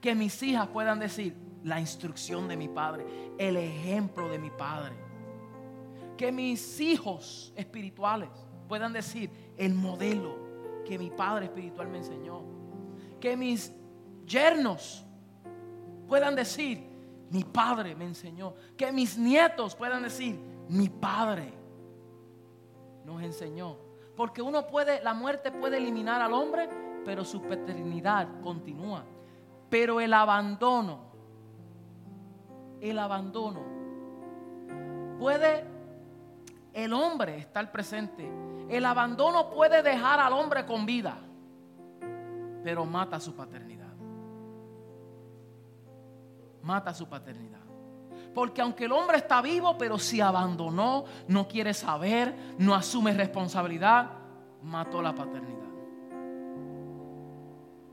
Que 0.01 0.15
mis 0.15 0.43
hijas 0.43 0.69
puedan 0.69 0.99
decir 0.99 1.35
la 1.63 1.81
instrucción 1.81 2.47
de 2.47 2.57
mi 2.57 2.69
padre, 2.69 3.07
el 3.39 3.57
ejemplo 3.57 4.29
de 4.29 4.39
mi 4.39 4.51
padre 4.51 5.06
que 6.17 6.33
mis 6.33 6.81
hijos 6.81 7.53
espirituales 7.57 8.31
puedan 8.69 8.93
decir 8.93 9.31
el 9.57 9.75
modelo 9.75 10.37
que 10.85 10.99
mi 10.99 11.11
padre 11.11 11.47
espiritual 11.47 11.89
me 11.89 11.99
enseñó. 11.99 12.43
Que 13.21 13.37
mis 13.37 13.73
yernos 14.27 15.05
puedan 16.09 16.35
decir, 16.35 16.87
mi 17.31 17.45
padre 17.45 17.95
me 17.95 18.05
enseñó. 18.05 18.55
Que 18.77 18.93
mis 18.93 19.19
nietos 19.19 19.75
puedan 19.75 20.03
decir, 20.03 20.39
mi 20.69 20.89
padre 20.89 21.53
nos 23.05 23.23
enseñó. 23.23 23.77
Porque 24.17 24.41
uno 24.41 24.67
puede, 24.67 25.03
la 25.03 25.13
muerte 25.13 25.51
puede 25.51 25.77
eliminar 25.77 26.23
al 26.23 26.33
hombre, 26.33 26.69
pero 27.05 27.25
su 27.25 27.43
paternidad 27.43 28.41
continúa. 28.43 29.05
Pero 29.69 30.01
el 30.01 30.15
abandono, 30.15 31.01
el 32.81 32.99
abandono 32.99 33.61
puede 35.19 35.76
el 36.77 36.93
hombre 36.93 37.39
está 37.39 37.61
al 37.61 37.71
presente. 37.71 38.31
El 38.69 38.85
abandono 38.85 39.49
puede 39.49 39.83
dejar 39.83 40.21
al 40.21 40.35
hombre 40.35 40.67
con 40.67 40.85
vida, 40.85 41.17
pero 42.63 42.85
mata 42.85 43.19
su 43.19 43.35
paternidad. 43.35 43.95
Mata 46.63 46.93
su 46.93 47.09
paternidad. 47.09 47.63
Porque 48.35 48.61
aunque 48.61 48.85
el 48.85 48.93
hombre 48.93 49.17
está 49.17 49.41
vivo, 49.41 49.79
pero 49.79 49.99
si 49.99 50.21
abandonó, 50.21 51.05
no 51.29 51.49
quiere 51.49 51.73
saber, 51.73 52.37
no 52.59 52.75
asume 52.75 53.15
responsabilidad, 53.15 54.11
mató 54.63 55.01
la 55.01 55.15
paternidad. 55.15 55.57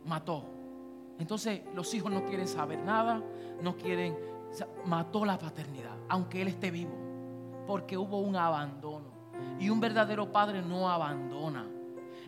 Mató. 0.03 0.43
Entonces 1.19 1.61
los 1.73 1.93
hijos 1.93 2.11
no 2.11 2.25
quieren 2.25 2.49
saber 2.49 2.79
nada, 2.79 3.21
no 3.61 3.77
quieren, 3.77 4.17
mató 4.83 5.23
la 5.23 5.39
paternidad, 5.39 5.95
aunque 6.09 6.41
él 6.41 6.49
esté 6.49 6.69
vivo 6.69 7.02
porque 7.67 7.97
hubo 7.97 8.19
un 8.19 8.35
abandono. 8.35 9.13
Y 9.59 9.69
un 9.69 9.79
verdadero 9.79 10.31
padre 10.31 10.61
no 10.61 10.89
abandona. 10.89 11.65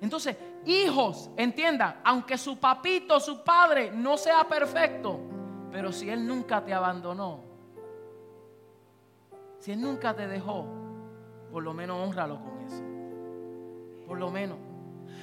Entonces, 0.01 0.36
hijos, 0.65 1.29
entiendan, 1.38 1.99
aunque 2.03 2.38
su 2.38 2.57
papito, 2.57 3.19
su 3.19 3.43
padre 3.43 3.91
no 3.91 4.17
sea 4.17 4.43
perfecto, 4.43 5.19
pero 5.71 5.91
si 5.91 6.09
él 6.09 6.27
nunca 6.27 6.63
te 6.63 6.73
abandonó, 6.73 7.39
si 9.59 9.71
él 9.71 9.81
nunca 9.81 10.13
te 10.13 10.27
dejó, 10.27 10.65
por 11.51 11.63
lo 11.63 11.73
menos 11.73 11.97
honralo 11.97 12.39
con 12.39 12.61
eso. 12.61 12.83
Por 14.05 14.19
lo 14.19 14.29
menos. 14.29 14.57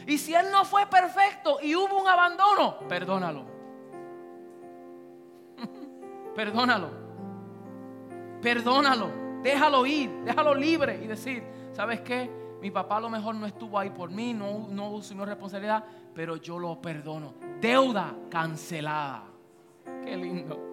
Y 0.07 0.19
si 0.19 0.35
él 0.35 0.47
no 0.51 0.65
fue 0.65 0.87
perfecto 0.87 1.59
y 1.63 1.77
hubo 1.77 2.01
un 2.01 2.09
abandono, 2.09 2.79
perdónalo. 2.89 3.45
perdónalo. 6.35 6.91
Perdónalo. 8.41 9.22
Déjalo 9.43 9.85
ir, 9.87 10.11
déjalo 10.25 10.55
libre 10.55 11.01
y 11.03 11.07
decir, 11.07 11.43
¿sabes 11.73 12.01
qué? 12.01 12.31
Mi 12.61 12.71
papá 12.71 12.99
a 12.99 13.01
lo 13.01 13.11
mejor 13.11 13.35
no 13.35 13.45
estuvo 13.45 13.77
ahí 13.77 13.91
por 13.91 14.11
mí, 14.11 14.33
no, 14.33 14.69
no 14.69 14.99
asumió 14.99 15.25
responsabilidad, 15.25 15.85
pero 16.15 16.37
yo 16.37 16.59
lo 16.59 16.81
perdono. 16.81 17.35
Deuda 17.61 18.15
cancelada. 18.31 19.25
Qué 20.05 20.17
lindo, 20.17 20.73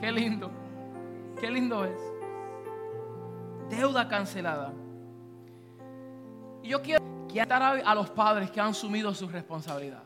qué 0.00 0.10
lindo, 0.10 0.50
qué 1.40 1.50
lindo 1.50 1.84
es. 1.84 2.00
Deuda 3.68 4.08
cancelada. 4.08 4.72
Y 6.62 6.68
yo 6.68 6.82
quiero 6.82 7.00
quitar 7.28 7.62
a 7.62 7.94
los 7.94 8.10
padres 8.10 8.50
que 8.50 8.60
han 8.60 8.68
asumido 8.68 9.14
su 9.14 9.28
responsabilidad, 9.28 10.02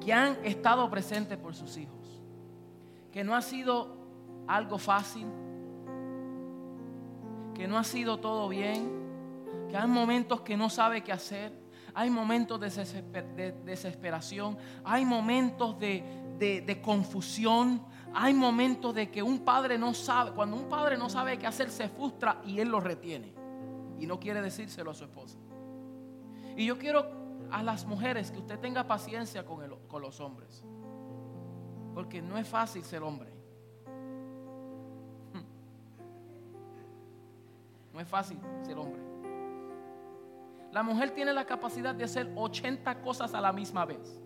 que 0.00 0.12
han 0.14 0.38
estado 0.44 0.88
presentes 0.88 1.36
por 1.36 1.54
sus 1.54 1.76
hijos, 1.76 2.22
que 3.12 3.22
no 3.22 3.34
ha 3.34 3.42
sido 3.42 3.95
algo 4.46 4.78
fácil, 4.78 5.26
que 7.54 7.66
no 7.66 7.78
ha 7.78 7.84
sido 7.84 8.18
todo 8.18 8.48
bien, 8.48 9.06
que 9.68 9.76
hay 9.76 9.88
momentos 9.88 10.42
que 10.42 10.56
no 10.56 10.68
sabe 10.68 11.02
qué 11.02 11.12
hacer, 11.12 11.52
hay 11.94 12.10
momentos 12.10 12.60
de 12.60 13.54
desesperación, 13.64 14.58
hay 14.84 15.06
momentos 15.06 15.78
de, 15.78 16.80
confusión, 16.84 17.82
hay 18.12 18.34
momentos 18.34 18.94
de 18.94 19.10
que 19.10 19.22
un 19.22 19.38
padre 19.38 19.78
no 19.78 19.94
sabe, 19.94 20.32
cuando 20.32 20.56
un 20.56 20.68
padre 20.68 20.98
no 20.98 21.08
sabe 21.08 21.38
qué 21.38 21.46
hacer, 21.46 21.70
se 21.70 21.88
frustra 21.88 22.42
y 22.44 22.60
él 22.60 22.68
lo 22.68 22.80
retiene 22.80 23.34
y 23.98 24.06
no 24.06 24.20
quiere 24.20 24.42
decírselo 24.42 24.90
a 24.90 24.94
su 24.94 25.04
esposa. 25.04 25.38
Y 26.54 26.66
yo 26.66 26.78
quiero 26.78 27.06
a 27.50 27.62
las 27.62 27.86
mujeres 27.86 28.30
que 28.30 28.38
usted 28.38 28.58
tenga 28.58 28.86
paciencia 28.86 29.46
con, 29.46 29.66
con 29.88 30.02
los 30.02 30.20
hombres, 30.20 30.64
porque 31.94 32.20
no 32.20 32.36
es 32.36 32.46
fácil 32.46 32.84
ser 32.84 33.02
hombre. 33.02 33.35
No 37.96 38.02
es 38.02 38.08
fácil 38.08 38.38
ser 38.62 38.76
hombre. 38.76 39.00
La 40.70 40.82
mujer 40.82 41.12
tiene 41.12 41.32
la 41.32 41.46
capacidad 41.46 41.94
de 41.94 42.04
hacer 42.04 42.30
80 42.36 43.00
cosas 43.00 43.32
a 43.32 43.40
la 43.40 43.54
misma 43.54 43.86
vez. 43.86 44.20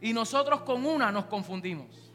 Y 0.00 0.12
nosotros 0.12 0.60
con 0.60 0.86
una 0.86 1.10
nos 1.10 1.24
confundimos. 1.24 2.12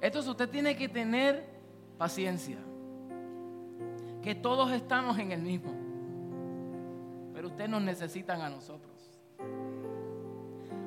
Entonces 0.00 0.30
usted 0.30 0.48
tiene 0.48 0.74
que 0.74 0.88
tener 0.88 1.46
paciencia. 1.98 2.56
Que 4.22 4.34
todos 4.34 4.72
estamos 4.72 5.18
en 5.18 5.32
el 5.32 5.42
mismo. 5.42 5.74
Pero 7.34 7.48
ustedes 7.48 7.68
nos 7.68 7.82
necesitan 7.82 8.40
a 8.40 8.48
nosotros. 8.48 9.20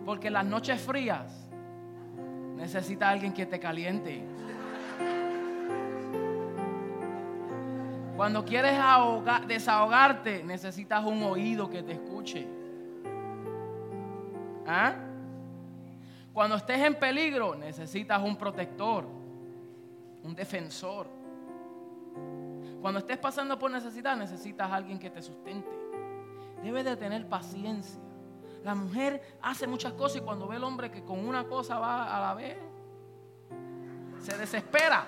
Porque 0.03 0.31
las 0.31 0.43
noches 0.43 0.81
frías 0.81 1.44
Necesita 2.55 3.09
alguien 3.09 3.33
que 3.33 3.45
te 3.45 3.59
caliente. 3.59 4.23
Cuando 8.15 8.45
quieres 8.45 8.73
desahogarte, 9.47 10.43
necesitas 10.43 11.03
un 11.03 11.21
oído 11.23 11.69
que 11.69 11.83
te 11.83 11.91
escuche. 11.91 12.47
¿Ah? 14.65 14.95
Cuando 16.33 16.55
estés 16.55 16.79
en 16.79 16.95
peligro, 16.95 17.55
necesitas 17.55 18.21
un 18.21 18.35
protector, 18.35 19.05
un 20.23 20.33
defensor. 20.33 21.07
Cuando 22.81 22.99
estés 22.99 23.17
pasando 23.17 23.59
por 23.59 23.69
necesidad, 23.69 24.15
necesitas 24.15 24.71
alguien 24.71 24.97
que 24.97 25.09
te 25.09 25.21
sustente. 25.21 25.69
Debes 26.63 26.85
de 26.85 26.95
tener 26.95 27.27
paciencia. 27.27 28.04
La 28.65 28.73
mujer 28.73 29.37
hace 29.43 29.67
muchas 29.67 29.93
cosas 29.93 30.17
y 30.17 30.21
cuando 30.21 30.47
ve 30.47 30.55
el 30.55 30.63
hombre 30.63 30.89
que 30.89 31.03
con 31.03 31.23
una 31.23 31.43
cosa 31.43 31.77
va 31.77 32.17
a 32.17 32.19
la 32.19 32.33
vez, 32.33 32.57
se 34.23 34.35
desespera. 34.39 35.05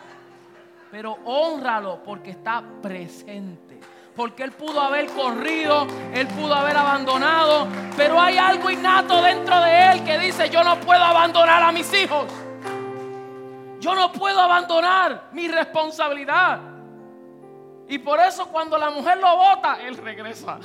Pero 0.92 1.18
honralo 1.26 2.04
porque 2.04 2.30
está 2.30 2.64
presente. 2.84 3.80
Porque 4.16 4.44
él 4.44 4.52
pudo 4.52 4.80
haber 4.80 5.08
corrido, 5.08 5.88
él 6.14 6.28
pudo 6.28 6.54
haber 6.54 6.78
abandonado, 6.78 7.68
pero 7.96 8.22
hay 8.22 8.38
algo 8.38 8.70
innato 8.70 9.24
dentro 9.24 9.60
de 9.60 9.92
él 9.92 10.04
que 10.04 10.20
dice, 10.20 10.52
yo 10.52 10.64
no 10.64 10.80
puedo 10.80 11.04
abandonar 11.04 11.64
a 11.64 11.72
mis 11.72 11.92
hijos. 11.96 12.28
Yo 13.80 13.96
no 13.96 14.12
puedo 14.12 14.40
abandonar 14.40 15.30
mi 15.32 15.48
responsabilidad. 15.48 16.60
Y 17.88 17.98
por 17.98 18.20
eso 18.20 18.50
cuando 18.50 18.78
la 18.78 18.92
mujer 18.92 19.18
lo 19.18 19.36
bota, 19.36 19.82
él 19.82 19.98
regresa. 19.98 20.60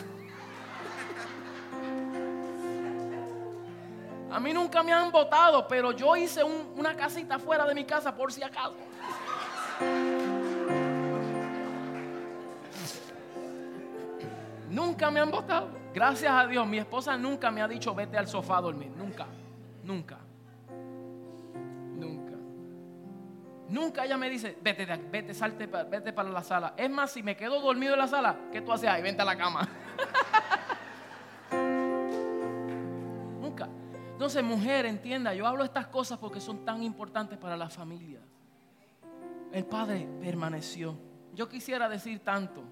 A 4.32 4.40
mí 4.40 4.54
nunca 4.54 4.82
me 4.82 4.92
han 4.92 5.12
votado, 5.12 5.68
pero 5.68 5.92
yo 5.92 6.16
hice 6.16 6.42
una 6.42 6.96
casita 6.96 7.38
fuera 7.38 7.66
de 7.66 7.74
mi 7.74 7.84
casa 7.84 8.14
por 8.14 8.32
si 8.32 8.42
acaso. 8.42 8.74
Nunca 14.70 15.10
me 15.10 15.20
han 15.20 15.30
votado. 15.30 15.68
Gracias 15.92 16.32
a 16.32 16.46
Dios, 16.46 16.66
mi 16.66 16.78
esposa 16.78 17.18
nunca 17.18 17.50
me 17.50 17.60
ha 17.60 17.68
dicho 17.68 17.94
vete 17.94 18.16
al 18.16 18.26
sofá 18.26 18.56
a 18.56 18.60
dormir. 18.62 18.90
Nunca, 18.96 19.26
nunca, 19.82 20.16
nunca. 21.94 22.32
Nunca 23.68 24.04
ella 24.06 24.16
me 24.16 24.30
dice 24.30 24.56
vete, 24.62 24.86
vete, 25.10 25.34
salte, 25.34 25.66
vete 25.66 26.14
para 26.14 26.30
la 26.30 26.42
sala. 26.42 26.72
Es 26.78 26.88
más, 26.88 27.10
si 27.10 27.22
me 27.22 27.36
quedo 27.36 27.60
dormido 27.60 27.92
en 27.92 27.98
la 27.98 28.08
sala, 28.08 28.34
¿qué 28.50 28.62
tú 28.62 28.72
haces 28.72 28.88
ahí? 28.88 29.02
Vente 29.02 29.20
a 29.20 29.26
la 29.26 29.36
cama. 29.36 29.68
Mujer, 34.40 34.86
entienda, 34.86 35.34
yo 35.34 35.46
hablo 35.46 35.62
estas 35.64 35.88
cosas 35.88 36.18
porque 36.18 36.40
son 36.40 36.64
tan 36.64 36.82
importantes 36.82 37.36
para 37.36 37.56
la 37.56 37.68
familia. 37.68 38.20
El 39.52 39.66
padre 39.66 40.08
permaneció. 40.20 40.96
Yo 41.34 41.48
quisiera 41.48 41.88
decir 41.88 42.20
tanto. 42.20 42.62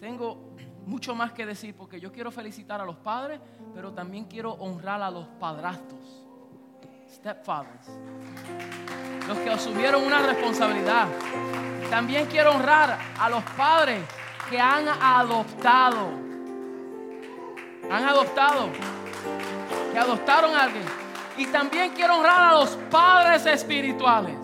Tengo 0.00 0.54
mucho 0.86 1.14
más 1.14 1.32
que 1.32 1.44
decir 1.44 1.74
porque 1.74 2.00
yo 2.00 2.12
quiero 2.12 2.30
felicitar 2.30 2.80
a 2.80 2.84
los 2.84 2.96
padres, 2.96 3.40
pero 3.74 3.92
también 3.92 4.24
quiero 4.24 4.52
honrar 4.52 5.02
a 5.02 5.10
los 5.10 5.26
padrastros, 5.40 6.24
stepfathers, 7.10 7.88
los 9.28 9.38
que 9.38 9.50
asumieron 9.50 10.02
una 10.04 10.22
responsabilidad. 10.22 11.08
También 11.90 12.26
quiero 12.26 12.52
honrar 12.52 12.98
a 13.18 13.28
los 13.28 13.42
padres 13.56 14.02
que 14.48 14.58
han 14.58 14.88
adoptado. 14.88 16.08
Han 17.90 18.04
adoptado. 18.04 18.70
Que 19.96 20.00
adoptaron 20.00 20.54
a 20.54 20.64
alguien. 20.64 20.84
Y 21.38 21.46
también 21.46 21.94
quiero 21.94 22.18
honrar 22.18 22.52
a 22.52 22.58
los 22.58 22.76
padres 22.90 23.46
espirituales. 23.46 24.36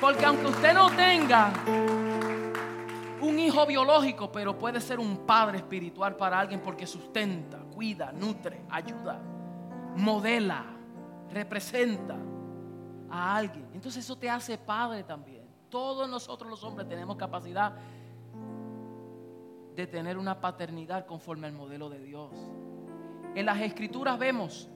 Porque 0.00 0.26
aunque 0.26 0.46
usted 0.46 0.74
no 0.74 0.90
tenga 0.90 1.52
un 3.20 3.38
hijo 3.38 3.64
biológico, 3.64 4.32
pero 4.32 4.58
puede 4.58 4.80
ser 4.80 4.98
un 4.98 5.18
padre 5.18 5.58
espiritual 5.58 6.16
para 6.16 6.40
alguien 6.40 6.60
porque 6.60 6.84
sustenta, 6.84 7.58
cuida, 7.72 8.10
nutre, 8.10 8.62
ayuda, 8.68 9.20
modela, 9.94 10.64
representa 11.30 12.16
a 13.08 13.36
alguien. 13.36 13.68
Entonces 13.72 14.04
eso 14.04 14.18
te 14.18 14.28
hace 14.28 14.58
padre 14.58 15.04
también. 15.04 15.46
Todos 15.68 16.08
nosotros 16.08 16.50
los 16.50 16.64
hombres 16.64 16.88
tenemos 16.88 17.14
capacidad 17.14 17.72
de 19.76 19.86
tener 19.86 20.18
una 20.18 20.40
paternidad 20.40 21.06
conforme 21.06 21.46
al 21.46 21.52
modelo 21.52 21.88
de 21.88 22.00
Dios. 22.00 22.32
En 23.38 23.46
las 23.46 23.60
escrituras 23.60 24.18
vemos 24.18 24.68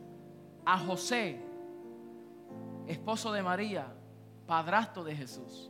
a 0.64 0.78
José, 0.78 1.40
esposo 2.86 3.32
de 3.32 3.42
María, 3.42 3.92
padrastro 4.46 5.02
de 5.02 5.16
Jesús. 5.16 5.68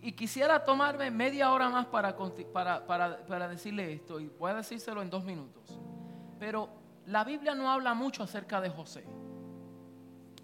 Y 0.00 0.10
quisiera 0.10 0.64
tomarme 0.64 1.08
media 1.12 1.52
hora 1.52 1.68
más 1.68 1.86
para, 1.86 2.16
para, 2.52 2.84
para, 2.84 3.48
decirle 3.48 3.92
esto, 3.92 4.18
y 4.18 4.26
voy 4.26 4.50
a 4.50 4.54
decírselo 4.54 5.02
en 5.02 5.08
dos 5.08 5.22
minutos. 5.22 5.80
Pero 6.40 6.68
la 7.06 7.22
Biblia 7.22 7.54
no 7.54 7.70
habla 7.70 7.94
mucho 7.94 8.24
acerca 8.24 8.60
de 8.60 8.68
José. 8.68 9.04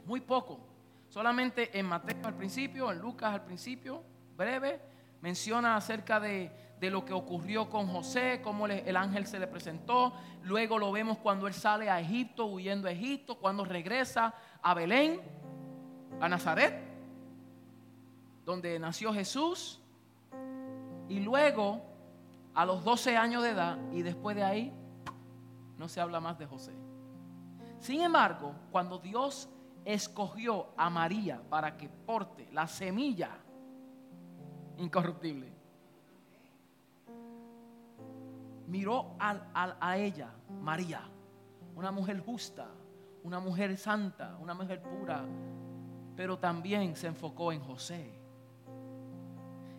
Muy 0.06 0.20
poco. 0.20 0.60
Solamente 1.08 1.76
en 1.76 1.86
Mateo 1.86 2.28
al 2.28 2.36
principio, 2.36 2.92
en 2.92 3.00
Lucas 3.00 3.34
al 3.34 3.44
principio, 3.44 4.04
breve, 4.36 4.80
menciona 5.20 5.74
acerca 5.74 6.20
de, 6.20 6.52
lo 6.90 7.04
que 7.04 7.12
ocurrió 7.12 7.68
con 7.70 7.86
José, 7.88 8.40
cómo 8.42 8.66
el 8.66 8.96
ángel 8.96 9.26
se 9.26 9.38
le 9.38 9.46
presentó. 9.46 10.12
Luego 10.42 10.78
lo 10.78 10.90
vemos 10.92 11.18
cuando 11.18 11.46
él 11.46 11.54
sale 11.54 11.88
a 11.88 12.00
Egipto, 12.00 12.46
huyendo 12.46 12.88
a 12.88 12.90
Egipto, 12.90 13.38
cuando 13.38 13.64
regresa 13.64 14.34
a 14.62 14.74
Belén, 14.74 15.20
a 16.20 16.28
Nazaret, 16.28 16.82
donde 18.44 18.78
nació 18.78 19.12
Jesús. 19.12 19.80
Y 21.08 21.20
luego, 21.20 21.82
a 22.54 22.64
los 22.64 22.82
12 22.84 23.16
años 23.16 23.42
de 23.42 23.50
edad, 23.50 23.78
y 23.92 24.02
después 24.02 24.34
de 24.36 24.44
ahí, 24.44 24.72
no 25.78 25.88
se 25.88 26.00
habla 26.00 26.20
más 26.20 26.38
de 26.38 26.46
José. 26.46 26.72
Sin 27.78 28.00
embargo, 28.02 28.54
cuando 28.70 28.98
Dios 28.98 29.48
escogió 29.84 30.68
a 30.76 30.90
María 30.90 31.42
para 31.48 31.76
que 31.76 31.88
porte 31.88 32.48
la 32.52 32.66
semilla 32.66 33.30
incorruptible. 34.78 35.61
Miró 38.72 39.16
a, 39.18 39.98
ella, 39.98 40.30
María, 40.62 41.02
una 41.76 41.92
mujer 41.92 42.20
justa, 42.20 42.68
una 43.22 43.38
mujer 43.38 43.76
santa, 43.76 44.38
una 44.40 44.54
mujer 44.54 44.80
pura, 44.80 45.26
pero 46.16 46.38
también 46.38 46.96
se 46.96 47.06
enfocó 47.06 47.52
en 47.52 47.60
José. 47.60 48.18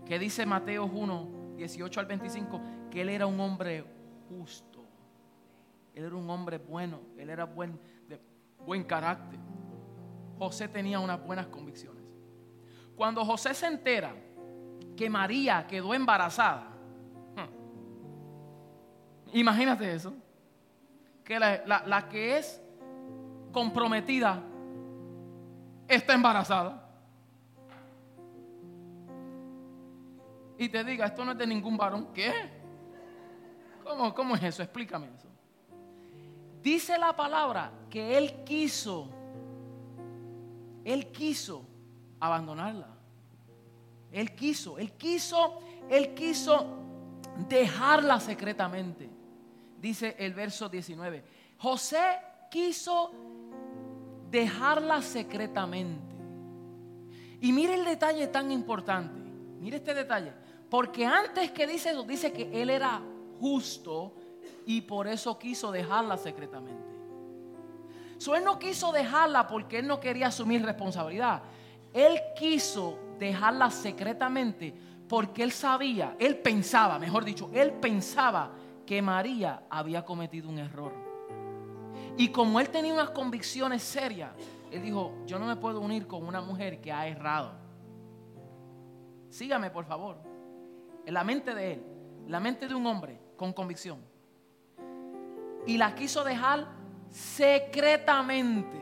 Que 0.05 0.19
dice 0.19 0.45
Mateo 0.45 0.85
1, 0.85 1.55
18 1.55 1.99
al 1.99 2.05
25, 2.05 2.61
que 2.91 3.01
él 3.01 3.09
era 3.09 3.25
un 3.25 3.39
hombre 3.39 3.83
justo, 4.29 4.85
él 5.95 6.03
era 6.03 6.15
un 6.15 6.29
hombre 6.29 6.59
bueno, 6.59 6.99
él 7.17 7.31
era 7.31 7.45
buen, 7.45 7.79
de 8.07 8.21
buen 8.63 8.83
carácter. 8.83 9.39
José 10.37 10.67
tenía 10.67 10.99
unas 10.99 11.19
buenas 11.25 11.47
convicciones. 11.47 12.03
Cuando 12.95 13.25
José 13.25 13.55
se 13.55 13.65
entera 13.65 14.13
que 14.95 15.09
María 15.09 15.65
quedó 15.65 15.95
embarazada, 15.95 16.72
imagínate 19.33 19.93
eso, 19.93 20.13
que 21.23 21.39
la, 21.39 22.07
que 22.09 22.37
es 22.37 22.61
comprometida 23.51 24.41
está 25.87 26.13
embarazada. 26.13 26.79
Y 30.57 30.69
te 30.69 30.83
diga, 30.83 31.07
esto 31.07 31.25
no 31.25 31.31
es 31.31 31.37
de 31.37 31.47
ningún 31.47 31.75
varón. 31.75 32.09
¿Qué? 32.13 32.31
¿Cómo, 33.83 34.13
¿Cómo 34.13 34.35
es 34.35 34.43
eso? 34.43 34.63
Explícame 34.63 35.07
eso. 35.15 35.27
Dice 36.61 36.97
la 36.97 37.13
palabra 37.15 37.71
que 37.89 38.17
él 38.17 38.43
quiso 38.45 39.09
él 40.83 41.07
quiso 41.07 41.65
abandonarla. 42.19 42.87
Él 44.11 44.35
quiso, 44.35 44.77
él 44.77 44.91
quiso, 44.93 45.59
él 45.89 46.13
quiso 46.13 46.67
dejarla 47.47 48.19
secretamente. 48.19 49.09
Dice 49.83 50.15
el 50.17 50.33
verso 50.33 50.69
19. 50.69 51.23
José 51.57 52.17
quiso 52.49 53.11
dejarla 54.31 55.01
secretamente. 55.01 56.15
Y 57.41 57.51
mire 57.51 57.75
el 57.75 57.83
detalle 57.83 58.27
tan 58.27 58.51
importante. 58.51 59.19
Mire 59.59 59.77
este 59.77 59.93
detalle. 59.93 60.31
Porque 60.69 61.05
antes 61.05 61.51
que 61.51 61.67
dice 61.67 61.91
eso, 61.91 62.03
dice 62.03 62.31
que 62.31 62.49
él 62.61 62.69
era 62.69 63.01
justo 63.39 64.15
y 64.65 64.81
por 64.81 65.07
eso 65.07 65.37
quiso 65.37 65.71
dejarla 65.71 66.17
secretamente 66.17 66.93
él 68.33 68.45
no 68.45 68.57
quiso 68.57 68.93
dejarla 68.93 69.47
porque 69.47 69.79
él 69.79 69.87
no 69.87 69.99
quería 69.99 70.27
asumir 70.27 70.63
responsabilidad. 70.63 71.41
Él 71.91 72.21
quiso 72.37 72.97
dejarla 73.19 73.69
secretamente 73.69 74.73
porque 75.09 75.43
él 75.43 75.51
sabía, 75.51 76.15
él 76.17 76.37
pensaba, 76.37 76.97
mejor 76.97 77.25
dicho, 77.25 77.49
él 77.53 77.73
pensaba 77.73 78.51
que 78.85 79.01
María 79.01 79.63
había 79.69 80.03
cometido 80.05 80.49
un 80.49 80.59
error. 80.59 80.93
Y 82.17 82.29
como 82.29 82.59
él 82.59 82.69
tenía 82.69 82.93
unas 82.93 83.09
convicciones 83.09 83.81
serias, 83.81 84.31
él 84.71 84.81
dijo, 84.81 85.13
yo 85.25 85.39
no 85.39 85.45
me 85.45 85.55
puedo 85.55 85.79
unir 85.79 86.07
con 86.07 86.25
una 86.25 86.41
mujer 86.41 86.81
que 86.81 86.91
ha 86.91 87.07
errado. 87.07 87.53
Sígame, 89.29 89.69
por 89.69 89.85
favor. 89.85 90.17
En 91.05 91.13
la 91.13 91.23
mente 91.23 91.55
de 91.55 91.73
él, 91.73 91.83
la 92.27 92.39
mente 92.39 92.67
de 92.67 92.75
un 92.75 92.85
hombre 92.85 93.19
con 93.35 93.53
convicción. 93.53 93.99
Y 95.65 95.77
la 95.77 95.95
quiso 95.95 96.23
dejar 96.23 96.67
secretamente. 97.09 98.81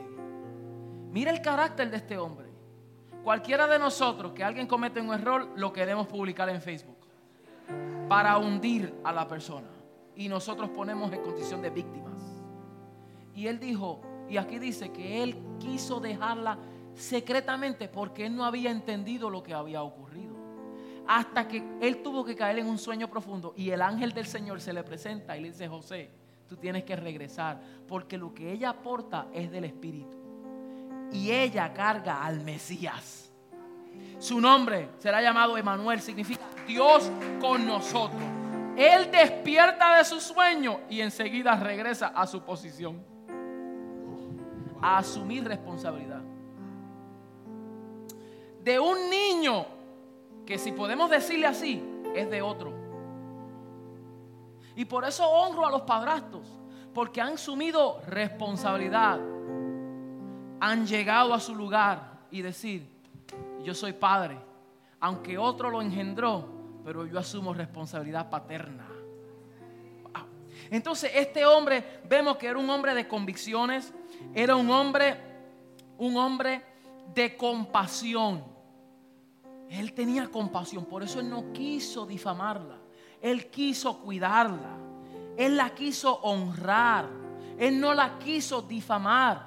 Mira 1.10 1.30
el 1.30 1.40
carácter 1.42 1.90
de 1.90 1.98
este 1.98 2.18
hombre. 2.18 2.48
Cualquiera 3.22 3.66
de 3.66 3.78
nosotros 3.78 4.32
que 4.32 4.42
alguien 4.42 4.66
comete 4.66 5.00
un 5.00 5.12
error, 5.12 5.52
lo 5.56 5.72
queremos 5.72 6.06
publicar 6.06 6.48
en 6.48 6.60
Facebook 6.60 6.96
para 8.08 8.36
hundir 8.36 8.94
a 9.04 9.12
la 9.12 9.28
persona. 9.28 9.68
Y 10.16 10.28
nosotros 10.28 10.70
ponemos 10.70 11.12
en 11.12 11.22
condición 11.22 11.62
de 11.62 11.70
víctimas. 11.70 12.20
Y 13.34 13.46
él 13.46 13.58
dijo, 13.58 14.00
y 14.28 14.36
aquí 14.36 14.58
dice 14.58 14.90
que 14.92 15.22
él 15.22 15.36
quiso 15.58 16.00
dejarla 16.00 16.58
secretamente 16.94 17.88
porque 17.88 18.26
él 18.26 18.36
no 18.36 18.44
había 18.44 18.70
entendido 18.70 19.30
lo 19.30 19.42
que 19.42 19.54
había 19.54 19.82
ocurrido. 19.82 20.32
Hasta 21.06 21.48
que 21.48 21.62
él 21.80 22.02
tuvo 22.02 22.24
que 22.24 22.36
caer 22.36 22.58
en 22.58 22.66
un 22.66 22.78
sueño 22.78 23.08
profundo 23.08 23.54
y 23.56 23.70
el 23.70 23.82
ángel 23.82 24.12
del 24.12 24.26
Señor 24.26 24.60
se 24.60 24.72
le 24.72 24.84
presenta 24.84 25.36
y 25.36 25.42
le 25.42 25.50
dice, 25.50 25.66
José, 25.68 26.10
tú 26.48 26.56
tienes 26.56 26.84
que 26.84 26.94
regresar, 26.96 27.60
porque 27.88 28.16
lo 28.16 28.32
que 28.32 28.52
ella 28.52 28.70
aporta 28.70 29.28
es 29.32 29.50
del 29.50 29.64
Espíritu. 29.64 30.16
Y 31.10 31.30
ella 31.30 31.72
carga 31.72 32.24
al 32.24 32.40
Mesías. 32.40 33.30
Su 34.18 34.40
nombre 34.40 34.90
será 34.98 35.20
llamado 35.20 35.58
Emanuel, 35.58 36.00
significa 36.00 36.44
Dios 36.66 37.10
con 37.40 37.66
nosotros. 37.66 38.22
Él 38.76 39.10
despierta 39.10 39.98
de 39.98 40.04
su 40.04 40.20
sueño 40.20 40.80
y 40.88 41.00
enseguida 41.00 41.56
regresa 41.56 42.08
a 42.08 42.26
su 42.26 42.42
posición. 42.42 43.04
A 44.80 44.98
asumir 44.98 45.44
responsabilidad. 45.44 46.22
De 48.62 48.78
un 48.80 49.10
niño 49.10 49.66
que 50.46 50.58
si 50.58 50.72
podemos 50.72 51.10
decirle 51.10 51.46
así, 51.46 51.82
es 52.14 52.30
de 52.30 52.42
otro. 52.42 52.72
Y 54.74 54.84
por 54.84 55.04
eso 55.04 55.28
honro 55.28 55.66
a 55.66 55.70
los 55.70 55.82
padrastros, 55.82 56.46
porque 56.94 57.20
han 57.20 57.34
asumido 57.34 58.00
responsabilidad. 58.06 59.20
Han 60.60 60.86
llegado 60.86 61.34
a 61.34 61.40
su 61.40 61.54
lugar 61.54 62.20
y 62.30 62.42
decir, 62.42 62.88
yo 63.62 63.74
soy 63.74 63.92
padre, 63.92 64.38
aunque 65.00 65.36
otro 65.36 65.70
lo 65.70 65.82
engendró, 65.82 66.61
pero 66.84 67.06
yo 67.06 67.18
asumo 67.18 67.54
responsabilidad 67.54 68.28
paterna. 68.30 68.86
Entonces 70.70 71.10
este 71.14 71.44
hombre 71.44 72.00
vemos 72.08 72.36
que 72.36 72.46
era 72.46 72.58
un 72.58 72.70
hombre 72.70 72.94
de 72.94 73.06
convicciones, 73.06 73.92
era 74.34 74.56
un 74.56 74.70
hombre, 74.70 75.16
un 75.98 76.16
hombre 76.16 76.62
de 77.14 77.36
compasión. 77.36 78.44
Él 79.68 79.92
tenía 79.92 80.28
compasión, 80.28 80.84
por 80.84 81.02
eso 81.02 81.20
él 81.20 81.28
no 81.28 81.52
quiso 81.52 82.06
difamarla. 82.06 82.78
Él 83.20 83.50
quiso 83.50 84.00
cuidarla. 84.00 84.76
Él 85.36 85.56
la 85.56 85.70
quiso 85.70 86.20
honrar. 86.22 87.08
Él 87.58 87.80
no 87.80 87.94
la 87.94 88.18
quiso 88.18 88.62
difamar. 88.62 89.46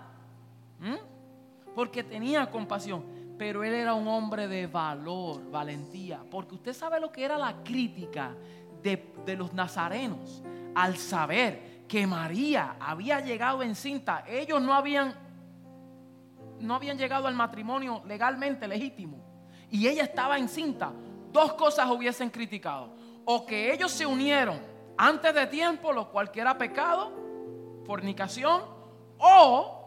Porque 1.75 2.03
tenía 2.03 2.49
compasión. 2.49 3.03
Pero 3.37 3.63
él 3.63 3.73
era 3.73 3.93
un 3.93 4.07
hombre 4.07 4.47
de 4.47 4.67
valor, 4.67 5.49
valentía. 5.51 6.23
Porque 6.29 6.55
usted 6.55 6.73
sabe 6.73 6.99
lo 6.99 7.11
que 7.11 7.23
era 7.23 7.37
la 7.37 7.63
crítica 7.63 8.35
de, 8.81 9.13
de 9.25 9.35
los 9.35 9.53
nazarenos 9.53 10.43
al 10.73 10.97
saber 10.97 11.85
que 11.87 12.05
María 12.07 12.75
había 12.79 13.19
llegado 13.19 13.63
encinta. 13.63 14.23
Ellos 14.27 14.61
no 14.61 14.73
habían, 14.73 15.13
no 16.59 16.75
habían 16.75 16.97
llegado 16.97 17.27
al 17.27 17.35
matrimonio 17.35 18.01
legalmente 18.05 18.67
legítimo. 18.67 19.17
Y 19.69 19.87
ella 19.87 20.03
estaba 20.03 20.37
encinta. 20.37 20.91
Dos 21.31 21.53
cosas 21.53 21.89
hubiesen 21.89 22.29
criticado. 22.29 22.95
O 23.25 23.45
que 23.45 23.73
ellos 23.73 23.91
se 23.91 24.05
unieron 24.05 24.59
antes 24.97 25.33
de 25.33 25.47
tiempo, 25.47 25.91
lo 25.91 26.09
cual 26.11 26.31
que 26.31 26.39
era 26.39 26.57
pecado, 26.57 27.11
fornicación, 27.85 28.61
o 29.17 29.84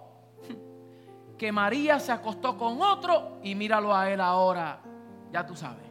que 1.38 1.52
María 1.52 2.00
se 2.00 2.12
acostó 2.12 2.58
con 2.58 2.82
otro 2.82 3.38
y 3.42 3.54
míralo 3.54 3.94
a 3.94 4.10
él 4.10 4.20
ahora, 4.20 4.80
ya 5.32 5.46
tú 5.46 5.54
sabes. 5.54 5.86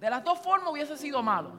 De 0.00 0.10
las 0.10 0.22
dos 0.24 0.38
formas 0.40 0.70
hubiese 0.72 0.96
sido 0.96 1.22
malo, 1.22 1.52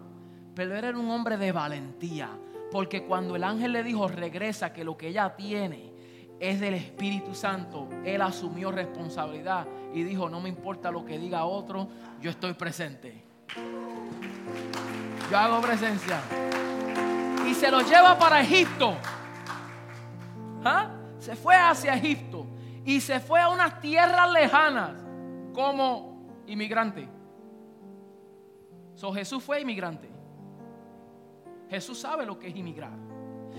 pero 0.53 0.78
él 0.78 0.84
era 0.84 0.97
un 0.97 1.09
hombre 1.09 1.38
de 1.38 1.51
valentía, 1.51 2.30
porque 2.71 3.05
cuando 3.05 3.36
el 3.36 3.43
ángel 3.43 3.71
le 3.71 3.84
dijo, 3.84 4.07
regresa, 4.07 4.73
que 4.73 4.84
lo 4.84 4.97
que 4.97 5.07
ella 5.07 5.36
tiene 5.36 5.93
es 6.39 6.59
del 6.59 6.75
Espíritu 6.75 7.34
Santo, 7.34 7.88
él 8.03 8.21
asumió 8.21 8.71
responsabilidad 8.71 9.65
y 9.93 10.03
dijo, 10.03 10.30
no 10.30 10.41
me 10.41 10.49
importa 10.49 10.91
lo 10.91 11.05
que 11.05 11.17
diga 11.17 11.45
otro, 11.45 11.88
yo 12.21 12.30
estoy 12.30 12.53
presente. 12.53 13.23
Yo 15.32 15.38
hago 15.38 15.61
presencia. 15.61 16.19
Y 17.47 17.53
se 17.53 17.71
lo 17.71 17.82
lleva 17.82 18.17
para 18.19 18.41
Egipto. 18.41 18.95
¿Ah? 20.63 20.97
Se 21.28 21.36
fue 21.36 21.57
hacia 21.57 21.93
Egipto 21.93 22.45
y 22.86 23.01
se 23.01 23.19
fue 23.19 23.41
a 23.41 23.49
unas 23.49 23.82
tierras 23.82 24.32
lejanas 24.32 24.93
como 25.53 26.21
inmigrante. 26.47 27.05
So, 28.95 29.11
Jesús 29.11 29.43
fue 29.43 29.59
inmigrante. 29.59 30.09
Jesús 31.69 31.99
sabe 31.99 32.25
lo 32.25 32.39
que 32.39 32.47
es 32.47 32.55
inmigrar. 32.55 32.97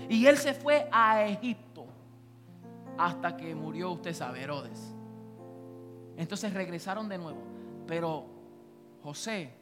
Y 0.09 0.25
él 0.25 0.37
se 0.37 0.55
fue 0.55 0.89
a 0.91 1.23
Egipto 1.27 1.85
hasta 2.97 3.37
que 3.37 3.53
murió, 3.53 3.91
usted 3.91 4.15
sabe, 4.15 4.41
Herodes. 4.41 4.95
Entonces 6.17 6.51
regresaron 6.51 7.07
de 7.07 7.19
nuevo. 7.19 7.43
Pero 7.85 8.25
José 9.03 9.53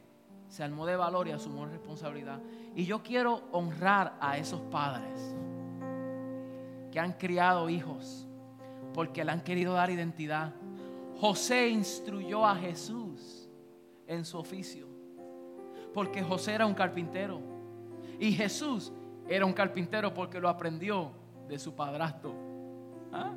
se 0.48 0.64
armó 0.64 0.86
de 0.86 0.96
valor 0.96 1.28
y 1.28 1.32
asumió 1.32 1.66
responsabilidad. 1.66 2.40
Y 2.74 2.86
yo 2.86 3.02
quiero 3.02 3.42
honrar 3.52 4.16
a 4.18 4.38
esos 4.38 4.62
padres 4.62 5.36
que 6.90 7.00
han 7.00 7.12
criado 7.12 7.68
hijos 7.68 8.26
porque 8.94 9.24
le 9.24 9.32
han 9.32 9.42
querido 9.42 9.74
dar 9.74 9.90
identidad. 9.90 10.54
José 11.20 11.68
instruyó 11.68 12.46
a 12.46 12.56
Jesús 12.56 13.48
en 14.06 14.24
su 14.24 14.38
oficio 14.38 14.86
porque 15.92 16.22
José 16.22 16.54
era 16.54 16.66
un 16.66 16.74
carpintero 16.74 17.40
y 18.18 18.32
Jesús 18.32 18.92
era 19.28 19.44
un 19.44 19.52
carpintero 19.52 20.12
porque 20.14 20.40
lo 20.40 20.48
aprendió 20.48 21.12
de 21.48 21.58
su 21.58 21.74
padrastro. 21.74 22.34
¿Ah? 23.12 23.32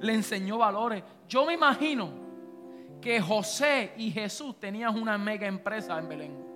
Le 0.00 0.14
enseñó 0.14 0.58
valores. 0.58 1.02
Yo 1.28 1.44
me 1.44 1.54
imagino 1.54 2.10
que 3.00 3.20
José 3.20 3.92
y 3.96 4.10
Jesús 4.10 4.58
tenían 4.58 5.00
una 5.00 5.16
mega 5.18 5.46
empresa 5.46 5.98
en 5.98 6.08
Belén. 6.08 6.50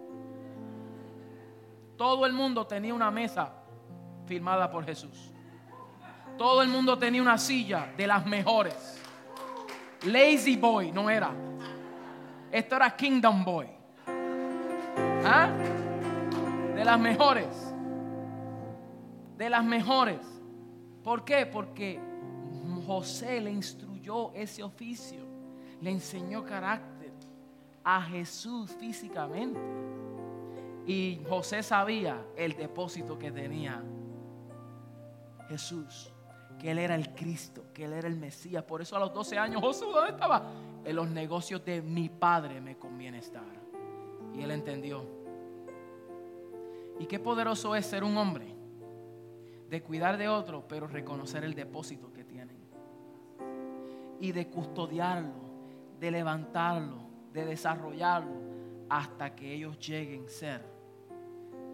Todo 1.96 2.26
el 2.26 2.32
mundo 2.32 2.66
tenía 2.66 2.94
una 2.94 3.10
mesa 3.10 3.52
firmada 4.26 4.70
por 4.70 4.84
Jesús. 4.84 5.33
Todo 6.36 6.62
el 6.62 6.68
mundo 6.68 6.98
tenía 6.98 7.22
una 7.22 7.38
silla 7.38 7.92
de 7.96 8.06
las 8.06 8.26
mejores. 8.26 9.00
Lazy 10.04 10.56
Boy 10.56 10.90
no 10.90 11.08
era. 11.08 11.30
Esto 12.50 12.76
era 12.76 12.94
Kingdom 12.94 13.44
Boy. 13.44 13.68
¿Ah? 15.24 15.50
De 16.74 16.84
las 16.84 16.98
mejores. 16.98 17.74
De 19.36 19.48
las 19.48 19.64
mejores. 19.64 20.20
¿Por 21.02 21.24
qué? 21.24 21.46
Porque 21.46 22.00
José 22.86 23.40
le 23.40 23.50
instruyó 23.50 24.32
ese 24.34 24.62
oficio. 24.62 25.20
Le 25.80 25.90
enseñó 25.90 26.44
carácter 26.44 27.12
a 27.84 28.02
Jesús 28.02 28.72
físicamente. 28.72 29.60
Y 30.86 31.20
José 31.28 31.62
sabía 31.62 32.20
el 32.36 32.54
depósito 32.54 33.18
que 33.18 33.30
tenía 33.30 33.82
Jesús 35.48 36.13
que 36.64 36.70
Él 36.70 36.78
era 36.78 36.94
el 36.94 37.14
Cristo, 37.14 37.66
que 37.74 37.84
Él 37.84 37.92
era 37.92 38.08
el 38.08 38.16
Mesías. 38.16 38.64
Por 38.64 38.80
eso 38.80 38.96
a 38.96 38.98
los 38.98 39.12
12 39.12 39.36
años, 39.36 39.60
José, 39.60 39.84
¿dónde 39.84 40.12
estaba? 40.12 40.50
En 40.82 40.96
los 40.96 41.10
negocios 41.10 41.62
de 41.62 41.82
mi 41.82 42.08
padre 42.08 42.58
me 42.58 42.78
conviene 42.78 43.18
estar. 43.18 43.44
Y 44.34 44.40
Él 44.40 44.50
entendió. 44.50 45.04
Y 46.98 47.04
qué 47.04 47.18
poderoso 47.18 47.76
es 47.76 47.84
ser 47.84 48.02
un 48.02 48.16
hombre, 48.16 48.46
de 49.68 49.82
cuidar 49.82 50.16
de 50.16 50.26
otro, 50.26 50.66
pero 50.66 50.86
reconocer 50.86 51.44
el 51.44 51.52
depósito 51.52 52.10
que 52.14 52.24
tienen. 52.24 52.56
Y 54.18 54.32
de 54.32 54.48
custodiarlo, 54.48 55.34
de 56.00 56.10
levantarlo, 56.12 56.96
de 57.30 57.44
desarrollarlo, 57.44 58.40
hasta 58.88 59.34
que 59.34 59.52
ellos 59.52 59.78
lleguen 59.86 60.24
a 60.24 60.30
ser 60.30 60.64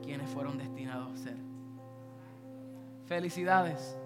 quienes 0.02 0.28
fueron 0.30 0.58
destinados 0.58 1.12
a 1.12 1.16
ser. 1.16 1.36
Felicidades 3.04 3.96